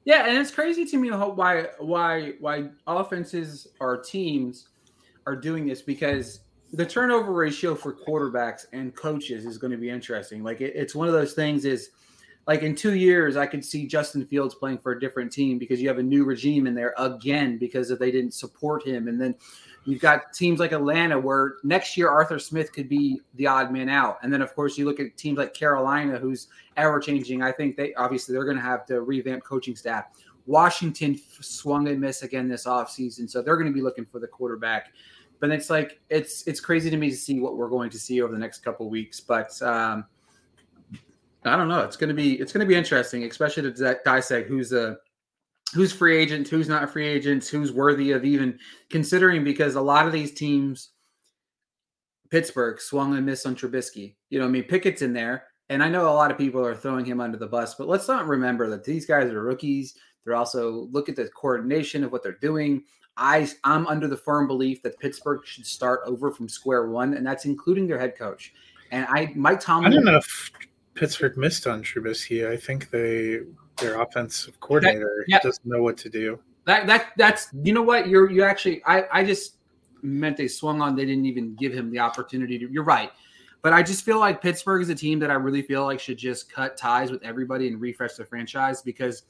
Yeah, 0.04 0.26
and 0.26 0.38
it's 0.38 0.52
crazy 0.52 0.84
to 0.86 0.96
me 0.96 1.10
why 1.10 1.66
why 1.78 2.34
why 2.38 2.70
offenses 2.86 3.66
or 3.80 3.98
teams 3.98 4.68
are 5.26 5.36
doing 5.36 5.66
this 5.66 5.82
because 5.82 6.40
the 6.72 6.86
turnover 6.86 7.32
ratio 7.32 7.74
for 7.74 7.92
quarterbacks 7.92 8.66
and 8.72 8.94
coaches 8.94 9.44
is 9.44 9.58
going 9.58 9.72
to 9.72 9.76
be 9.76 9.90
interesting. 9.90 10.44
Like 10.44 10.60
it, 10.60 10.74
it's 10.76 10.94
one 10.94 11.08
of 11.08 11.14
those 11.14 11.32
things 11.32 11.64
is– 11.64 11.90
like 12.48 12.62
in 12.62 12.74
two 12.74 12.94
years, 12.94 13.36
I 13.36 13.44
could 13.44 13.62
see 13.62 13.86
Justin 13.86 14.24
Fields 14.24 14.54
playing 14.54 14.78
for 14.78 14.92
a 14.92 14.98
different 14.98 15.30
team 15.30 15.58
because 15.58 15.82
you 15.82 15.88
have 15.88 15.98
a 15.98 16.02
new 16.02 16.24
regime 16.24 16.66
in 16.66 16.74
there 16.74 16.94
again 16.96 17.58
because 17.58 17.96
they 17.96 18.10
didn't 18.10 18.32
support 18.32 18.86
him. 18.86 19.06
And 19.06 19.20
then 19.20 19.34
you've 19.84 20.00
got 20.00 20.32
teams 20.32 20.58
like 20.58 20.72
Atlanta 20.72 21.20
where 21.20 21.56
next 21.62 21.94
year 21.98 22.08
Arthur 22.08 22.38
Smith 22.38 22.72
could 22.72 22.88
be 22.88 23.20
the 23.34 23.46
odd 23.46 23.70
man 23.70 23.90
out. 23.90 24.16
And 24.22 24.32
then 24.32 24.40
of 24.40 24.54
course 24.54 24.78
you 24.78 24.86
look 24.86 24.98
at 24.98 25.14
teams 25.18 25.36
like 25.36 25.52
Carolina 25.52 26.16
who's 26.16 26.48
ever 26.78 26.98
changing. 27.00 27.42
I 27.42 27.52
think 27.52 27.76
they 27.76 27.92
obviously 27.94 28.32
they're 28.32 28.46
going 28.46 28.56
to 28.56 28.62
have 28.62 28.86
to 28.86 29.02
revamp 29.02 29.44
coaching 29.44 29.76
staff. 29.76 30.06
Washington 30.46 31.20
swung 31.42 31.86
and 31.88 32.00
missed 32.00 32.22
again 32.22 32.48
this 32.48 32.64
offseason. 32.64 33.28
So 33.28 33.42
they're 33.42 33.58
going 33.58 33.70
to 33.70 33.74
be 33.74 33.82
looking 33.82 34.06
for 34.06 34.20
the 34.20 34.26
quarterback. 34.26 34.94
But 35.38 35.50
it's 35.50 35.68
like 35.68 36.00
it's 36.08 36.46
it's 36.46 36.60
crazy 36.60 36.88
to 36.88 36.96
me 36.96 37.10
to 37.10 37.16
see 37.16 37.40
what 37.40 37.58
we're 37.58 37.68
going 37.68 37.90
to 37.90 37.98
see 37.98 38.22
over 38.22 38.32
the 38.32 38.38
next 38.38 38.60
couple 38.60 38.88
weeks. 38.88 39.20
But 39.20 39.60
um, 39.60 40.06
I 41.44 41.56
don't 41.56 41.68
know. 41.68 41.82
It's 41.82 41.96
gonna 41.96 42.14
be 42.14 42.40
it's 42.40 42.52
gonna 42.52 42.66
be 42.66 42.74
interesting, 42.74 43.24
especially 43.24 43.62
to 43.64 43.98
dissect 44.04 44.48
who's 44.48 44.72
a 44.72 44.98
who's 45.74 45.92
free 45.92 46.16
agent, 46.16 46.48
who's 46.48 46.68
not 46.68 46.90
free 46.90 47.06
agents, 47.06 47.48
who's 47.48 47.72
worthy 47.72 48.12
of 48.12 48.24
even 48.24 48.58
considering 48.90 49.44
because 49.44 49.74
a 49.74 49.80
lot 49.80 50.06
of 50.06 50.12
these 50.12 50.32
teams, 50.32 50.90
Pittsburgh 52.30 52.80
swung 52.80 53.16
and 53.16 53.26
missed 53.26 53.46
on 53.46 53.54
Trubisky. 53.54 54.16
You 54.30 54.38
know, 54.38 54.46
I 54.46 54.48
mean 54.48 54.64
Pickett's 54.64 55.02
in 55.02 55.12
there, 55.12 55.44
and 55.68 55.82
I 55.82 55.88
know 55.88 56.08
a 56.08 56.14
lot 56.14 56.30
of 56.30 56.38
people 56.38 56.64
are 56.64 56.74
throwing 56.74 57.04
him 57.04 57.20
under 57.20 57.38
the 57.38 57.46
bus, 57.46 57.74
but 57.74 57.88
let's 57.88 58.08
not 58.08 58.26
remember 58.26 58.68
that 58.70 58.84
these 58.84 59.06
guys 59.06 59.30
are 59.30 59.42
rookies. 59.42 59.96
They're 60.24 60.34
also 60.34 60.88
look 60.90 61.08
at 61.08 61.16
the 61.16 61.28
coordination 61.28 62.04
of 62.04 62.12
what 62.12 62.22
they're 62.22 62.32
doing. 62.32 62.82
I 63.16 63.48
I'm 63.64 63.86
under 63.86 64.08
the 64.08 64.16
firm 64.16 64.46
belief 64.46 64.82
that 64.82 64.98
Pittsburgh 64.98 65.44
should 65.44 65.66
start 65.66 66.00
over 66.06 66.30
from 66.30 66.48
square 66.48 66.88
one, 66.88 67.14
and 67.14 67.26
that's 67.26 67.44
including 67.44 67.86
their 67.86 67.98
head 67.98 68.16
coach. 68.16 68.52
And 68.90 69.06
I 69.08 69.32
Mike 69.34 69.60
Tomlin. 69.60 69.92
I 69.92 69.94
don't 69.96 70.04
know 70.04 70.16
if 70.18 70.50
Pittsburgh 70.98 71.36
missed 71.36 71.66
on 71.66 71.82
Trubisky. 71.82 72.50
I 72.50 72.56
think 72.56 72.90
they 72.90 73.40
their 73.76 74.00
offensive 74.00 74.58
coordinator 74.58 75.24
yeah. 75.28 75.38
doesn't 75.38 75.64
know 75.64 75.82
what 75.82 75.96
to 75.98 76.08
do. 76.08 76.40
That 76.64 76.86
that 76.88 77.12
that's 77.16 77.48
you 77.62 77.72
know 77.72 77.82
what 77.82 78.08
you're 78.08 78.30
you 78.30 78.42
actually 78.42 78.82
I 78.84 79.04
I 79.12 79.24
just 79.24 79.56
meant 80.02 80.36
they 80.36 80.48
swung 80.48 80.82
on. 80.82 80.96
They 80.96 81.04
didn't 81.04 81.26
even 81.26 81.54
give 81.54 81.72
him 81.72 81.90
the 81.90 82.00
opportunity 82.00 82.58
to. 82.58 82.70
You're 82.70 82.84
right, 82.84 83.10
but 83.62 83.72
I 83.72 83.82
just 83.82 84.04
feel 84.04 84.18
like 84.18 84.42
Pittsburgh 84.42 84.82
is 84.82 84.88
a 84.88 84.94
team 84.94 85.20
that 85.20 85.30
I 85.30 85.34
really 85.34 85.62
feel 85.62 85.84
like 85.84 86.00
should 86.00 86.18
just 86.18 86.52
cut 86.52 86.76
ties 86.76 87.12
with 87.12 87.22
everybody 87.22 87.68
and 87.68 87.80
refresh 87.80 88.14
the 88.14 88.24
franchise 88.24 88.82
because 88.82 89.22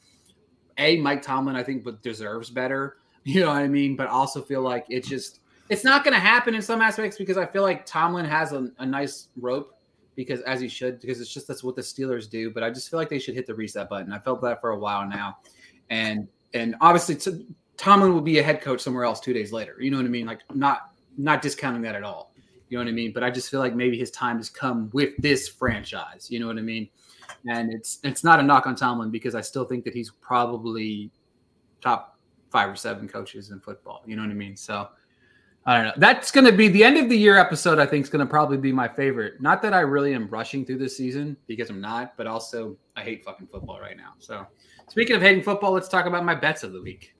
a 0.78 0.98
Mike 1.00 1.20
Tomlin 1.20 1.54
I 1.54 1.62
think 1.62 1.86
deserves 2.02 2.50
better. 2.50 2.96
You 3.24 3.40
know 3.40 3.48
what 3.48 3.58
I 3.58 3.68
mean? 3.68 3.94
But 3.94 4.06
also 4.06 4.40
feel 4.40 4.62
like 4.62 4.86
it's 4.88 5.06
just 5.06 5.40
it's 5.68 5.84
not 5.84 6.02
going 6.02 6.14
to 6.14 6.20
happen 6.20 6.54
in 6.54 6.62
some 6.62 6.80
aspects 6.80 7.18
because 7.18 7.36
I 7.36 7.44
feel 7.44 7.60
like 7.60 7.84
Tomlin 7.84 8.24
has 8.24 8.52
a, 8.52 8.70
a 8.78 8.86
nice 8.86 9.28
rope 9.36 9.77
because 10.18 10.40
as 10.40 10.60
he 10.60 10.66
should 10.66 10.98
because 10.98 11.20
it's 11.20 11.32
just 11.32 11.46
that's 11.46 11.62
what 11.62 11.76
the 11.76 11.80
Steelers 11.80 12.28
do. 12.28 12.50
But 12.50 12.64
I 12.64 12.70
just 12.70 12.90
feel 12.90 12.98
like 12.98 13.08
they 13.08 13.20
should 13.20 13.36
hit 13.36 13.46
the 13.46 13.54
reset 13.54 13.88
button. 13.88 14.12
I 14.12 14.18
felt 14.18 14.42
that 14.42 14.60
for 14.60 14.70
a 14.70 14.78
while 14.78 15.08
now, 15.08 15.38
and 15.90 16.26
and 16.54 16.74
obviously 16.80 17.14
to, 17.14 17.46
Tomlin 17.76 18.12
will 18.12 18.20
be 18.20 18.40
a 18.40 18.42
head 18.42 18.60
coach 18.60 18.80
somewhere 18.80 19.04
else 19.04 19.20
two 19.20 19.32
days 19.32 19.52
later. 19.52 19.76
You 19.78 19.92
know 19.92 19.96
what 19.96 20.06
I 20.06 20.08
mean? 20.08 20.26
Like 20.26 20.40
not 20.52 20.90
not 21.16 21.40
discounting 21.40 21.82
that 21.82 21.94
at 21.94 22.02
all. 22.02 22.32
You 22.68 22.76
know 22.76 22.84
what 22.84 22.90
I 22.90 22.94
mean? 22.94 23.12
But 23.12 23.22
I 23.22 23.30
just 23.30 23.48
feel 23.48 23.60
like 23.60 23.76
maybe 23.76 23.96
his 23.96 24.10
time 24.10 24.38
has 24.38 24.50
come 24.50 24.90
with 24.92 25.14
this 25.18 25.46
franchise. 25.46 26.26
You 26.28 26.40
know 26.40 26.48
what 26.48 26.58
I 26.58 26.62
mean? 26.62 26.88
And 27.48 27.72
it's 27.72 28.00
it's 28.02 28.24
not 28.24 28.40
a 28.40 28.42
knock 28.42 28.66
on 28.66 28.74
Tomlin 28.74 29.12
because 29.12 29.36
I 29.36 29.40
still 29.40 29.66
think 29.66 29.84
that 29.84 29.94
he's 29.94 30.10
probably 30.20 31.12
top 31.80 32.18
five 32.50 32.68
or 32.68 32.74
seven 32.74 33.06
coaches 33.06 33.52
in 33.52 33.60
football. 33.60 34.02
You 34.04 34.16
know 34.16 34.22
what 34.22 34.32
I 34.32 34.34
mean? 34.34 34.56
So 34.56 34.88
I 35.66 35.76
don't 35.76 35.86
know. 35.86 35.92
That's 35.96 36.30
going 36.30 36.46
to 36.46 36.52
be 36.52 36.68
the 36.68 36.82
end 36.82 36.96
of 36.96 37.08
the 37.08 37.16
year 37.16 37.36
episode. 37.36 37.78
I 37.78 37.84
think 37.84 38.04
is 38.04 38.10
going 38.10 38.24
to 38.24 38.30
probably 38.30 38.56
be 38.56 38.72
my 38.72 38.88
favorite. 38.88 39.40
Not 39.40 39.60
that 39.62 39.74
I 39.74 39.80
really 39.80 40.14
am 40.14 40.26
rushing 40.28 40.64
through 40.64 40.78
this 40.78 40.96
season 40.96 41.36
because 41.46 41.68
I'm 41.68 41.80
not, 41.80 42.16
but 42.16 42.26
also 42.26 42.76
I 42.96 43.02
hate 43.02 43.24
fucking 43.24 43.48
football 43.48 43.78
right 43.78 43.96
now. 43.96 44.14
So 44.18 44.46
speaking 44.88 45.16
of 45.16 45.22
hating 45.22 45.42
football, 45.42 45.72
let's 45.72 45.88
talk 45.88 46.06
about 46.06 46.24
my 46.24 46.34
bets 46.34 46.62
of 46.62 46.72
the 46.72 46.80
week. 46.80 47.14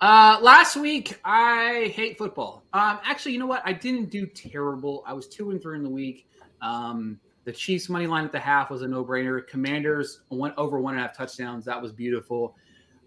Uh, 0.00 0.38
last 0.40 0.76
week 0.76 1.20
I 1.26 1.92
hate 1.94 2.16
football. 2.16 2.64
Um, 2.72 3.00
actually, 3.04 3.32
you 3.32 3.38
know 3.38 3.46
what? 3.46 3.60
I 3.66 3.74
didn't 3.74 4.10
do 4.10 4.24
terrible. 4.26 5.04
I 5.06 5.12
was 5.12 5.28
two 5.28 5.50
and 5.50 5.60
three 5.60 5.76
in 5.76 5.82
the 5.82 5.90
week. 5.90 6.26
Um, 6.62 7.20
the 7.44 7.52
Chiefs 7.52 7.88
money 7.88 8.06
line 8.06 8.24
at 8.24 8.32
the 8.32 8.40
half 8.40 8.70
was 8.70 8.82
a 8.82 8.88
no 8.88 9.04
brainer. 9.04 9.46
Commanders 9.46 10.22
went 10.30 10.54
over 10.56 10.80
one 10.80 10.94
and 10.94 11.04
a 11.04 11.06
half 11.06 11.16
touchdowns. 11.16 11.64
That 11.66 11.80
was 11.80 11.92
beautiful. 11.92 12.56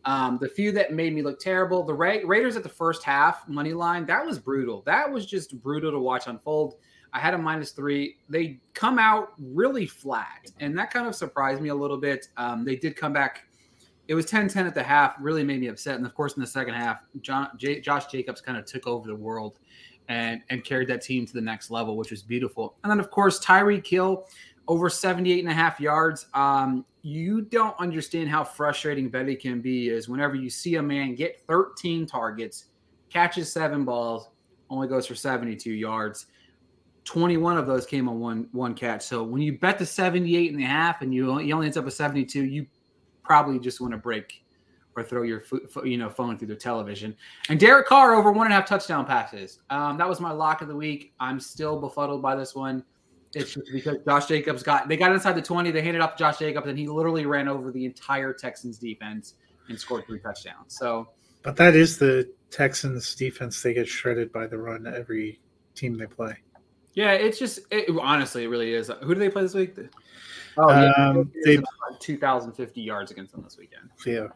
Um, 0.06 0.38
the 0.42 0.50
few 0.50 0.72
that 0.74 0.94
made 0.94 1.14
me 1.14 1.22
look 1.22 1.40
terrible, 1.40 1.84
the 1.84 1.94
Ra- 1.94 2.20
Raiders 2.26 2.56
at 2.56 2.64
the 2.64 2.70
first 2.70 3.04
half 3.04 3.48
money 3.48 3.74
line, 3.74 4.06
that 4.08 4.26
was 4.26 4.38
brutal. 4.38 4.82
That 4.86 5.10
was 5.10 5.26
just 5.26 5.62
brutal 5.62 5.92
to 5.92 6.00
watch 6.00 6.28
unfold. 6.28 6.76
I 7.14 7.20
had 7.20 7.34
a 7.34 7.38
minus 7.38 7.72
three. 7.72 8.18
They 8.28 8.60
come 8.74 9.00
out 9.00 9.34
really 9.40 9.86
flat, 9.86 10.52
and 10.60 10.78
that 10.78 10.92
kind 10.92 11.08
of 11.08 11.16
surprised 11.16 11.62
me 11.62 11.70
a 11.70 11.76
little 11.76 11.98
bit. 11.98 12.28
Um, 12.38 12.66
they 12.66 12.76
did 12.76 12.96
come 12.96 13.14
back. 13.14 13.44
It 14.08 14.16
was 14.16 14.26
10 14.26 14.50
10 14.50 14.68
at 14.68 14.76
the 14.76 14.84
half, 14.84 15.16
really 15.20 15.44
made 15.44 15.62
me 15.62 15.68
upset. 15.68 15.96
And 15.96 16.06
of 16.06 16.14
course, 16.16 16.36
in 16.36 16.42
the 16.42 16.48
second 16.48 16.74
half, 16.74 17.04
John, 17.22 17.50
J- 17.56 17.80
Josh 17.80 18.08
Jacobs 18.08 18.42
kind 18.42 18.58
of 18.58 18.66
took 18.66 18.88
over 18.88 19.08
the 19.08 19.16
world 19.16 19.60
and 20.10 20.42
and 20.50 20.64
carried 20.64 20.90
that 20.90 21.02
team 21.02 21.26
to 21.26 21.34
the 21.34 21.42
next 21.42 21.72
level, 21.72 21.96
which 21.96 22.12
was 22.12 22.22
beautiful. 22.22 22.76
And 22.84 22.92
then 22.92 23.00
of 23.00 23.10
course 23.10 23.40
Tyreek 23.40 23.86
Hill 23.88 24.28
over 24.68 24.90
78 24.90 25.40
and 25.40 25.50
a 25.50 25.54
half 25.54 25.80
yards. 25.80 26.28
Um, 26.34 26.86
you 27.04 27.42
don't 27.42 27.78
understand 27.80 28.30
how 28.30 28.46
frustrating 28.46 29.10
betting 29.10 29.38
can 29.38 29.62
be 29.62 29.90
is 29.90 30.08
whenever 30.08 30.36
you 30.36 30.50
see 30.50 30.76
a 30.76 30.82
man 30.82 31.16
get 31.16 31.42
13 31.48 32.08
targets, 32.08 32.66
catches 33.10 33.52
seven 33.52 33.84
balls, 33.84 34.30
only 34.70 34.88
goes 34.88 35.06
for 35.06 35.14
72 35.14 35.70
yards. 35.70 36.28
21 37.04 37.58
of 37.58 37.68
those 37.68 37.86
came 37.86 38.08
on 38.08 38.22
one 38.22 38.48
one 38.54 38.74
catch. 38.74 39.02
So 39.04 39.22
when 39.22 39.42
you 39.42 39.58
bet 39.58 39.78
the 39.78 39.86
78 39.86 40.54
and 40.54 40.64
a 40.64 40.66
half 40.66 41.02
and 41.02 41.14
you, 41.14 41.40
you 41.42 41.54
only 41.54 41.66
ends 41.66 41.76
up 41.76 41.84
with 41.84 41.94
72, 41.94 42.46
you 42.46 42.66
probably 43.22 43.60
just 43.60 43.82
want 43.82 43.92
to 43.92 43.98
break 43.98 44.42
or 44.96 45.04
throw 45.04 45.24
your 45.24 45.44
you 45.84 45.98
know 45.98 46.10
phone 46.10 46.38
through 46.38 46.48
the 46.48 46.56
television. 46.56 47.14
And 47.50 47.60
Derek 47.60 47.88
Carr 47.88 48.16
over 48.16 48.32
one 48.32 48.48
and 48.48 48.54
a 48.54 48.56
half 48.56 48.66
touchdown 48.66 49.06
passes. 49.06 49.60
Um, 49.70 49.98
that 49.98 50.08
was 50.08 50.22
my 50.22 50.32
lock 50.32 50.62
of 50.62 50.70
the 50.70 50.76
week. 50.76 51.14
I'm 51.20 51.42
still 51.42 51.78
befuddled 51.82 52.22
by 52.22 52.36
this 52.38 52.56
one. 52.56 52.86
It's 53.36 53.54
just 53.54 53.72
because 53.72 53.98
Josh 54.06 54.28
Jacobs 54.28 54.62
got 54.62 54.88
they 54.88 54.98
got 54.98 55.12
inside 55.12 55.34
the 55.34 55.42
20, 55.42 55.72
they 55.72 55.82
handed 55.82 56.02
off 56.02 56.16
to 56.16 56.20
Josh 56.20 56.38
Jacobs, 56.38 56.68
and 56.68 56.78
he 56.78 56.88
literally 56.88 57.26
ran 57.26 57.48
over 57.48 57.72
the 57.72 57.86
entire 57.86 58.34
Texans 58.34 58.78
defense 58.78 59.36
and 59.70 59.80
scored 59.80 60.06
three 60.06 60.20
touchdowns. 60.20 60.78
So 60.78 61.10
But 61.42 61.56
that 61.56 61.76
is 61.76 61.98
the 61.98 62.32
Texans 62.52 63.16
defense. 63.16 63.62
They 63.62 63.74
get 63.74 63.88
shredded 63.88 64.32
by 64.32 64.48
the 64.48 64.58
run 64.58 64.86
every 64.86 65.40
team 65.74 65.98
they 65.98 66.06
play. 66.06 66.38
Yeah, 66.94 67.14
it's 67.14 67.40
just 67.40 67.60
it, 67.72 67.90
honestly, 68.00 68.44
it 68.44 68.48
really 68.48 68.74
is. 68.74 68.92
Who 69.02 69.16
do 69.16 69.20
they 69.20 69.30
play 69.30 69.42
this 69.42 69.56
week? 69.56 69.76
Oh, 70.58 70.70
yeah, 70.70 70.92
um, 70.92 71.32
they 71.46 71.58
2,050 72.00 72.82
yards 72.82 73.12
against 73.12 73.32
them 73.32 73.42
this 73.44 73.58
weekend. 73.58 73.90
Yeah, 74.06 74.28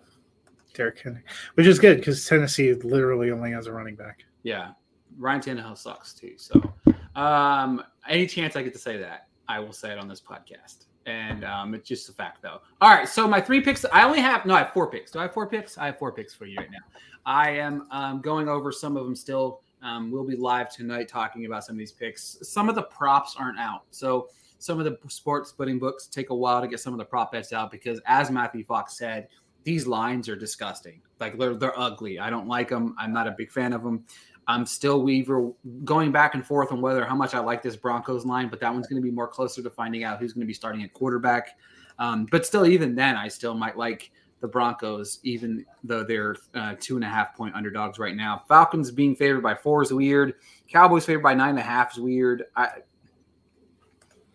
Derrick 0.73 0.99
Henry, 0.99 1.21
which 1.53 1.67
is 1.67 1.77
good 1.77 1.97
because 1.97 2.25
Tennessee 2.25 2.73
literally 2.73 3.29
only 3.29 3.51
has 3.51 3.67
a 3.67 3.71
running 3.71 3.95
back. 3.95 4.23
Yeah, 4.41 4.71
Ryan 5.17 5.41
Tannehill 5.41 5.77
sucks 5.77 6.15
too. 6.15 6.33
So, 6.38 6.73
um, 7.17 7.84
any 8.08 8.27
chance 8.27 8.56
I 8.56 8.62
get 8.62 8.73
to 8.73 8.80
say 8.80 8.97
that, 8.97 9.27
I 9.47 9.60
will 9.60 9.73
say 9.73 9.91
it 9.91 9.97
on 9.97 10.08
this 10.08 10.21
podcast. 10.21 10.86
And 11.06 11.43
um, 11.45 11.73
it's 11.73 11.88
just 11.88 12.10
a 12.10 12.13
fact, 12.13 12.41
though. 12.41 12.60
All 12.82 12.89
right, 12.89 13.08
so 13.08 13.27
my 13.27 13.41
three 13.41 13.62
picks. 13.62 13.86
I 13.91 14.03
only 14.03 14.19
have 14.19 14.45
no. 14.45 14.53
I 14.53 14.60
have 14.60 14.73
four 14.73 14.91
picks. 14.91 15.10
Do 15.10 15.19
I 15.19 15.23
have 15.23 15.34
four 15.34 15.47
picks? 15.47 15.77
I 15.77 15.88
have 15.88 15.97
four 15.97 16.12
picks 16.12 16.34
for 16.34 16.45
you 16.45 16.58
right 16.58 16.69
now. 16.69 16.80
I 17.25 17.51
am 17.51 17.88
um, 17.91 18.21
going 18.21 18.49
over 18.49 18.71
some 18.71 18.97
of 18.97 19.06
them 19.06 19.15
still. 19.15 19.62
Um, 19.82 20.12
we'll 20.12 20.25
be 20.25 20.36
live 20.36 20.69
tonight 20.69 21.08
talking 21.08 21.45
about 21.45 21.63
some 21.63 21.75
of 21.75 21.80
these 21.80 21.93
picks. 21.93 22.38
Some 22.41 22.67
of 22.67 22.75
the 22.75 22.84
props 22.84 23.36
aren't 23.39 23.58
out, 23.58 23.84
so 23.91 24.27
some 24.60 24.80
of 24.80 24.86
the 24.86 24.97
sports 25.10 25.53
betting 25.53 25.80
books 25.80 26.08
take 26.08 26.30
a 26.30 26.36
while 26.36 26.62
to 26.62 26.67
get 26.67 26.82
some 26.82 26.93
of 26.93 26.99
the 26.99 27.06
prop 27.06 27.32
bets 27.32 27.53
out 27.53 27.71
because, 27.71 28.01
as 28.06 28.30
Matthew 28.30 28.65
Fox 28.65 28.97
said, 28.97 29.30
these 29.63 29.88
lines 29.88 30.27
are 30.30 30.36
disgusting. 30.36 31.01
Like 31.19 31.38
they're 31.38 31.56
they're 31.56 31.77
ugly. 31.80 32.19
I 32.19 32.30
don't 32.30 32.47
like 32.47 32.69
them. 32.69 32.95
I'm 32.97 33.13
not 33.13 33.27
a 33.27 33.36
big 33.38 33.51
fan 33.51 33.73
of 33.73 33.84
them. 33.84 34.06
I'm 34.47 34.65
still 34.65 35.01
Weaver 35.01 35.51
going 35.83 36.12
back 36.12 36.33
and 36.33 36.45
forth 36.45 36.71
on 36.71 36.79
whether 36.79 37.05
how 37.05 37.15
much 37.15 37.33
I 37.36 37.39
like 37.39 37.62
this 37.62 37.75
Broncos 37.75 38.25
line, 38.25 38.47
but 38.47 38.60
that 38.62 38.73
one's 38.73 38.88
going 38.88 39.01
to 39.01 39.05
be 39.05 39.12
more 39.12 39.27
closer 39.27 39.62
to 39.62 39.69
finding 39.69 40.05
out 40.05 40.19
who's 40.19 40.33
going 40.33 40.41
to 40.41 40.47
be 40.47 40.53
starting 40.53 40.83
at 40.83 40.93
quarterback. 40.93 41.57
Um, 41.99 42.27
but 42.31 42.45
still, 42.45 42.65
even 42.65 42.95
then, 42.95 43.17
I 43.17 43.27
still 43.27 43.53
might 43.53 43.77
like 43.77 44.12
the 44.39 44.47
Broncos, 44.47 45.19
even 45.23 45.65
though 45.83 46.03
they're 46.03 46.36
uh, 46.53 46.75
two 46.79 46.95
and 46.95 47.03
a 47.03 47.10
half 47.10 47.36
point 47.36 47.55
underdogs 47.55 47.99
right 47.99 48.15
now. 48.15 48.43
Falcons 48.47 48.89
being 48.89 49.15
favored 49.15 49.41
by 49.41 49.53
four 49.53 49.81
is 49.81 49.91
weird. 49.91 50.36
Cowboys 50.71 51.05
favored 51.05 51.23
by 51.23 51.33
nine 51.33 51.51
and 51.51 51.60
a 51.60 51.63
half 51.63 51.93
is 51.93 51.99
weird. 51.99 52.43
I 52.55 52.69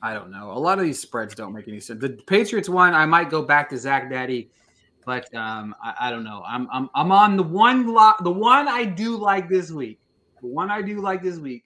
I 0.03 0.15
don't 0.15 0.33
know. 0.33 0.51
A 0.51 0.59
lot 0.59 0.79
of 0.79 0.85
these 0.85 1.01
spreads 1.01 1.35
don't 1.35 1.55
make 1.55 1.69
any 1.69 1.79
sense. 1.79 2.01
The 2.01 2.11
Patriots 2.27 2.69
one, 2.69 2.93
I 2.93 3.07
might 3.07 3.31
go 3.31 3.41
back 3.41 3.71
to 3.71 3.79
Zach 3.79 4.11
Daddy 4.11 4.51
but 5.05 5.33
um, 5.35 5.75
I, 5.83 5.95
I, 6.01 6.11
don't 6.11 6.25
know. 6.25 6.43
I'm, 6.47 6.69
I'm 6.73 6.89
I'm 6.95 7.13
on 7.13 7.37
the 7.37 7.43
one 7.43 7.87
lot, 7.89 8.23
the 8.23 8.31
one 8.31 8.69
I 8.69 8.85
do 8.85 9.17
like 9.17 9.49
this 9.49 9.71
week. 9.71 9.99
The 10.43 10.49
one 10.49 10.71
I 10.71 10.83
do 10.83 11.01
like 11.01 11.23
this 11.23 11.39
week. 11.39 11.65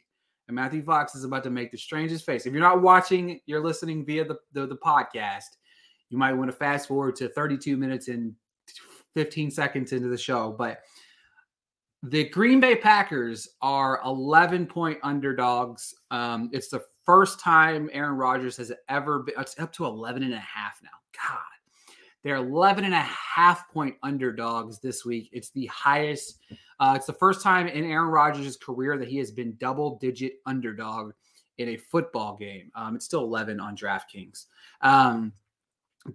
And 0.48 0.54
Matthew 0.54 0.84
Fox 0.84 1.16
is 1.16 1.24
about 1.24 1.42
to 1.44 1.50
make 1.50 1.72
the 1.72 1.78
strangest 1.78 2.24
face. 2.24 2.46
If 2.46 2.52
you're 2.52 2.62
not 2.62 2.82
watching, 2.82 3.40
you're 3.46 3.64
listening 3.64 4.04
via 4.04 4.24
the, 4.24 4.36
the, 4.52 4.66
the 4.66 4.76
podcast. 4.76 5.56
You 6.08 6.18
might 6.18 6.34
want 6.34 6.50
to 6.50 6.56
fast 6.56 6.86
forward 6.86 7.16
to 7.16 7.28
32 7.28 7.76
minutes 7.76 8.06
and 8.06 8.32
15 9.14 9.50
seconds 9.50 9.92
into 9.92 10.08
the 10.08 10.18
show. 10.18 10.54
But 10.56 10.82
the 12.04 12.28
Green 12.28 12.60
Bay 12.60 12.76
Packers 12.76 13.48
are 13.60 14.00
11 14.04 14.66
point 14.66 14.98
underdogs. 15.02 15.92
Um, 16.12 16.50
it's 16.52 16.68
the 16.68 16.82
first 17.04 17.40
time 17.40 17.90
Aaron 17.92 18.16
Rodgers 18.16 18.56
has 18.58 18.70
ever 18.88 19.20
been. 19.20 19.34
It's 19.38 19.58
up 19.58 19.72
to 19.74 19.86
11 19.86 20.22
and 20.22 20.34
a 20.34 20.38
half 20.38 20.78
now. 20.82 20.90
God 21.28 21.55
they're 22.26 22.34
11 22.34 22.84
and 22.84 22.92
a 22.92 22.98
half 22.98 23.70
point 23.70 23.94
underdogs 24.02 24.80
this 24.80 25.04
week. 25.04 25.30
It's 25.32 25.50
the 25.50 25.66
highest. 25.66 26.40
Uh, 26.80 26.94
it's 26.96 27.06
the 27.06 27.12
first 27.12 27.40
time 27.40 27.68
in 27.68 27.84
Aaron 27.84 28.08
Rodgers' 28.08 28.56
career 28.56 28.98
that 28.98 29.06
he 29.06 29.16
has 29.18 29.30
been 29.30 29.54
double 29.60 29.96
digit 29.98 30.40
underdog 30.44 31.12
in 31.58 31.68
a 31.68 31.76
football 31.76 32.36
game. 32.36 32.72
Um, 32.74 32.96
it's 32.96 33.04
still 33.04 33.22
11 33.22 33.60
on 33.60 33.76
DraftKings. 33.76 34.46
Um, 34.80 35.34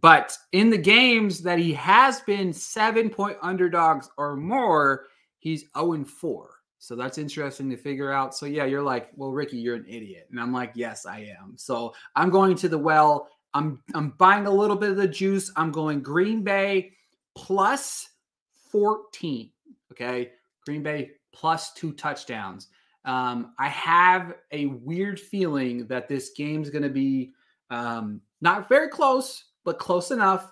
but 0.02 0.38
in 0.52 0.70
the 0.70 0.78
games 0.78 1.42
that 1.44 1.60
he 1.60 1.72
has 1.76 2.20
been 2.20 2.52
seven 2.52 3.10
point 3.10 3.38
underdogs 3.42 4.10
or 4.18 4.36
more, 4.36 5.08
he's 5.40 5.64
0 5.78 5.94
and 5.94 6.10
4. 6.10 6.50
So 6.78 6.98
that's 6.98 7.20
interesting 7.20 7.70
to 7.70 7.78
figure 7.78 8.12
out. 8.12 8.36
So 8.36 8.48
yeah, 8.48 8.66
you're 8.66 8.84
like, 8.84 9.12
well, 9.16 9.32
Ricky, 9.32 9.60
you're 9.60 9.76
an 9.76 9.86
idiot. 9.88 10.28
And 10.30 10.42
I'm 10.42 10.52
like, 10.52 10.74
yes, 10.76 11.06
I 11.06 11.34
am. 11.42 11.54
So 11.56 11.94
I'm 12.18 12.30
going 12.30 12.58
to 12.58 12.68
the 12.68 12.78
well 12.78 13.30
I'm 13.54 13.82
I'm 13.94 14.12
buying 14.12 14.48
a 14.48 14.52
little 14.52 14.76
bit 14.76 14.92
of 14.92 14.98
the 14.98 15.08
juice. 15.08 15.52
I'm 15.56 15.72
going 15.72 16.02
Green 16.02 16.44
Bay 16.44 16.94
plus 17.36 18.10
14. 18.72 19.52
Okay. 19.92 20.32
Green 20.66 20.84
Bay 20.84 21.12
plus 21.34 21.74
two 21.74 21.94
touchdowns. 21.94 22.68
Um, 23.06 23.54
I 23.58 23.68
have 23.70 24.36
a 24.52 24.68
weird 24.68 25.20
feeling 25.20 25.88
that 25.88 26.08
this 26.08 26.32
game's 26.36 26.70
going 26.70 26.84
to 26.84 26.90
be 26.90 27.34
um, 27.70 28.22
not 28.42 28.70
very 28.70 28.90
close, 28.90 29.46
but 29.64 29.80
close 29.80 30.12
enough 30.12 30.52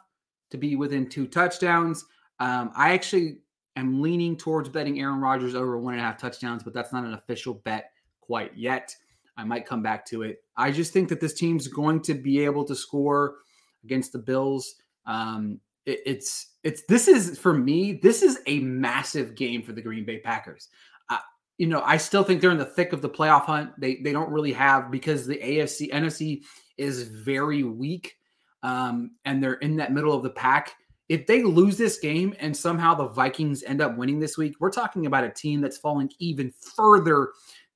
to 0.49 0.57
be 0.57 0.75
within 0.75 1.07
two 1.07 1.27
touchdowns. 1.27 2.05
Um, 2.39 2.71
I 2.75 2.93
actually 2.93 3.39
am 3.75 4.01
leaning 4.01 4.35
towards 4.35 4.69
betting 4.69 4.99
Aaron 4.99 5.19
Rodgers 5.19 5.53
over 5.53 5.77
one 5.77 5.93
and 5.93 6.01
a 6.01 6.05
half 6.05 6.17
touchdowns, 6.17 6.63
but 6.63 6.73
that's 6.73 6.91
not 6.91 7.03
an 7.03 7.13
official 7.13 7.53
bet 7.53 7.91
quite 8.21 8.55
yet. 8.57 8.95
I 9.39 9.45
might 9.45 9.65
come 9.65 9.81
back 9.81 10.05
to 10.07 10.23
it. 10.23 10.43
I 10.57 10.69
just 10.69 10.91
think 10.91 11.07
that 11.09 11.21
this 11.21 11.33
team's 11.33 11.67
going 11.67 12.01
to 12.01 12.13
be 12.13 12.43
able 12.43 12.65
to 12.65 12.75
score 12.75 13.37
against 13.85 14.11
the 14.11 14.19
Bills. 14.19 14.75
Um, 15.05 15.61
it, 15.85 16.01
it's 16.05 16.55
it's 16.63 16.83
this 16.89 17.07
is 17.07 17.39
for 17.39 17.53
me. 17.53 17.93
This 18.03 18.21
is 18.21 18.39
a 18.47 18.59
massive 18.59 19.35
game 19.35 19.63
for 19.63 19.71
the 19.71 19.81
Green 19.81 20.03
Bay 20.03 20.19
Packers. 20.19 20.67
Uh, 21.09 21.19
you 21.57 21.67
know, 21.67 21.81
I 21.85 21.95
still 21.95 22.23
think 22.23 22.41
they're 22.41 22.51
in 22.51 22.57
the 22.57 22.65
thick 22.65 22.91
of 22.91 23.01
the 23.01 23.09
playoff 23.09 23.43
hunt. 23.45 23.71
They 23.79 24.01
they 24.03 24.11
don't 24.11 24.29
really 24.29 24.53
have 24.53 24.91
because 24.91 25.25
the 25.25 25.37
AFC 25.37 25.89
NFC 25.89 26.43
is 26.77 27.03
very 27.03 27.63
weak, 27.63 28.17
um, 28.61 29.11
and 29.23 29.41
they're 29.41 29.53
in 29.53 29.77
that 29.77 29.93
middle 29.93 30.13
of 30.13 30.23
the 30.23 30.31
pack. 30.31 30.75
If 31.07 31.25
they 31.25 31.43
lose 31.43 31.75
this 31.77 31.97
game 31.97 32.35
and 32.39 32.55
somehow 32.55 32.93
the 32.93 33.07
Vikings 33.07 33.63
end 33.63 33.81
up 33.81 33.97
winning 33.97 34.19
this 34.19 34.37
week, 34.37 34.55
we're 34.59 34.69
talking 34.69 35.07
about 35.07 35.23
a 35.23 35.31
team 35.31 35.59
that's 35.59 35.77
falling 35.77 36.11
even 36.19 36.51
further 36.75 37.29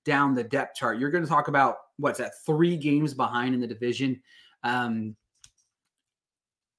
down 0.06 0.34
the 0.34 0.43
depth 0.43 0.76
chart. 0.76 0.99
You're 0.99 1.12
going 1.12 1.24
to 1.24 1.30
talk 1.30 1.47
about 1.47 1.78
what's 1.97 2.20
that 2.20 2.34
three 2.45 2.78
games 2.78 3.14
behind 3.14 3.54
in 3.54 3.62
the 3.62 3.68
division. 3.68 4.22
Um, 4.64 5.16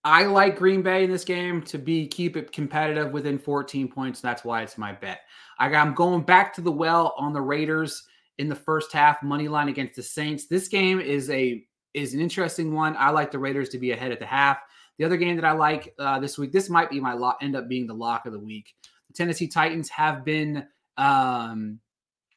I 0.05 0.25
like 0.25 0.59
Green 0.59 0.83
Bay 0.83 1.05
in 1.05 1.11
this 1.11 1.25
game 1.25 1.63
to 1.63 1.79
be 1.79 2.07
keep 2.07 2.37
it 2.37 2.53
competitive 2.53 3.13
within 3.13 3.39
14 3.39 3.89
points. 3.89 4.21
That's 4.21 4.45
why 4.45 4.63
it's 4.63 4.77
my 4.77 4.93
bet. 4.93 5.21
I, 5.59 5.75
I'm 5.75 5.95
going 5.95 6.23
back 6.23 6.53
to 6.55 6.61
the 6.61 6.71
well 6.71 7.15
on 7.17 7.33
the 7.33 7.41
Raiders 7.41 8.07
in 8.39 8.49
the 8.49 8.55
first 8.55 8.93
half 8.93 9.23
money 9.23 9.49
line 9.49 9.69
against 9.69 9.97
the 9.97 10.03
Saints. 10.03 10.47
This 10.47 10.69
game 10.69 11.01
is 11.01 11.31
a 11.31 11.65
is 11.95 12.13
an 12.13 12.21
interesting 12.21 12.75
one. 12.75 12.97
I 12.99 13.11
like 13.11 13.31
the 13.31 13.39
Raiders 13.39 13.69
to 13.71 13.79
be 13.79 13.93
ahead 13.93 14.13
at 14.13 14.19
the 14.19 14.27
half. 14.27 14.59
The 14.99 15.05
other 15.05 15.17
game 15.17 15.37
that 15.37 15.45
I 15.45 15.53
like 15.53 15.95
uh, 15.99 16.19
this 16.21 16.37
week, 16.37 16.53
this 16.53 16.69
might 16.69 16.91
be 16.91 17.01
my 17.01 17.15
lock, 17.15 17.39
end 17.41 17.57
up 17.57 17.69
being 17.69 17.87
the 17.87 17.95
lock 17.95 18.27
of 18.27 18.33
the 18.33 18.39
week. 18.39 18.75
The 19.09 19.15
Tennessee 19.15 19.49
Titans 19.49 19.89
have 19.89 20.25
been 20.25 20.67
um, 20.97 21.81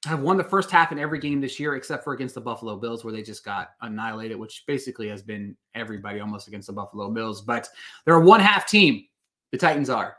have 0.08 0.22
won 0.22 0.38
the 0.38 0.44
first 0.44 0.72
half 0.72 0.92
in 0.92 1.00
every 1.00 1.20
game 1.20 1.42
this 1.42 1.60
year, 1.60 1.76
except 1.76 2.04
for 2.04 2.14
against 2.14 2.36
the 2.36 2.42
Buffalo 2.42 2.78
Bills, 2.78 3.04
where 3.04 3.14
they 3.14 3.22
just 3.22 3.46
got 3.46 3.72
annihilated, 3.82 4.38
which 4.38 4.64
basically 4.66 5.08
has 5.10 5.22
been 5.22 5.56
everybody 5.76 6.20
almost 6.20 6.48
against 6.48 6.68
the 6.68 6.74
Buffalo 6.74 7.10
Bills. 7.12 7.42
But 7.42 7.70
they're 8.06 8.16
a 8.16 8.26
one 8.26 8.40
half 8.40 8.68
team. 8.68 9.06
The 9.52 9.58
Titans 9.58 9.90
are. 9.90 10.18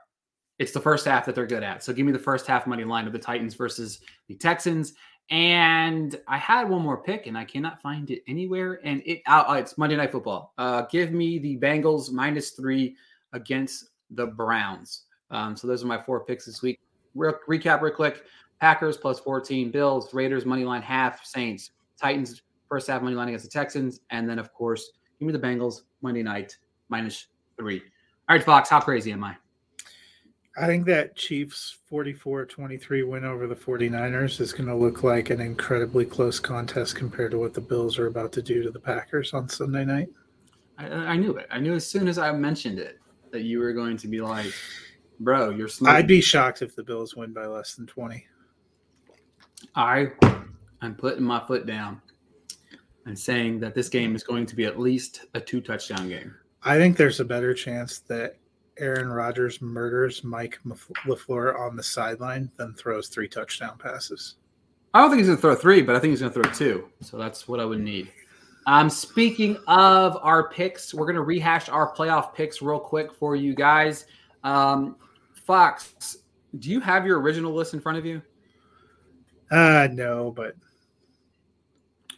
It's 0.59 0.72
the 0.72 0.80
first 0.80 1.07
half 1.07 1.26
that 1.26 1.34
they're 1.34 1.47
good 1.47 1.62
at. 1.62 1.82
So 1.84 1.93
give 1.93 2.07
me 2.07 2.12
the 2.12 2.18
first 2.18 2.47
half 2.47 2.66
money 2.66 2.84
line 2.84 3.07
of 3.07 3.12
the 3.12 3.18
Titans 3.18 3.55
versus 3.55 4.01
the 4.26 4.34
Texans. 4.34 4.95
And 5.30 6.18
I 6.26 6.39
had 6.39 6.68
one 6.68 6.82
more 6.82 7.03
pick, 7.03 7.26
and 7.26 7.36
I 7.36 7.45
cannot 7.45 7.82
find 7.82 8.11
it 8.11 8.22
anywhere. 8.26 8.80
And 8.82 9.03
it 9.05 9.20
uh, 9.26 9.57
it's 9.59 9.76
Monday 9.76 9.97
Night 9.97 10.12
Football. 10.12 10.55
Uh, 10.59 10.82
give 10.91 11.12
me 11.12 11.39
the 11.39 11.59
Bengals 11.59 12.11
minus 12.11 12.51
three 12.51 12.97
against 13.32 13.91
the 14.11 14.26
Browns. 14.26 15.05
Um, 15.30 15.55
so 15.57 15.66
those 15.66 15.84
are 15.84 15.86
my 15.86 16.01
four 16.01 16.24
picks 16.24 16.47
this 16.47 16.62
week. 16.62 16.80
Real, 17.14 17.34
recap 17.47 17.82
real 17.82 17.95
quick: 17.95 18.24
Packers 18.61 18.96
plus 18.96 19.20
14, 19.20 19.70
Bills, 19.70 20.12
Raiders 20.12 20.44
money 20.44 20.64
line 20.64 20.82
half, 20.82 21.24
Saints, 21.24 21.70
Titans 22.00 22.42
first 22.68 22.86
half 22.86 23.02
money 23.02 23.16
line 23.16 23.28
against 23.28 23.44
the 23.44 23.50
Texans, 23.50 24.00
and 24.11 24.28
then 24.28 24.38
of 24.38 24.52
course 24.52 24.90
give 25.18 25.26
me 25.26 25.32
the 25.32 25.38
Bengals 25.38 25.82
Monday 26.02 26.22
night 26.22 26.56
minus 26.88 27.26
three. 27.56 27.80
All 28.28 28.36
right, 28.36 28.44
Fox, 28.44 28.68
how 28.68 28.80
crazy 28.80 29.11
am 29.12 29.24
I? 29.24 29.36
I 30.61 30.66
think 30.66 30.86
that 30.86 31.14
Chiefs 31.14 31.78
44 31.86 32.46
23 32.46 33.04
win 33.04 33.24
over 33.24 33.46
the 33.46 33.54
49ers 33.54 34.40
is 34.40 34.52
going 34.52 34.66
to 34.66 34.74
look 34.74 35.04
like 35.04 35.30
an 35.30 35.40
incredibly 35.40 36.04
close 36.04 36.40
contest 36.40 36.96
compared 36.96 37.30
to 37.30 37.38
what 37.38 37.54
the 37.54 37.61
Bills 37.61 37.98
are 37.98 38.09
about 38.09 38.32
to 38.32 38.42
do 38.42 38.62
to 38.64 38.70
the 38.70 38.80
Packers 38.80 39.32
on 39.32 39.48
Sunday 39.48 39.84
night. 39.84 40.09
I, 40.76 40.86
I 40.86 41.16
knew 41.16 41.36
it. 41.36 41.46
I 41.50 41.61
knew 41.61 41.74
as 41.74 41.86
soon 41.86 42.09
as 42.09 42.18
I 42.18 42.32
mentioned 42.32 42.78
it 42.80 42.98
that 43.30 43.42
you 43.42 43.61
were 43.61 43.72
going 43.72 43.96
to 43.98 44.09
be 44.09 44.20
like, 44.20 44.52
bro, 45.20 45.50
you're 45.50 45.68
smoking. 45.68 45.96
I'd 45.96 46.09
be 46.09 46.20
shocked 46.20 46.62
if 46.62 46.74
the 46.74 46.82
Bills 46.82 47.14
win 47.14 47.32
by 47.32 47.46
less 47.46 47.74
than 47.76 47.86
20. 47.86 48.26
I 49.74 50.09
am 50.82 50.94
putting 50.94 51.24
my 51.24 51.44
foot 51.46 51.66
down 51.66 52.00
and 53.06 53.18
saying 53.18 53.61
that 53.61 53.74
this 53.74 53.88
game 53.88 54.14
is 54.14 54.22
going 54.22 54.46
to 54.46 54.56
be 54.56 54.64
at 54.64 54.78
least 54.78 55.26
a 55.34 55.40
two 55.40 55.61
touchdown 55.61 56.09
game. 56.09 56.34
I 56.62 56.76
think 56.76 56.96
there's 56.96 57.20
a 57.20 57.24
better 57.24 57.54
chance 57.54 58.00
that 58.00 58.36
Aaron 58.78 59.09
Rodgers 59.09 59.61
murders 59.61 60.22
Mike 60.22 60.59
LaFleur 60.66 61.59
on 61.59 61.76
the 61.76 61.82
sideline 61.82 62.50
than 62.56 62.74
throws 62.74 63.09
three 63.09 63.28
touchdown 63.28 63.78
passes. 63.78 64.36
I 64.94 65.00
don't 65.00 65.11
think 65.11 65.20
he's 65.20 65.28
going 65.28 65.38
to 65.38 65.42
throw 65.42 65.54
three, 65.54 65.82
but 65.82 65.96
I 65.96 65.98
think 65.98 66.11
he's 66.11 66.20
going 66.20 66.32
to 66.32 66.42
throw 66.42 66.52
two. 66.52 66.88
So 67.00 67.18
that's 67.18 67.48
what 67.48 67.61
I 67.61 67.64
would 67.64 67.80
need. 67.80 68.11
Um, 68.66 68.90
speaking 68.90 69.56
of 69.66 70.18
our 70.20 70.50
picks, 70.50 70.92
we're 70.92 71.06
going 71.06 71.16
to 71.16 71.22
rehash 71.22 71.68
our 71.68 71.94
playoff 71.94 72.34
picks 72.34 72.61
real 72.61 72.78
quick 72.78 73.14
for 73.14 73.34
you 73.34 73.54
guys. 73.54 74.06
Um, 74.44 74.96
Fox, 75.32 76.18
do 76.59 76.70
you 76.70 76.80
have 76.80 77.06
your 77.06 77.20
original 77.20 77.52
list 77.52 77.74
in 77.74 77.80
front 77.80 77.98
of 77.98 78.04
you? 78.04 78.22
Uh, 79.51 79.88
no, 79.92 80.30
but. 80.30 80.55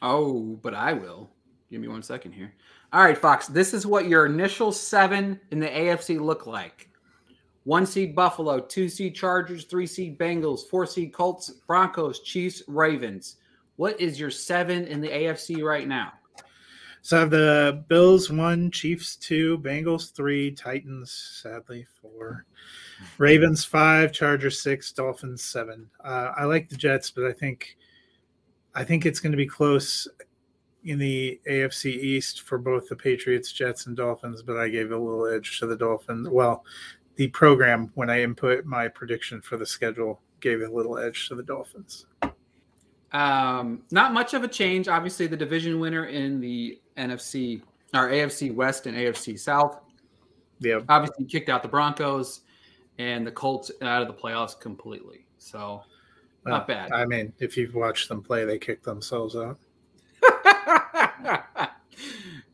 Oh, 0.03 0.59
but 0.63 0.75
I 0.75 0.93
will. 0.93 1.31
Give 1.71 1.81
me 1.81 1.89
one 1.89 2.03
second 2.03 2.33
here. 2.33 2.53
All 2.93 3.05
right, 3.05 3.17
Fox, 3.17 3.47
this 3.47 3.73
is 3.73 3.87
what 3.87 4.09
your 4.09 4.27
initial 4.27 4.73
seven 4.73 5.39
in 5.53 5.61
the 5.61 5.69
AFC 5.69 6.21
look 6.21 6.47
like. 6.47 6.89
One 7.65 7.87
seed 7.87 8.17
Buffalo, 8.17 8.59
two 8.59 8.89
seed 8.89 9.15
Chargers, 9.15 9.65
three 9.65 9.87
seed 9.87 10.19
Bengals, 10.19 10.69
four 10.69 10.87
seed 10.87 11.13
Colts, 11.13 11.51
Broncos, 11.69 12.21
Chiefs, 12.21 12.63
Ravens. 12.67 13.37
What 13.77 14.01
is 14.01 14.19
your 14.19 14.31
seven 14.31 14.87
in 14.87 15.01
the 15.01 15.09
AFC 15.09 15.63
right 15.63 15.87
now? 15.87 16.13
So 17.03 17.17
I 17.17 17.21
have 17.21 17.31
the 17.31 17.85
Bills 17.89 18.31
one, 18.31 18.71
Chiefs 18.71 19.17
two, 19.17 19.59
Bengals 19.59 20.13
three, 20.13 20.51
Titans 20.51 21.41
sadly 21.43 21.87
four, 22.01 22.45
Ravens 23.19 23.65
five, 23.65 24.13
Chargers 24.13 24.63
six, 24.63 24.93
Dolphins 24.93 25.43
seven. 25.43 25.89
Uh, 26.05 26.33
I 26.37 26.45
like 26.45 26.69
the 26.69 26.77
Jets, 26.77 27.11
but 27.11 27.25
I 27.25 27.33
think 27.33 27.77
I 28.75 28.85
think 28.85 29.07
it's 29.07 29.21
going 29.21 29.33
to 29.33 29.37
be 29.37 29.47
close 29.47 30.07
in 30.85 30.99
the 30.99 31.41
AFC 31.49 31.87
East 31.87 32.43
for 32.43 32.59
both 32.59 32.89
the 32.89 32.97
Patriots, 32.97 33.53
Jets, 33.53 33.87
and 33.87 33.97
Dolphins, 33.97 34.43
but 34.43 34.57
I 34.57 34.69
gave 34.69 34.93
a 34.93 34.97
little 34.97 35.27
edge 35.27 35.59
to 35.59 35.67
the 35.67 35.77
Dolphins. 35.77 36.29
Well, 36.29 36.65
the 37.17 37.29
program, 37.29 37.91
when 37.95 38.09
I 38.09 38.23
input 38.23 38.65
my 38.65 38.89
prediction 38.89 39.43
for 39.43 39.57
the 39.59 39.67
schedule, 39.67 40.21
gave 40.41 40.63
a 40.63 40.69
little 40.69 40.99
edge 40.99 41.29
to 41.29 41.35
the 41.35 41.43
Dolphins. 41.43 42.07
Um, 43.13 43.83
not 43.91 44.15
much 44.15 44.35
of 44.35 44.45
a 44.45 44.49
change. 44.49 44.89
Obviously, 44.89 45.27
the 45.27 45.37
division 45.37 45.81
winner 45.81 46.07
in 46.07 46.41
the 46.41 46.81
NFC 46.97 47.61
or 47.93 48.09
AFC 48.09 48.55
West 48.55 48.87
and 48.87 48.97
AFC 48.97 49.39
South. 49.39 49.81
Yeah. 50.61 50.81
Obviously, 50.89 51.25
kicked 51.25 51.49
out 51.49 51.63
the 51.63 51.69
Broncos 51.69 52.43
and 53.01 53.27
the 53.27 53.33
Colts 53.33 53.71
out 53.81 54.03
of 54.03 54.09
the 54.09 54.15
playoffs 54.15 54.59
completely. 54.59 55.25
So, 55.39 55.83
not 56.45 56.69
bad. 56.69 56.93
I 56.93 57.07
mean, 57.07 57.33
if 57.39 57.57
you've 57.57 57.75
watched 57.75 58.11
them 58.11 58.23
play, 58.23 58.45
they 58.45 58.59
kick 58.59 58.83
themselves 58.83 59.37
out. 59.37 59.59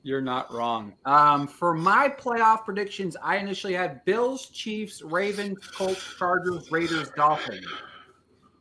You're 0.05 0.21
not 0.21 0.53
wrong. 0.53 0.95
Um, 1.05 1.49
for 1.49 1.75
my 1.75 2.09
playoff 2.09 2.65
predictions, 2.65 3.17
I 3.21 3.39
initially 3.39 3.73
had 3.75 4.05
Bills, 4.05 4.47
Chiefs, 4.51 5.03
Ravens, 5.03 5.59
Colts, 5.67 6.15
Chargers, 6.17 6.71
Raiders, 6.71 7.11
Dolphins. 7.17 7.67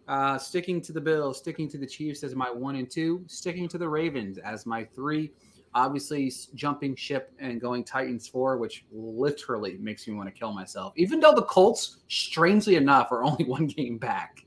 Uh, 0.07 0.39
sticking 0.39 0.81
to 0.81 0.91
the 0.91 1.01
Bills, 1.01 1.37
sticking 1.37 1.69
to 1.69 1.77
the 1.77 1.85
Chiefs 1.85 2.23
as 2.23 2.33
my 2.33 2.49
one 2.49 2.77
and 2.77 2.89
two, 2.89 3.23
sticking 3.27 3.67
to 3.69 3.77
the 3.77 3.87
Ravens 3.87 4.39
as 4.39 4.65
my 4.65 4.83
three. 4.83 5.31
Obviously, 5.75 6.31
jumping 6.55 6.95
ship 6.95 7.33
and 7.37 7.59
going 7.59 7.83
Titans 7.83 8.27
four, 8.27 8.57
which 8.57 8.85
literally 8.91 9.77
makes 9.79 10.07
me 10.07 10.15
want 10.15 10.33
to 10.33 10.33
kill 10.33 10.53
myself. 10.53 10.93
Even 10.95 11.19
though 11.19 11.33
the 11.33 11.43
Colts, 11.43 11.97
strangely 12.07 12.77
enough, 12.77 13.11
are 13.11 13.23
only 13.25 13.43
one 13.43 13.67
game 13.67 13.97
back. 13.97 14.45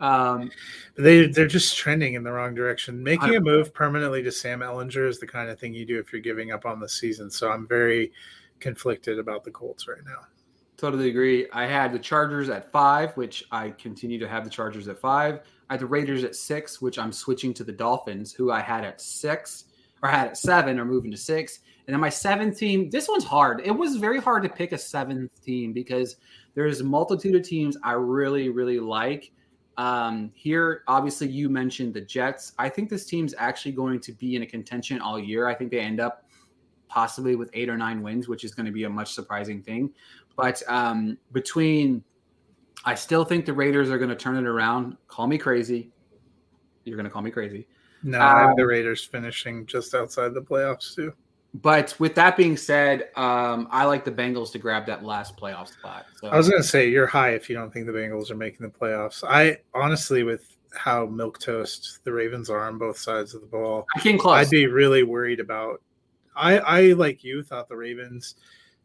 Um, 0.00 0.50
they 0.96 1.26
they're 1.26 1.46
just 1.46 1.76
trending 1.76 2.14
in 2.14 2.22
the 2.22 2.32
wrong 2.32 2.54
direction. 2.54 3.02
Making 3.02 3.36
a 3.36 3.40
move 3.40 3.72
permanently 3.72 4.22
to 4.22 4.32
Sam 4.32 4.60
Ehlinger 4.60 5.08
is 5.08 5.18
the 5.18 5.26
kind 5.26 5.48
of 5.48 5.58
thing 5.58 5.74
you 5.74 5.86
do 5.86 5.98
if 5.98 6.12
you're 6.12 6.22
giving 6.22 6.52
up 6.52 6.66
on 6.66 6.80
the 6.80 6.88
season. 6.88 7.30
So 7.30 7.50
I'm 7.50 7.66
very 7.66 8.12
conflicted 8.60 9.18
about 9.18 9.44
the 9.44 9.50
Colts 9.50 9.88
right 9.88 10.04
now. 10.04 10.26
Totally 10.76 11.08
agree. 11.08 11.48
I 11.52 11.66
had 11.66 11.92
the 11.92 11.98
Chargers 11.98 12.48
at 12.48 12.70
five, 12.70 13.16
which 13.16 13.44
I 13.50 13.70
continue 13.70 14.18
to 14.20 14.28
have 14.28 14.44
the 14.44 14.50
Chargers 14.50 14.86
at 14.86 14.98
five. 14.98 15.40
I 15.68 15.74
had 15.74 15.80
the 15.80 15.86
Raiders 15.86 16.22
at 16.22 16.36
six, 16.36 16.80
which 16.80 16.98
I'm 16.98 17.12
switching 17.12 17.52
to 17.54 17.64
the 17.64 17.72
Dolphins, 17.72 18.32
who 18.32 18.52
I 18.52 18.60
had 18.60 18.84
at 18.84 19.00
six 19.00 19.64
or 20.02 20.08
had 20.08 20.28
at 20.28 20.36
seven 20.36 20.78
or 20.78 20.84
moving 20.84 21.10
to 21.10 21.16
six. 21.16 21.60
And 21.86 21.94
then 21.94 22.00
my 22.00 22.10
seventh 22.10 22.58
team, 22.58 22.90
this 22.90 23.08
one's 23.08 23.24
hard. 23.24 23.62
It 23.64 23.70
was 23.70 23.96
very 23.96 24.20
hard 24.20 24.42
to 24.42 24.48
pick 24.48 24.72
a 24.72 24.78
seventh 24.78 25.42
team 25.42 25.72
because 25.72 26.16
there's 26.54 26.80
a 26.80 26.84
multitude 26.84 27.34
of 27.34 27.42
teams 27.42 27.76
I 27.82 27.92
really, 27.92 28.50
really 28.50 28.78
like. 28.78 29.32
Um, 29.78 30.32
here, 30.34 30.82
obviously, 30.88 31.28
you 31.28 31.48
mentioned 31.48 31.94
the 31.94 32.00
Jets. 32.00 32.52
I 32.58 32.68
think 32.68 32.90
this 32.90 33.06
team's 33.06 33.32
actually 33.38 33.72
going 33.72 34.00
to 34.00 34.12
be 34.12 34.36
in 34.36 34.42
a 34.42 34.46
contention 34.46 35.00
all 35.00 35.18
year. 35.18 35.46
I 35.46 35.54
think 35.54 35.70
they 35.70 35.80
end 35.80 36.00
up 36.00 36.24
possibly 36.88 37.36
with 37.36 37.48
eight 37.52 37.68
or 37.68 37.78
nine 37.78 38.02
wins, 38.02 38.28
which 38.28 38.44
is 38.44 38.54
going 38.54 38.66
to 38.66 38.72
be 38.72 38.84
a 38.84 38.90
much 38.90 39.14
surprising 39.14 39.62
thing. 39.62 39.90
But 40.36 40.62
um, 40.68 41.16
between, 41.32 42.02
I 42.84 42.94
still 42.96 43.24
think 43.24 43.46
the 43.46 43.52
Raiders 43.52 43.88
are 43.90 43.98
going 43.98 44.10
to 44.10 44.16
turn 44.16 44.36
it 44.36 44.46
around. 44.46 44.96
Call 45.06 45.26
me 45.26 45.38
crazy. 45.38 45.90
You're 46.84 46.96
going 46.96 47.04
to 47.04 47.10
call 47.10 47.22
me 47.22 47.30
crazy. 47.30 47.66
No, 48.02 48.20
I 48.20 48.40
have 48.40 48.56
the 48.56 48.62
um, 48.62 48.68
Raiders 48.68 49.04
finishing 49.04 49.66
just 49.66 49.94
outside 49.94 50.34
the 50.34 50.42
playoffs 50.42 50.94
too. 50.94 51.12
But 51.54 51.94
with 51.98 52.14
that 52.14 52.36
being 52.36 52.56
said, 52.56 53.08
um, 53.16 53.68
I 53.70 53.84
like 53.86 54.04
the 54.04 54.12
Bengals 54.12 54.52
to 54.52 54.58
grab 54.58 54.86
that 54.86 55.02
last 55.02 55.36
playoff 55.36 55.72
spot. 55.72 56.06
So. 56.20 56.28
I 56.28 56.36
was 56.36 56.48
going 56.48 56.62
to 56.62 56.68
say 56.68 56.88
you're 56.88 57.06
high 57.06 57.30
if 57.30 57.48
you 57.48 57.56
don't 57.56 57.72
think 57.72 57.86
the 57.86 57.92
Bengals 57.92 58.30
are 58.30 58.36
making 58.36 58.66
the 58.66 58.72
playoffs. 58.72 59.24
I 59.26 59.58
honestly, 59.74 60.22
with 60.22 60.56
how 60.74 61.06
milk 61.06 61.38
toast 61.38 62.00
the 62.04 62.12
Ravens 62.12 62.50
are 62.50 62.66
on 62.66 62.78
both 62.78 62.98
sides 62.98 63.34
of 63.34 63.40
the 63.40 63.46
ball, 63.46 63.86
I 63.96 64.00
came 64.00 64.18
close. 64.18 64.36
I'd 64.36 64.50
be 64.50 64.66
really 64.66 65.02
worried 65.02 65.40
about. 65.40 65.82
I 66.36 66.58
I 66.58 66.80
like 66.92 67.24
you 67.24 67.42
thought 67.42 67.68
the 67.68 67.76
Ravens 67.76 68.36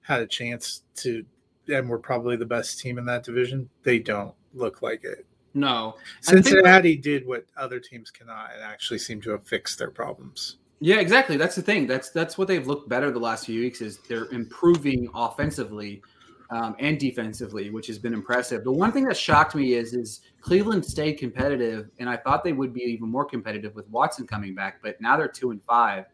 had 0.02 0.22
a 0.22 0.28
chance 0.28 0.84
to, 0.96 1.26
and 1.68 1.90
were 1.90 2.00
probably 2.00 2.38
the 2.38 2.46
best 2.46 2.80
team 2.80 2.98
in 2.98 3.06
that 3.06 3.24
division. 3.24 3.70
They 3.84 4.00
don't 4.00 4.34
look 4.54 4.82
like 4.82 5.04
it. 5.04 5.26
No. 5.54 5.96
Cincinnati 6.22 6.96
did 6.96 7.28
what 7.28 7.46
other 7.58 7.80
teams 7.80 8.10
cannot, 8.10 8.52
and 8.54 8.64
actually 8.64 9.00
seem 9.00 9.22
to 9.22 9.32
have 9.32 9.44
fixed 9.44 9.78
their 9.80 9.92
problems. 9.92 10.58
Yeah, 10.80 10.98
exactly. 10.98 11.38
That's 11.38 11.56
the 11.56 11.62
thing. 11.62 11.88
That's 11.88 12.10
that's 12.10 12.38
what 12.38 12.48
they've 12.48 12.68
looked 12.68 12.90
better 12.90 13.12
the 13.12 13.20
last 13.20 13.46
few 13.46 13.62
weeks 13.62 13.82
is 13.82 14.00
they're 14.10 14.26
improving 14.32 15.10
offensively 15.14 16.02
um, 16.50 16.76
and 16.80 17.00
defensively, 17.00 17.70
which 17.70 17.88
has 17.88 17.98
been 17.98 18.14
impressive. 18.14 18.64
The 18.64 18.72
one 18.72 18.92
thing 18.92 19.06
that 19.06 19.18
shocked 19.18 19.56
me 19.56 19.74
is 19.74 19.94
is 19.94 20.22
Cleveland 20.42 20.86
stayed 20.86 21.14
competitive, 21.14 21.90
and 22.00 22.10
I 22.10 22.18
thought 22.18 22.44
they 22.44 22.54
would 22.54 22.74
be 22.74 22.82
even 22.82 23.10
more 23.10 23.26
competitive 23.26 23.76
with 23.76 23.88
Watson 23.90 24.28
coming 24.28 24.54
back, 24.54 24.80
but 24.84 25.00
now 25.00 25.16
they're 25.16 25.28
two 25.28 25.52
and 25.52 25.64
five. 25.64 26.06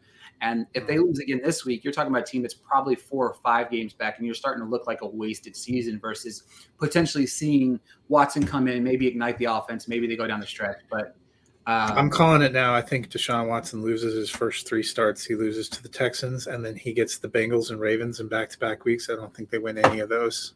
And 0.42 0.66
if 0.74 0.86
they 0.86 0.98
lose 0.98 1.18
again 1.18 1.40
this 1.44 1.64
week, 1.64 1.84
you're 1.84 1.92
talking 1.92 2.10
about 2.10 2.22
a 2.22 2.30
team 2.30 2.42
that's 2.42 2.54
probably 2.54 2.94
four 2.94 3.28
or 3.28 3.34
five 3.42 3.70
games 3.70 3.92
back, 3.92 4.16
and 4.16 4.26
you're 4.26 4.34
starting 4.34 4.64
to 4.64 4.68
look 4.68 4.86
like 4.86 5.02
a 5.02 5.06
wasted 5.06 5.54
season 5.54 5.98
versus 6.00 6.44
potentially 6.78 7.26
seeing 7.26 7.78
Watson 8.08 8.46
come 8.46 8.66
in, 8.68 8.82
maybe 8.82 9.06
ignite 9.06 9.36
the 9.38 9.44
offense, 9.46 9.86
maybe 9.88 10.06
they 10.06 10.16
go 10.16 10.26
down 10.26 10.40
the 10.40 10.46
stretch. 10.46 10.78
But 10.90 11.14
um, 11.66 11.92
I'm 11.98 12.10
calling 12.10 12.40
it 12.42 12.52
now. 12.52 12.74
I 12.74 12.80
think 12.80 13.10
Deshaun 13.10 13.48
Watson 13.48 13.82
loses 13.82 14.14
his 14.14 14.30
first 14.30 14.66
three 14.66 14.82
starts. 14.82 15.24
He 15.24 15.34
loses 15.34 15.68
to 15.68 15.82
the 15.82 15.90
Texans, 15.90 16.46
and 16.46 16.64
then 16.64 16.74
he 16.74 16.92
gets 16.92 17.18
the 17.18 17.28
Bengals 17.28 17.70
and 17.70 17.78
Ravens 17.78 18.18
in 18.20 18.28
back-to-back 18.28 18.84
weeks. 18.86 19.10
I 19.10 19.14
don't 19.14 19.34
think 19.34 19.50
they 19.50 19.58
win 19.58 19.76
any 19.76 20.00
of 20.00 20.08
those. 20.08 20.54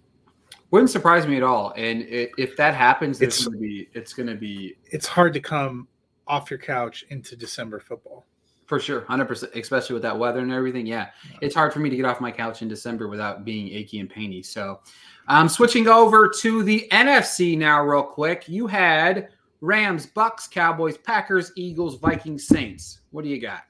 Wouldn't 0.70 0.90
surprise 0.90 1.26
me 1.26 1.36
at 1.36 1.42
all. 1.42 1.72
And 1.76 2.02
i 2.02 2.28
if 2.38 2.56
that 2.56 2.74
happens, 2.74 3.20
it's 3.20 3.40
It's- 3.40 3.46
going 3.46 3.58
to 3.58 3.60
be 3.60 3.88
it's 3.92 4.12
going 4.14 4.28
to 4.28 4.34
be 4.34 4.76
It's 4.86 5.06
hard 5.06 5.34
to 5.34 5.40
come 5.40 5.88
off 6.26 6.50
your 6.50 6.58
couch 6.58 7.04
into 7.10 7.36
December 7.36 7.78
football. 7.78 8.26
For 8.66 8.80
sure, 8.80 9.04
hundred 9.04 9.26
percent. 9.26 9.52
Especially 9.54 9.94
with 9.94 10.02
that 10.02 10.18
weather 10.18 10.40
and 10.40 10.52
everything. 10.52 10.86
Yeah, 10.86 11.08
it's 11.40 11.54
hard 11.54 11.72
for 11.72 11.80
me 11.80 11.90
to 11.90 11.96
get 11.96 12.04
off 12.04 12.20
my 12.20 12.30
couch 12.30 12.62
in 12.62 12.68
December 12.68 13.08
without 13.08 13.44
being 13.44 13.68
achy 13.68 14.00
and 14.00 14.08
painy. 14.08 14.42
So, 14.42 14.80
I'm 15.28 15.42
um, 15.42 15.48
switching 15.48 15.88
over 15.88 16.28
to 16.40 16.62
the 16.62 16.88
NFC 16.90 17.56
now, 17.56 17.82
real 17.82 18.02
quick. 18.02 18.48
You 18.48 18.66
had 18.66 19.28
Rams, 19.60 20.06
Bucks, 20.06 20.46
Cowboys, 20.46 20.98
Packers, 20.98 21.52
Eagles, 21.56 21.98
Vikings, 21.98 22.46
Saints. 22.46 23.00
What 23.10 23.24
do 23.24 23.30
you 23.30 23.40
got? 23.40 23.62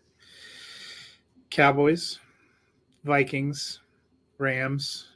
Cowboys, 1.51 2.19
Vikings, 3.05 3.81
Rams, 4.39 5.09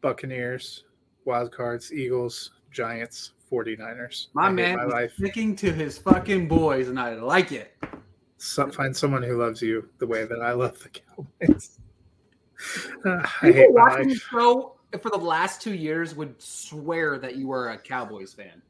Buccaneers, 0.00 0.84
Wild 1.24 1.50
Cards, 1.50 1.92
Eagles, 1.92 2.52
Giants, 2.70 3.32
49ers. 3.50 4.28
My 4.32 4.46
I 4.46 4.50
man 4.50 4.76
my 4.76 4.84
life. 4.84 5.12
sticking 5.14 5.56
to 5.56 5.72
his 5.72 5.98
fucking 5.98 6.48
boys, 6.48 6.88
and 6.88 6.98
I 6.98 7.14
like 7.14 7.52
it. 7.52 7.74
So, 8.44 8.68
find 8.72 8.94
someone 8.94 9.22
who 9.22 9.40
loves 9.40 9.62
you 9.62 9.88
the 9.98 10.06
way 10.06 10.24
that 10.24 10.42
I 10.42 10.50
love 10.50 10.76
the 10.82 10.88
Cowboys. 10.88 11.78
Uh, 13.04 13.24
I 13.42 13.52
hate 13.52 13.72
watching 13.72 14.08
the 14.08 14.16
show 14.16 14.74
for 15.00 15.10
the 15.10 15.16
last 15.16 15.62
two 15.62 15.74
years 15.74 16.16
would 16.16 16.42
swear 16.42 17.20
that 17.20 17.36
you 17.36 17.46
were 17.46 17.70
a 17.70 17.78
Cowboys 17.78 18.34
fan. 18.34 18.60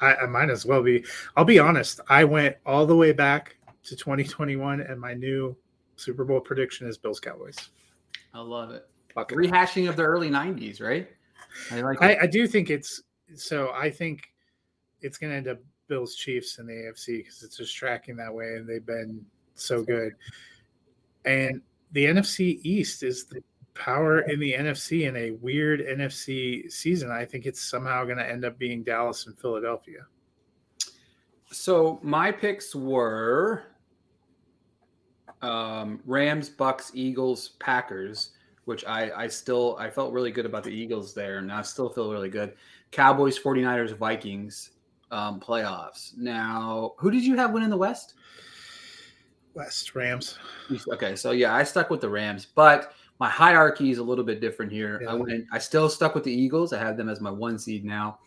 I, 0.00 0.16
I 0.16 0.26
might 0.26 0.50
as 0.50 0.66
well 0.66 0.82
be. 0.82 1.04
I'll 1.36 1.44
be 1.44 1.60
honest. 1.60 2.00
I 2.08 2.24
went 2.24 2.56
all 2.66 2.86
the 2.86 2.96
way 2.96 3.12
back 3.12 3.56
to 3.84 3.94
2021, 3.94 4.80
and 4.80 5.00
my 5.00 5.14
new 5.14 5.56
Super 5.94 6.24
Bowl 6.24 6.40
prediction 6.40 6.88
is 6.88 6.98
Bills 6.98 7.20
Cowboys. 7.20 7.70
I 8.34 8.40
love 8.40 8.72
it. 8.72 8.84
Fuck 9.14 9.30
it. 9.30 9.38
Rehashing 9.38 9.88
of 9.88 9.94
the 9.94 10.02
early 10.02 10.28
'90s, 10.28 10.82
right? 10.82 11.08
I 11.70 11.82
like 11.82 11.98
it. 12.02 12.04
I, 12.04 12.22
I 12.22 12.26
do 12.26 12.48
think 12.48 12.68
it's 12.68 13.00
so. 13.36 13.70
I 13.76 13.90
think 13.90 14.24
it's 15.02 15.18
going 15.18 15.30
to 15.30 15.36
end 15.36 15.46
up 15.46 15.60
Bills 15.88 16.14
Chiefs 16.14 16.58
in 16.58 16.66
the 16.66 16.72
AFC 16.72 17.18
because 17.18 17.42
it's 17.42 17.56
just 17.56 17.76
tracking 17.76 18.16
that 18.16 18.32
way, 18.32 18.56
and 18.56 18.68
they've 18.68 18.84
been 18.84 19.24
so 19.54 19.82
good. 19.82 20.12
And 21.24 21.60
the 21.92 22.04
NFC 22.06 22.60
East 22.62 23.02
is 23.02 23.24
the 23.24 23.42
power 23.74 24.20
in 24.20 24.38
the 24.38 24.52
NFC 24.52 25.08
in 25.08 25.16
a 25.16 25.32
weird 25.32 25.80
NFC 25.80 26.70
season. 26.70 27.10
I 27.10 27.24
think 27.24 27.46
it's 27.46 27.60
somehow 27.62 28.04
going 28.04 28.18
to 28.18 28.28
end 28.28 28.44
up 28.44 28.58
being 28.58 28.82
Dallas 28.82 29.26
and 29.26 29.38
Philadelphia. 29.38 30.06
So 31.50 32.00
my 32.02 32.32
picks 32.32 32.74
were 32.74 33.64
um, 35.42 36.00
Rams, 36.06 36.48
Bucks, 36.48 36.90
Eagles, 36.94 37.50
Packers, 37.60 38.30
which 38.64 38.84
I, 38.86 39.10
I 39.24 39.28
still 39.28 39.76
I 39.78 39.90
felt 39.90 40.12
really 40.12 40.30
good 40.30 40.46
about 40.46 40.64
the 40.64 40.70
Eagles 40.70 41.14
there, 41.14 41.38
and 41.38 41.52
I 41.52 41.62
still 41.62 41.90
feel 41.90 42.10
really 42.10 42.30
good. 42.30 42.54
Cowboys, 42.90 43.38
49ers, 43.38 43.96
Vikings, 43.96 44.70
um, 45.14 45.40
playoffs. 45.40 46.16
Now, 46.16 46.94
who 46.98 47.10
did 47.10 47.24
you 47.24 47.36
have 47.36 47.52
win 47.52 47.62
in 47.62 47.70
the 47.70 47.76
West? 47.76 48.14
West 49.54 49.94
Rams. 49.94 50.38
Okay, 50.92 51.14
so 51.14 51.30
yeah, 51.30 51.54
I 51.54 51.62
stuck 51.62 51.88
with 51.90 52.00
the 52.00 52.08
Rams, 52.08 52.46
but 52.54 52.92
my 53.20 53.28
hierarchy 53.28 53.90
is 53.90 53.98
a 53.98 54.02
little 54.02 54.24
bit 54.24 54.40
different 54.40 54.72
here. 54.72 55.00
I 55.08 55.14
went, 55.14 55.44
I 55.52 55.58
still 55.58 55.88
stuck 55.88 56.14
with 56.14 56.24
the 56.24 56.32
Eagles. 56.32 56.72
I 56.72 56.78
have 56.78 56.96
them 56.96 57.08
as 57.08 57.20
my 57.20 57.30
one 57.30 57.58
seed 57.58 57.84
now. 57.84 58.18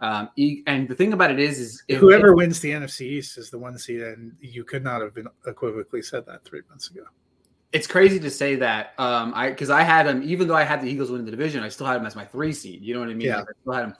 Um, 0.00 0.28
and 0.66 0.86
the 0.86 0.94
thing 0.94 1.14
about 1.14 1.30
it 1.30 1.38
is, 1.40 1.58
is 1.58 1.82
if- 1.88 2.00
Whoever 2.00 2.34
wins 2.34 2.60
the 2.60 2.72
NFC 2.72 3.02
East 3.02 3.38
is 3.38 3.48
the 3.48 3.58
one 3.58 3.78
seed, 3.78 4.02
and 4.02 4.36
you 4.40 4.62
could 4.64 4.84
not 4.84 5.00
have 5.00 5.14
been 5.14 5.28
equivocally 5.48 6.02
said 6.02 6.26
that 6.26 6.44
three 6.44 6.60
months 6.68 6.90
ago. 6.90 7.04
it's 7.72 7.86
crazy 7.86 8.20
to 8.20 8.30
say 8.30 8.54
that. 8.56 8.92
Um, 8.98 9.32
I 9.34 9.48
because 9.48 9.70
I 9.70 9.82
had 9.82 10.06
them, 10.06 10.22
even 10.22 10.46
though 10.46 10.54
I 10.56 10.64
had 10.64 10.82
the 10.82 10.88
Eagles 10.88 11.10
winning 11.10 11.24
the 11.24 11.30
division, 11.30 11.62
I 11.64 11.70
still 11.70 11.86
had 11.86 11.96
them 11.96 12.06
as 12.06 12.14
my 12.14 12.24
three 12.26 12.52
seed. 12.52 12.82
You 12.82 12.92
know 12.94 13.00
what 13.00 13.08
I 13.08 13.14
mean? 13.14 13.28
Yeah. 13.28 13.38
Like, 13.38 13.48
I 13.48 13.52
still 13.62 13.72
had 13.72 13.82
them. 13.84 13.94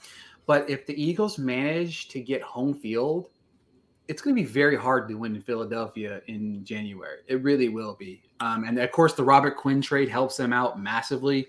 But 0.47 0.69
if 0.69 0.87
the 0.87 1.01
Eagles 1.03 1.39
manage 1.39 2.09
to 2.09 2.21
get 2.21 2.43
home 2.43 2.75
field, 2.75 3.31
it's 4.09 4.21
going 4.21 4.37
to 4.37 4.43
be 4.43 4.47
very 4.47 4.77
hard 4.77 5.09
to 5.09 5.15
win 5.15 5.35
in 5.35 5.41
Philadelphia 5.41 6.21
in 6.27 6.65
January. 6.65 7.21
It 7.27 7.43
really 7.43 7.71
will 7.71 7.95
be. 7.95 8.23
Um, 8.41 8.65
and 8.65 8.79
of 8.79 8.93
course, 8.93 9.15
the 9.15 9.25
Robert 9.25 9.57
Quinn 9.57 9.81
trade 9.81 10.09
helps 10.09 10.37
them 10.37 10.53
out 10.53 10.79
massively. 10.79 11.49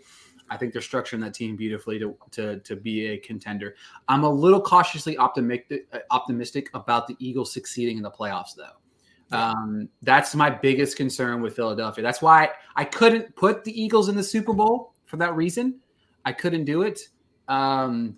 I 0.49 0.57
think 0.57 0.73
they're 0.73 0.81
structuring 0.81 1.21
that 1.21 1.33
team 1.33 1.55
beautifully 1.55 1.99
to 1.99 2.15
to, 2.31 2.59
to 2.59 2.75
be 2.75 3.07
a 3.07 3.17
contender. 3.17 3.75
I'm 4.07 4.23
a 4.23 4.29
little 4.29 4.61
cautiously 4.61 5.17
optimistic 5.17 5.87
optimistic 6.11 6.69
about 6.73 7.07
the 7.07 7.15
Eagles 7.19 7.51
succeeding 7.51 7.97
in 7.97 8.03
the 8.03 8.11
playoffs, 8.11 8.55
though. 8.55 9.35
Um, 9.35 9.89
that's 10.03 10.35
my 10.35 10.49
biggest 10.51 10.97
concern 10.97 11.41
with 11.41 11.55
Philadelphia. 11.55 12.03
That's 12.03 12.21
why 12.21 12.51
I 12.75 12.85
couldn't 12.85 13.35
put 13.35 13.63
the 13.63 13.81
Eagles 13.81 14.07
in 14.07 14.15
the 14.15 14.23
Super 14.23 14.53
Bowl 14.53 14.93
for 15.05 15.17
that 15.17 15.35
reason. 15.35 15.79
I 16.25 16.31
couldn't 16.31 16.65
do 16.65 16.83
it. 16.83 17.09
Um, 17.47 18.17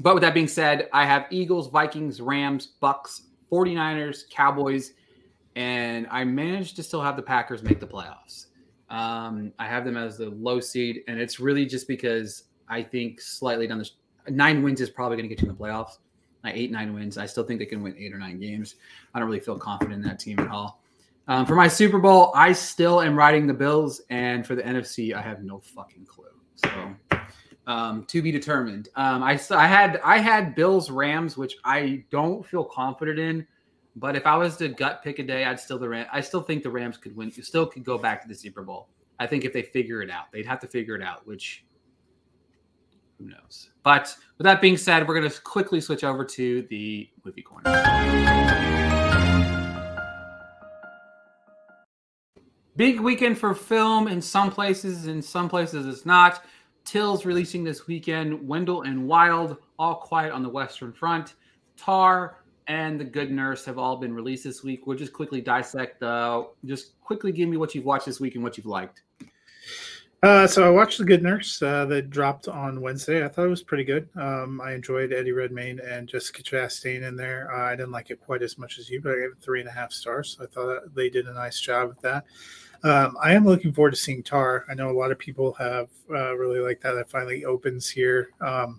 but 0.00 0.14
with 0.14 0.22
that 0.22 0.34
being 0.34 0.48
said, 0.48 0.88
I 0.92 1.06
have 1.06 1.26
Eagles, 1.30 1.68
Vikings, 1.68 2.20
Rams, 2.20 2.66
Bucks, 2.80 3.22
49ers, 3.50 4.28
Cowboys, 4.30 4.92
and 5.56 6.06
I 6.10 6.24
managed 6.24 6.76
to 6.76 6.82
still 6.82 7.00
have 7.00 7.16
the 7.16 7.22
Packers 7.22 7.62
make 7.62 7.80
the 7.80 7.86
playoffs. 7.86 8.46
Um, 8.90 9.52
I 9.58 9.66
have 9.66 9.84
them 9.84 9.96
as 9.96 10.18
the 10.18 10.30
low 10.30 10.60
seed, 10.60 11.02
and 11.08 11.20
it's 11.20 11.40
really 11.40 11.66
just 11.66 11.88
because 11.88 12.44
I 12.68 12.82
think 12.82 13.20
slightly 13.20 13.66
down 13.66 13.78
the 13.78 13.90
nine 14.30 14.62
wins 14.62 14.80
is 14.80 14.90
probably 14.90 15.16
going 15.16 15.28
to 15.28 15.34
get 15.34 15.42
you 15.42 15.50
in 15.50 15.56
the 15.56 15.62
playoffs. 15.62 15.98
Like 16.42 16.56
eight, 16.56 16.70
nine 16.70 16.92
wins. 16.92 17.16
I 17.16 17.26
still 17.26 17.44
think 17.44 17.58
they 17.58 17.66
can 17.66 17.82
win 17.82 17.94
eight 17.98 18.12
or 18.12 18.18
nine 18.18 18.38
games. 18.38 18.74
I 19.14 19.18
don't 19.18 19.28
really 19.28 19.40
feel 19.40 19.58
confident 19.58 19.94
in 19.94 20.02
that 20.02 20.18
team 20.18 20.38
at 20.38 20.48
all. 20.48 20.82
Um, 21.26 21.46
for 21.46 21.54
my 21.54 21.68
Super 21.68 21.98
Bowl, 21.98 22.32
I 22.34 22.52
still 22.52 23.00
am 23.00 23.16
riding 23.16 23.46
the 23.46 23.54
Bills, 23.54 24.02
and 24.10 24.46
for 24.46 24.54
the 24.54 24.62
NFC, 24.62 25.14
I 25.14 25.22
have 25.22 25.42
no 25.42 25.58
fucking 25.58 26.04
clue. 26.04 26.26
So, 26.56 26.68
um, 27.66 28.04
to 28.06 28.22
be 28.22 28.30
determined. 28.30 28.88
Um, 28.96 29.22
I 29.22 29.40
I 29.50 29.66
had 29.66 30.00
I 30.04 30.18
had 30.18 30.54
Bills 30.54 30.90
Rams, 30.90 31.36
which 31.36 31.56
I 31.64 32.04
don't 32.10 32.44
feel 32.44 32.64
confident 32.64 33.18
in. 33.18 33.46
But 33.96 34.16
if 34.16 34.26
I 34.26 34.36
was 34.36 34.56
to 34.56 34.68
gut 34.68 35.02
pick 35.04 35.20
a 35.20 35.22
day, 35.22 35.44
I'd 35.44 35.60
still 35.60 35.78
the 35.78 35.88
Ram. 35.88 36.06
I 36.12 36.20
still 36.20 36.42
think 36.42 36.62
the 36.62 36.70
Rams 36.70 36.96
could 36.96 37.14
win. 37.14 37.30
You 37.34 37.42
still 37.42 37.66
could 37.66 37.84
go 37.84 37.96
back 37.96 38.22
to 38.22 38.28
the 38.28 38.34
Super 38.34 38.62
Bowl. 38.62 38.88
I 39.20 39.26
think 39.26 39.44
if 39.44 39.52
they 39.52 39.62
figure 39.62 40.02
it 40.02 40.10
out, 40.10 40.32
they'd 40.32 40.46
have 40.46 40.58
to 40.60 40.66
figure 40.66 40.96
it 40.96 41.02
out. 41.02 41.26
Which 41.26 41.64
who 43.18 43.26
knows? 43.28 43.70
But 43.84 44.14
with 44.38 44.44
that 44.44 44.60
being 44.60 44.76
said, 44.76 45.06
we're 45.06 45.18
going 45.18 45.30
to 45.30 45.40
quickly 45.42 45.80
switch 45.80 46.02
over 46.02 46.24
to 46.24 46.62
the 46.62 47.08
movie 47.24 47.42
corner. 47.42 47.70
Big 52.76 52.98
weekend 52.98 53.38
for 53.38 53.54
film 53.54 54.08
in 54.08 54.20
some 54.20 54.50
places, 54.50 55.06
in 55.06 55.22
some 55.22 55.48
places 55.48 55.86
it's 55.86 56.04
not. 56.04 56.42
Till's 56.84 57.24
releasing 57.24 57.64
this 57.64 57.86
weekend. 57.86 58.46
Wendell 58.46 58.82
and 58.82 59.06
Wild, 59.06 59.56
All 59.78 59.96
Quiet 59.96 60.32
on 60.32 60.42
the 60.42 60.48
Western 60.48 60.92
Front. 60.92 61.34
Tar 61.76 62.38
and 62.66 62.98
The 63.00 63.04
Good 63.04 63.30
Nurse 63.30 63.64
have 63.64 63.78
all 63.78 63.96
been 63.96 64.14
released 64.14 64.44
this 64.44 64.62
week. 64.62 64.86
We'll 64.86 64.96
just 64.96 65.12
quickly 65.12 65.40
dissect. 65.40 66.02
Uh, 66.02 66.44
just 66.64 67.00
quickly 67.00 67.32
give 67.32 67.48
me 67.48 67.56
what 67.56 67.74
you've 67.74 67.84
watched 67.84 68.06
this 68.06 68.20
week 68.20 68.34
and 68.34 68.44
what 68.44 68.56
you've 68.56 68.66
liked. 68.66 69.02
Uh, 70.22 70.46
so 70.46 70.66
I 70.66 70.70
watched 70.70 70.96
The 70.96 71.04
Good 71.04 71.22
Nurse 71.22 71.60
uh, 71.60 71.84
that 71.84 72.08
dropped 72.08 72.48
on 72.48 72.80
Wednesday. 72.80 73.22
I 73.22 73.28
thought 73.28 73.44
it 73.44 73.50
was 73.50 73.62
pretty 73.62 73.84
good. 73.84 74.08
Um, 74.16 74.58
I 74.58 74.72
enjoyed 74.72 75.12
Eddie 75.12 75.32
Redmayne 75.32 75.80
and 75.80 76.08
Jessica 76.08 76.42
Chastain 76.42 77.06
in 77.06 77.14
there. 77.14 77.54
Uh, 77.54 77.72
I 77.72 77.76
didn't 77.76 77.92
like 77.92 78.08
it 78.08 78.22
quite 78.22 78.40
as 78.40 78.56
much 78.56 78.78
as 78.78 78.88
you, 78.88 79.02
but 79.02 79.12
I 79.12 79.16
gave 79.16 79.32
it 79.32 79.42
three 79.42 79.60
and 79.60 79.68
a 79.68 79.72
half 79.72 79.92
stars. 79.92 80.38
I 80.40 80.46
thought 80.46 80.94
they 80.94 81.10
did 81.10 81.26
a 81.26 81.34
nice 81.34 81.60
job 81.60 81.90
with 81.90 82.00
that. 82.00 82.24
Um, 82.84 83.16
I 83.22 83.32
am 83.32 83.46
looking 83.46 83.72
forward 83.72 83.92
to 83.92 83.96
seeing 83.96 84.22
Tar. 84.22 84.66
I 84.68 84.74
know 84.74 84.90
a 84.90 84.98
lot 84.98 85.10
of 85.10 85.18
people 85.18 85.54
have 85.54 85.88
uh, 86.10 86.36
really 86.36 86.60
liked 86.60 86.82
that. 86.82 86.96
It 86.96 87.08
finally 87.08 87.46
opens 87.46 87.88
here. 87.88 88.28
Um, 88.42 88.78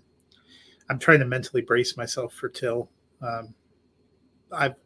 I'm 0.88 1.00
trying 1.00 1.18
to 1.18 1.24
mentally 1.24 1.60
brace 1.60 1.96
myself 1.96 2.32
for 2.32 2.48
Till. 2.48 2.88
Um, 3.20 3.52
I've 4.52 4.76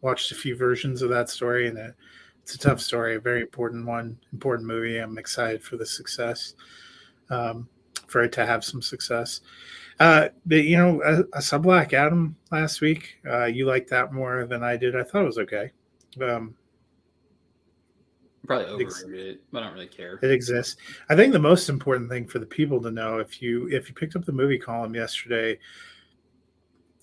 watched 0.00 0.32
a 0.32 0.34
few 0.34 0.56
versions 0.56 1.02
of 1.02 1.10
that 1.10 1.28
story, 1.28 1.68
and 1.68 1.76
it, 1.76 1.94
it's 2.42 2.54
a 2.54 2.58
tough 2.58 2.80
story, 2.80 3.16
a 3.16 3.20
very 3.20 3.42
important 3.42 3.84
one, 3.84 4.18
important 4.32 4.66
movie. 4.66 4.96
I'm 4.96 5.18
excited 5.18 5.62
for 5.62 5.76
the 5.76 5.84
success, 5.84 6.54
um, 7.28 7.68
for 8.06 8.22
it 8.22 8.32
to 8.32 8.46
have 8.46 8.64
some 8.64 8.80
success. 8.80 9.42
Uh, 9.98 10.28
but 10.46 10.64
you 10.64 10.78
know, 10.78 11.02
I, 11.04 11.36
I 11.36 11.40
saw 11.40 11.58
Black 11.58 11.92
Adam 11.92 12.34
last 12.50 12.80
week. 12.80 13.18
Uh, 13.30 13.44
you 13.44 13.66
liked 13.66 13.90
that 13.90 14.14
more 14.14 14.46
than 14.46 14.62
I 14.62 14.78
did. 14.78 14.96
I 14.96 15.02
thought 15.02 15.24
it 15.24 15.26
was 15.26 15.36
okay. 15.36 15.72
Um, 16.22 16.54
Probably 18.46 18.66
overrated 18.66 19.26
it. 19.26 19.40
I 19.54 19.60
don't 19.60 19.74
really 19.74 19.86
care. 19.86 20.18
it 20.22 20.30
exists. 20.30 20.76
I 21.08 21.16
think 21.16 21.32
the 21.32 21.38
most 21.38 21.68
important 21.68 22.08
thing 22.08 22.26
for 22.26 22.38
the 22.38 22.46
people 22.46 22.80
to 22.82 22.90
know, 22.90 23.18
if 23.18 23.42
you 23.42 23.68
if 23.68 23.88
you 23.88 23.94
picked 23.94 24.16
up 24.16 24.24
the 24.24 24.32
movie 24.32 24.58
column 24.58 24.94
yesterday, 24.94 25.58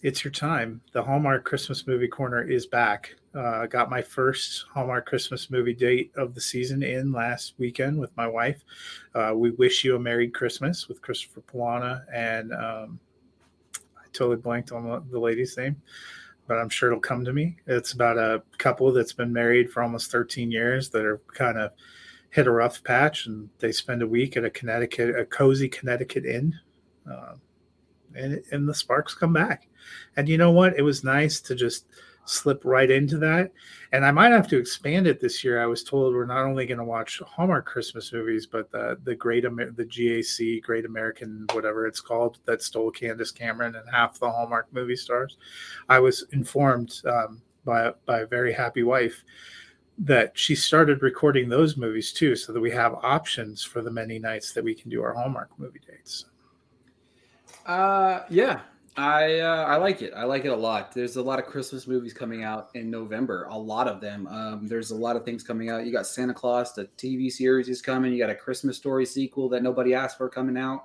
it's 0.01 0.23
your 0.23 0.31
time. 0.31 0.81
The 0.93 1.03
Hallmark 1.03 1.43
Christmas 1.43 1.87
movie 1.87 2.07
corner 2.07 2.41
is 2.41 2.65
back. 2.65 3.15
Uh, 3.35 3.61
I 3.61 3.67
got 3.67 3.89
my 3.89 4.01
first 4.01 4.65
Hallmark 4.73 5.05
Christmas 5.05 5.49
movie 5.51 5.73
date 5.73 6.11
of 6.15 6.33
the 6.33 6.41
season 6.41 6.81
in 6.81 7.11
last 7.11 7.53
weekend 7.57 7.99
with 7.99 8.15
my 8.17 8.27
wife. 8.27 8.63
Uh, 9.13 9.33
we 9.35 9.51
wish 9.51 9.83
you 9.83 9.95
a 9.95 9.99
Merry 9.99 10.27
Christmas 10.29 10.87
with 10.87 11.01
Christopher 11.01 11.41
Polana 11.41 12.03
and 12.11 12.51
um, 12.53 12.99
I 13.75 14.07
totally 14.11 14.37
blanked 14.37 14.71
on 14.71 14.87
the, 14.87 15.03
the 15.11 15.19
lady's 15.19 15.55
name, 15.57 15.75
but 16.47 16.57
I'm 16.57 16.69
sure 16.69 16.89
it'll 16.89 17.01
come 17.01 17.25
to 17.25 17.33
me. 17.33 17.57
It's 17.67 17.91
about 17.91 18.17
a 18.17 18.41
couple 18.57 18.91
that's 18.91 19.13
been 19.13 19.33
married 19.33 19.71
for 19.71 19.83
almost 19.83 20.11
13 20.11 20.51
years 20.51 20.89
that 20.89 21.05
are 21.05 21.21
kind 21.33 21.57
of 21.57 21.71
hit 22.29 22.47
a 22.47 22.51
rough 22.51 22.83
patch 22.83 23.27
and 23.27 23.49
they 23.59 23.71
spend 23.71 24.01
a 24.01 24.07
week 24.07 24.37
at 24.37 24.45
a 24.45 24.49
Connecticut, 24.49 25.17
a 25.17 25.25
cozy 25.25 25.67
Connecticut 25.67 26.25
inn. 26.25 26.53
Uh, 27.09 27.35
and, 28.15 28.43
and 28.51 28.67
the 28.67 28.73
sparks 28.73 29.13
come 29.13 29.33
back. 29.33 29.67
And 30.15 30.27
you 30.27 30.37
know 30.37 30.51
what? 30.51 30.77
It 30.77 30.81
was 30.81 31.03
nice 31.03 31.39
to 31.41 31.55
just 31.55 31.85
slip 32.27 32.63
right 32.65 32.89
into 32.89 33.17
that. 33.17 33.51
And 33.91 34.05
I 34.05 34.11
might 34.11 34.31
have 34.31 34.47
to 34.49 34.57
expand 34.57 35.07
it 35.07 35.19
this 35.19 35.43
year. 35.43 35.61
I 35.61 35.65
was 35.65 35.83
told 35.83 36.13
we're 36.13 36.25
not 36.25 36.45
only 36.45 36.65
going 36.65 36.77
to 36.77 36.83
watch 36.83 37.21
Hallmark 37.25 37.65
Christmas 37.65 38.11
movies, 38.11 38.45
but 38.45 38.71
the 38.71 38.97
the 39.03 39.15
Great 39.15 39.45
Amer- 39.45 39.71
the 39.71 39.85
GAC 39.85 40.61
Great 40.61 40.85
American 40.85 41.45
whatever 41.53 41.87
it's 41.87 42.01
called 42.01 42.39
that 42.45 42.61
stole 42.61 42.91
Candace 42.91 43.31
Cameron 43.31 43.75
and 43.75 43.89
half 43.89 44.19
the 44.19 44.29
Hallmark 44.29 44.67
movie 44.71 44.95
stars. 44.95 45.37
I 45.89 45.99
was 45.99 46.25
informed 46.31 47.01
um, 47.05 47.41
by 47.65 47.91
by 48.05 48.19
a 48.19 48.27
very 48.27 48.53
happy 48.53 48.83
wife 48.83 49.23
that 49.99 50.37
she 50.37 50.53
started 50.53 51.01
recording 51.01 51.49
those 51.49 51.75
movies 51.75 52.13
too, 52.13 52.35
so 52.35 52.53
that 52.53 52.59
we 52.59 52.69
have 52.71 52.93
options 53.01 53.63
for 53.63 53.81
the 53.81 53.89
many 53.89 54.19
nights 54.19 54.53
that 54.53 54.63
we 54.63 54.75
can 54.75 54.89
do 54.89 55.01
our 55.01 55.13
Hallmark 55.13 55.49
movie 55.57 55.81
dates. 55.87 56.25
Uh, 57.65 58.23
yeah, 58.29 58.61
I 58.97 59.39
uh, 59.39 59.65
I 59.65 59.75
like 59.75 60.01
it. 60.01 60.11
I 60.15 60.23
like 60.23 60.45
it 60.45 60.49
a 60.49 60.55
lot. 60.55 60.91
There's 60.91 61.17
a 61.17 61.21
lot 61.21 61.37
of 61.37 61.45
Christmas 61.45 61.85
movies 61.87 62.13
coming 62.13 62.43
out 62.43 62.69
in 62.73 62.89
November. 62.89 63.45
A 63.51 63.57
lot 63.57 63.87
of 63.87 64.01
them. 64.01 64.25
Um, 64.27 64.67
there's 64.67 64.89
a 64.89 64.95
lot 64.95 65.15
of 65.15 65.23
things 65.23 65.43
coming 65.43 65.69
out. 65.69 65.85
You 65.85 65.91
got 65.91 66.07
Santa 66.07 66.33
Claus, 66.33 66.73
the 66.73 66.85
TV 66.97 67.31
series 67.31 67.69
is 67.69 67.79
coming. 67.81 68.11
You 68.11 68.17
got 68.17 68.31
a 68.31 68.35
Christmas 68.35 68.75
Story 68.75 69.05
sequel 69.05 69.49
that 69.49 69.61
nobody 69.61 69.93
asked 69.93 70.17
for 70.17 70.27
coming 70.29 70.57
out. 70.57 70.83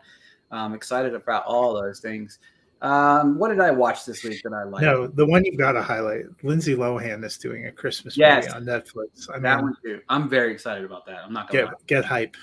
I'm 0.51 0.75
excited 0.75 1.15
about 1.15 1.47
all 1.47 1.73
those 1.73 2.01
things. 2.01 2.39
Um, 2.83 3.39
what 3.39 3.49
did 3.49 3.61
I 3.61 3.71
watch 3.71 4.05
this 4.05 4.25
week 4.25 4.43
that 4.43 4.53
I 4.53 4.65
like? 4.65 4.83
No, 4.83 5.07
the 5.07 5.25
one 5.25 5.45
you've 5.45 5.57
got 5.57 5.73
to 5.73 5.83
highlight. 5.83 6.25
Lindsay 6.43 6.75
Lohan 6.75 7.25
is 7.25 7.39
doing 7.39 7.67
a 7.67 7.73
Christmas 7.73 8.17
Yes. 8.17 8.45
movie 8.45 8.57
on 8.57 8.65
Netflix. 8.65 9.31
I 9.33 9.39
that 9.39 9.57
mean, 9.59 9.65
one 9.67 9.77
too. 9.83 10.01
I'm 10.09 10.29
very 10.29 10.53
excited 10.53 10.85
about 10.85 11.07
that. 11.07 11.21
I'm 11.25 11.33
not 11.33 11.49
gonna 11.49 11.63
get 11.63 11.67
lie. 11.69 11.79
get 11.87 12.05
hype. 12.05 12.37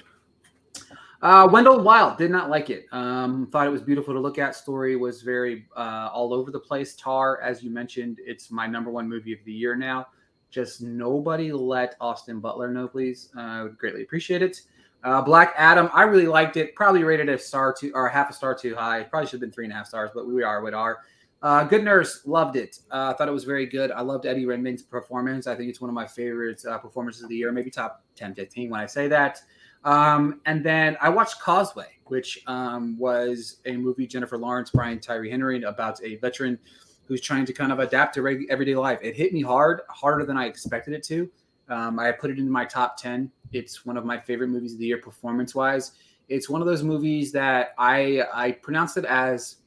Uh, 1.22 1.50
Wendell 1.52 1.82
Wild 1.82 2.18
did 2.18 2.32
not 2.32 2.50
like 2.50 2.70
it. 2.70 2.86
Um, 2.92 3.48
thought 3.48 3.68
it 3.68 3.72
was 3.72 3.82
beautiful 3.82 4.14
to 4.14 4.20
look 4.20 4.38
at. 4.38 4.56
Story 4.56 4.96
was 4.96 5.22
very 5.22 5.66
uh, 5.76 6.10
all 6.14 6.34
over 6.34 6.50
the 6.50 6.60
place. 6.60 6.96
Tar, 6.96 7.42
as 7.42 7.62
you 7.62 7.70
mentioned, 7.70 8.20
it's 8.26 8.52
my 8.52 8.66
number 8.68 8.90
one 8.90 9.08
movie 9.08 9.34
of 9.34 9.40
the 9.44 9.52
year 9.52 9.76
now. 9.76 10.08
Just 10.50 10.82
nobody 10.82 11.52
let 11.52 11.96
Austin 12.00 12.40
Butler 12.40 12.72
know, 12.72 12.88
please. 12.88 13.30
Uh, 13.36 13.42
I 13.42 13.64
would 13.64 13.78
greatly 13.78 14.02
appreciate 14.02 14.42
it. 14.42 14.62
Uh, 15.04 15.22
Black 15.22 15.54
Adam, 15.58 15.90
I 15.94 16.04
really 16.04 16.28
liked 16.28 16.58
it. 16.58 16.74
Probably 16.76 17.04
rated 17.04 17.30
a 17.30 17.38
star 17.38 17.74
too 17.78 17.92
or 17.94 18.08
half 18.08 18.30
a 18.30 18.34
star 18.34 18.56
too 18.56 18.76
high. 18.76 19.04
Probably 19.04 19.28
should 19.28 19.34
have 19.34 19.42
been 19.42 19.52
three 19.52 19.66
and 19.66 19.74
a 19.74 19.76
half 19.76 19.88
stars, 19.88 20.12
but 20.14 20.28
we 20.28 20.42
are 20.44 20.62
what 20.62 20.74
are. 20.74 21.00
Uh, 21.42 21.64
good 21.64 21.84
Nurse, 21.84 22.26
loved 22.26 22.58
it. 22.58 22.80
Uh, 22.92 23.14
I 23.14 23.18
thought 23.18 23.30
it 23.30 23.34
was 23.34 23.46
very 23.46 23.66
good. 23.66 23.92
I 23.92 24.02
loved 24.02 24.26
Eddie 24.26 24.46
Redmayne's 24.46 24.82
performance. 24.82 25.48
I 25.48 25.56
think 25.56 25.70
it's 25.70 25.80
one 25.80 25.90
of 25.90 25.94
my 25.94 26.06
favorite 26.06 26.66
uh, 26.66 26.78
performances 26.78 27.24
of 27.24 27.30
the 27.30 27.36
year, 27.36 27.52
maybe 27.52 27.70
top 27.70 28.04
10, 28.16 28.36
15 28.36 28.70
when 28.70 28.82
I 28.82 28.86
say 28.86 29.08
that. 29.08 29.42
Um, 29.84 30.42
and 30.46 30.64
then 30.64 30.98
I 31.02 31.10
watched 31.10 31.40
Causeway, 31.42 31.88
which 32.06 32.44
um, 32.48 32.98
was 32.98 33.58
a 33.66 33.78
movie 33.78 34.08
Jennifer 34.08 34.38
Lawrence, 34.38 34.72
Brian 34.72 35.00
Tyree 35.00 35.30
Henry 35.30 35.62
about 35.64 36.04
a 36.04 36.16
veteran 36.18 36.60
who's 37.06 37.22
trying 37.22 37.46
to 37.46 37.54
kind 37.54 37.72
of 37.72 37.80
adapt 37.80 38.14
to 38.16 38.22
reg- 38.22 38.46
everyday 38.50 38.76
life. 38.76 39.00
It 39.02 39.16
hit 39.16 39.34
me 39.34 39.42
hard, 39.42 39.82
harder 39.90 40.26
than 40.26 40.38
I 40.38 40.46
expected 40.46 40.94
it 40.94 41.04
to. 41.06 41.30
Um, 41.70 42.00
I 42.00 42.12
put 42.12 42.30
it 42.32 42.40
in 42.40 42.50
my 42.50 42.66
top 42.66 42.98
10. 42.98 43.32
It's 43.52 43.86
one 43.86 43.98
of 43.98 44.06
my 44.06 44.20
favorite 44.20 44.50
movies 44.50 44.74
of 44.74 44.80
the 44.80 44.86
year, 44.86 44.98
performance 44.98 45.56
wise. 45.56 45.94
It's 46.28 46.50
one 46.50 46.62
of 46.62 46.68
those 46.68 46.84
movies 46.84 47.32
that 47.32 47.74
I 47.78 48.24
I 48.34 48.52
pronounce 48.52 48.98
it 48.98 49.06
as 49.06 49.58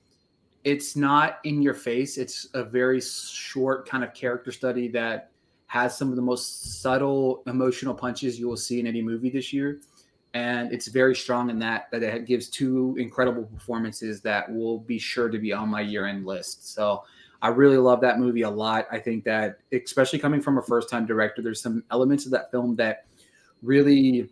it's 0.62 0.94
not 0.94 1.38
in 1.42 1.60
your 1.60 1.74
face. 1.74 2.18
It's 2.18 2.48
a 2.54 2.62
very 2.62 3.00
short 3.00 3.88
kind 3.88 4.04
of 4.04 4.14
character 4.14 4.52
study 4.52 4.86
that 4.88 5.30
has 5.66 5.96
some 5.96 6.10
of 6.10 6.16
the 6.16 6.22
most 6.22 6.80
subtle 6.82 7.42
emotional 7.46 7.94
punches 7.94 8.38
you 8.38 8.46
will 8.46 8.56
see 8.56 8.78
in 8.78 8.86
any 8.86 9.02
movie 9.02 9.30
this 9.30 9.52
year 9.52 9.80
and 10.34 10.72
it's 10.72 10.88
very 10.88 11.14
strong 11.14 11.50
in 11.50 11.58
that 11.58 11.90
that 11.90 12.02
it 12.02 12.26
gives 12.26 12.48
two 12.48 12.96
incredible 12.98 13.44
performances 13.44 14.20
that 14.22 14.50
will 14.50 14.78
be 14.78 14.98
sure 14.98 15.28
to 15.28 15.38
be 15.38 15.52
on 15.52 15.68
my 15.68 15.80
year-end 15.80 16.26
list. 16.26 16.72
So 16.72 17.04
i 17.42 17.48
really 17.48 17.76
love 17.76 18.00
that 18.00 18.18
movie 18.18 18.42
a 18.42 18.50
lot. 18.50 18.86
I 18.90 18.98
think 18.98 19.24
that 19.24 19.58
especially 19.72 20.18
coming 20.18 20.40
from 20.40 20.58
a 20.58 20.62
first-time 20.62 21.06
director 21.06 21.42
there's 21.42 21.60
some 21.60 21.84
elements 21.90 22.24
of 22.24 22.32
that 22.32 22.50
film 22.50 22.76
that 22.76 23.06
really 23.62 24.30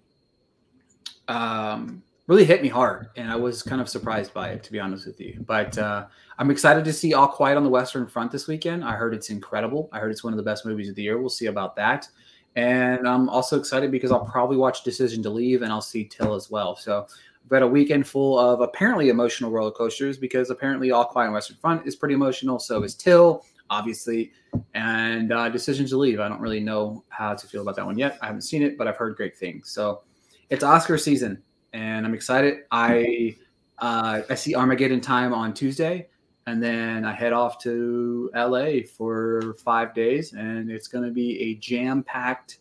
um 1.28 2.03
really 2.26 2.44
hit 2.44 2.62
me 2.62 2.68
hard 2.68 3.09
and 3.16 3.30
i 3.30 3.36
was 3.36 3.62
kind 3.62 3.80
of 3.80 3.88
surprised 3.88 4.32
by 4.32 4.51
it 4.51 4.62
to 4.62 4.72
be 4.72 4.80
honest 4.80 5.07
with 5.07 5.20
you. 5.20 5.44
But 5.46 5.76
uh 5.76 6.07
i'm 6.38 6.51
excited 6.51 6.84
to 6.86 6.92
see 6.92 7.12
all 7.12 7.28
quiet 7.28 7.59
on 7.59 7.64
the 7.64 7.70
western 7.70 8.07
front 8.07 8.32
this 8.32 8.46
weekend. 8.48 8.84
I 8.84 8.92
heard 8.92 9.12
it's 9.12 9.28
incredible. 9.28 9.90
I 9.92 9.98
heard 9.98 10.11
it's 10.12 10.24
one 10.24 10.32
of 10.32 10.38
the 10.38 10.42
best 10.42 10.64
movies 10.64 10.88
of 10.88 10.94
the 10.94 11.03
year. 11.03 11.20
We'll 11.20 11.28
see 11.28 11.46
about 11.46 11.76
that 11.76 12.09
and 12.57 13.07
I'm 13.07 13.28
also 13.28 13.59
excited 13.59 13.90
because 13.90 14.11
I'll 14.11 14.24
probably 14.24 14.57
watch 14.57 14.82
Decision 14.82 15.22
to 15.22 15.30
Leave 15.30 15.62
and 15.62 15.72
I'll 15.72 15.80
see 15.80 16.05
Till 16.05 16.34
as 16.34 16.51
well. 16.51 16.76
So 16.76 17.07
I've 17.09 17.48
got 17.48 17.62
a 17.62 17.66
weekend 17.66 18.07
full 18.07 18.38
of 18.38 18.61
apparently 18.61 19.09
emotional 19.09 19.51
roller 19.51 19.70
coasters 19.70 20.18
because 20.18 20.51
apparently 20.51 20.90
All 20.90 21.05
Quiet 21.05 21.28
on 21.28 21.34
Western 21.34 21.57
Front 21.59 21.86
is 21.86 21.94
pretty 21.96 22.14
emotional. 22.14 22.59
So 22.59 22.82
is 22.82 22.94
Till, 22.94 23.44
obviously. 23.70 24.32
And 24.74 25.32
uh, 25.32 25.48
Decision 25.48 25.86
to 25.86 25.96
Leave. 25.96 26.18
I 26.18 26.28
don't 26.28 26.40
really 26.40 26.61
know 26.61 27.05
how 27.09 27.34
to 27.34 27.46
feel 27.46 27.62
about 27.62 27.76
that 27.76 27.86
one 27.86 27.96
yet. 27.96 28.18
I 28.20 28.26
haven't 28.26 28.42
seen 28.42 28.62
it, 28.62 28.76
but 28.76 28.88
I've 28.88 28.96
heard 28.96 29.16
great 29.16 29.38
things. 29.38 29.70
So 29.70 30.03
it's 30.48 30.64
Oscar 30.64 30.98
season 30.98 31.40
and 31.72 32.05
I'm 32.05 32.14
excited. 32.14 32.64
I 32.72 33.36
uh, 33.78 34.22
I 34.28 34.34
see 34.34 34.55
Armageddon 34.55 35.01
time 35.01 35.32
on 35.32 35.55
Tuesday 35.55 36.09
and 36.47 36.62
then 36.62 37.05
I 37.05 37.12
head 37.12 37.32
off 37.32 37.59
to 37.61 38.30
LA 38.34 38.80
for 38.97 39.55
five 39.62 39.95
days, 39.95 40.32
and 40.32 40.70
it's 40.70 40.88
going 40.88 41.05
to 41.05 41.11
be 41.11 41.41
a 41.41 41.55
jam-packed 41.57 42.59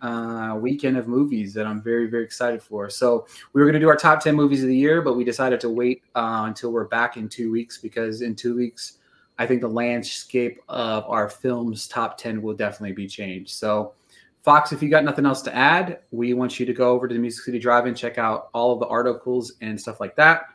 uh, 0.00 0.56
weekend 0.60 0.96
of 0.96 1.08
movies 1.08 1.52
that 1.54 1.66
I'm 1.66 1.82
very, 1.82 2.06
very 2.06 2.24
excited 2.24 2.62
for. 2.62 2.88
So 2.88 3.26
we 3.52 3.60
were 3.60 3.66
going 3.66 3.74
to 3.74 3.80
do 3.80 3.88
our 3.88 3.96
top 3.96 4.20
ten 4.20 4.34
movies 4.34 4.62
of 4.62 4.68
the 4.68 4.76
year, 4.76 5.02
but 5.02 5.14
we 5.14 5.24
decided 5.24 5.60
to 5.60 5.68
wait 5.68 6.02
uh, 6.14 6.44
until 6.46 6.70
we're 6.70 6.86
back 6.86 7.16
in 7.16 7.28
two 7.28 7.50
weeks 7.50 7.78
because 7.78 8.22
in 8.22 8.36
two 8.36 8.56
weeks, 8.56 8.98
I 9.38 9.46
think 9.46 9.60
the 9.60 9.68
landscape 9.68 10.60
of 10.68 11.04
our 11.08 11.28
films 11.28 11.88
top 11.88 12.18
ten 12.18 12.40
will 12.40 12.54
definitely 12.54 12.94
be 12.94 13.06
changed. 13.06 13.50
So. 13.50 13.94
Fox, 14.44 14.72
if 14.72 14.82
you 14.82 14.88
got 14.88 15.04
nothing 15.04 15.26
else 15.26 15.42
to 15.42 15.54
add, 15.54 15.98
we 16.10 16.32
want 16.32 16.58
you 16.58 16.64
to 16.64 16.72
go 16.72 16.92
over 16.92 17.06
to 17.06 17.12
the 17.12 17.20
Music 17.20 17.44
City 17.44 17.58
Drive-In, 17.58 17.94
check 17.94 18.16
out 18.16 18.48
all 18.54 18.72
of 18.72 18.78
the 18.78 18.86
articles 18.86 19.54
and 19.60 19.78
stuff 19.78 20.00
like 20.00 20.16
that 20.16 20.46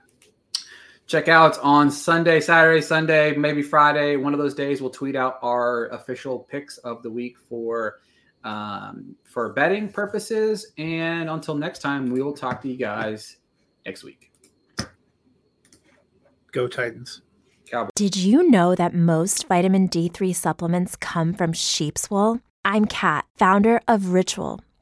check 1.07 1.27
out 1.27 1.57
on 1.59 1.91
Sunday, 1.91 2.39
Saturday, 2.39 2.81
Sunday, 2.81 3.35
maybe 3.35 3.61
Friday. 3.61 4.15
One 4.15 4.33
of 4.33 4.39
those 4.39 4.53
days, 4.53 4.81
we'll 4.81 4.89
tweet 4.89 5.15
out 5.15 5.39
our 5.41 5.87
official 5.87 6.39
picks 6.39 6.77
of 6.79 7.03
the 7.03 7.09
week 7.09 7.37
for 7.37 7.99
um, 8.43 9.15
for 9.23 9.53
betting 9.53 9.89
purposes. 9.89 10.73
And 10.77 11.29
until 11.29 11.55
next 11.55 11.79
time, 11.79 12.09
we 12.09 12.21
will 12.21 12.33
talk 12.33 12.61
to 12.63 12.69
you 12.69 12.77
guys 12.77 13.37
next 13.85 14.03
week. 14.03 14.31
Go 16.51 16.67
Titans. 16.67 17.21
Cowboys. 17.65 17.91
Did 17.95 18.15
you 18.15 18.49
know 18.49 18.75
that 18.75 18.93
most 18.93 19.47
vitamin 19.47 19.87
D3 19.87 20.35
supplements 20.35 20.95
come 20.95 21.33
from 21.33 21.53
sheep's 21.53 22.11
wool? 22.11 22.39
I'm 22.63 22.85
Kat, 22.85 23.25
founder 23.37 23.81
of 23.87 24.09
Ritual. 24.09 24.61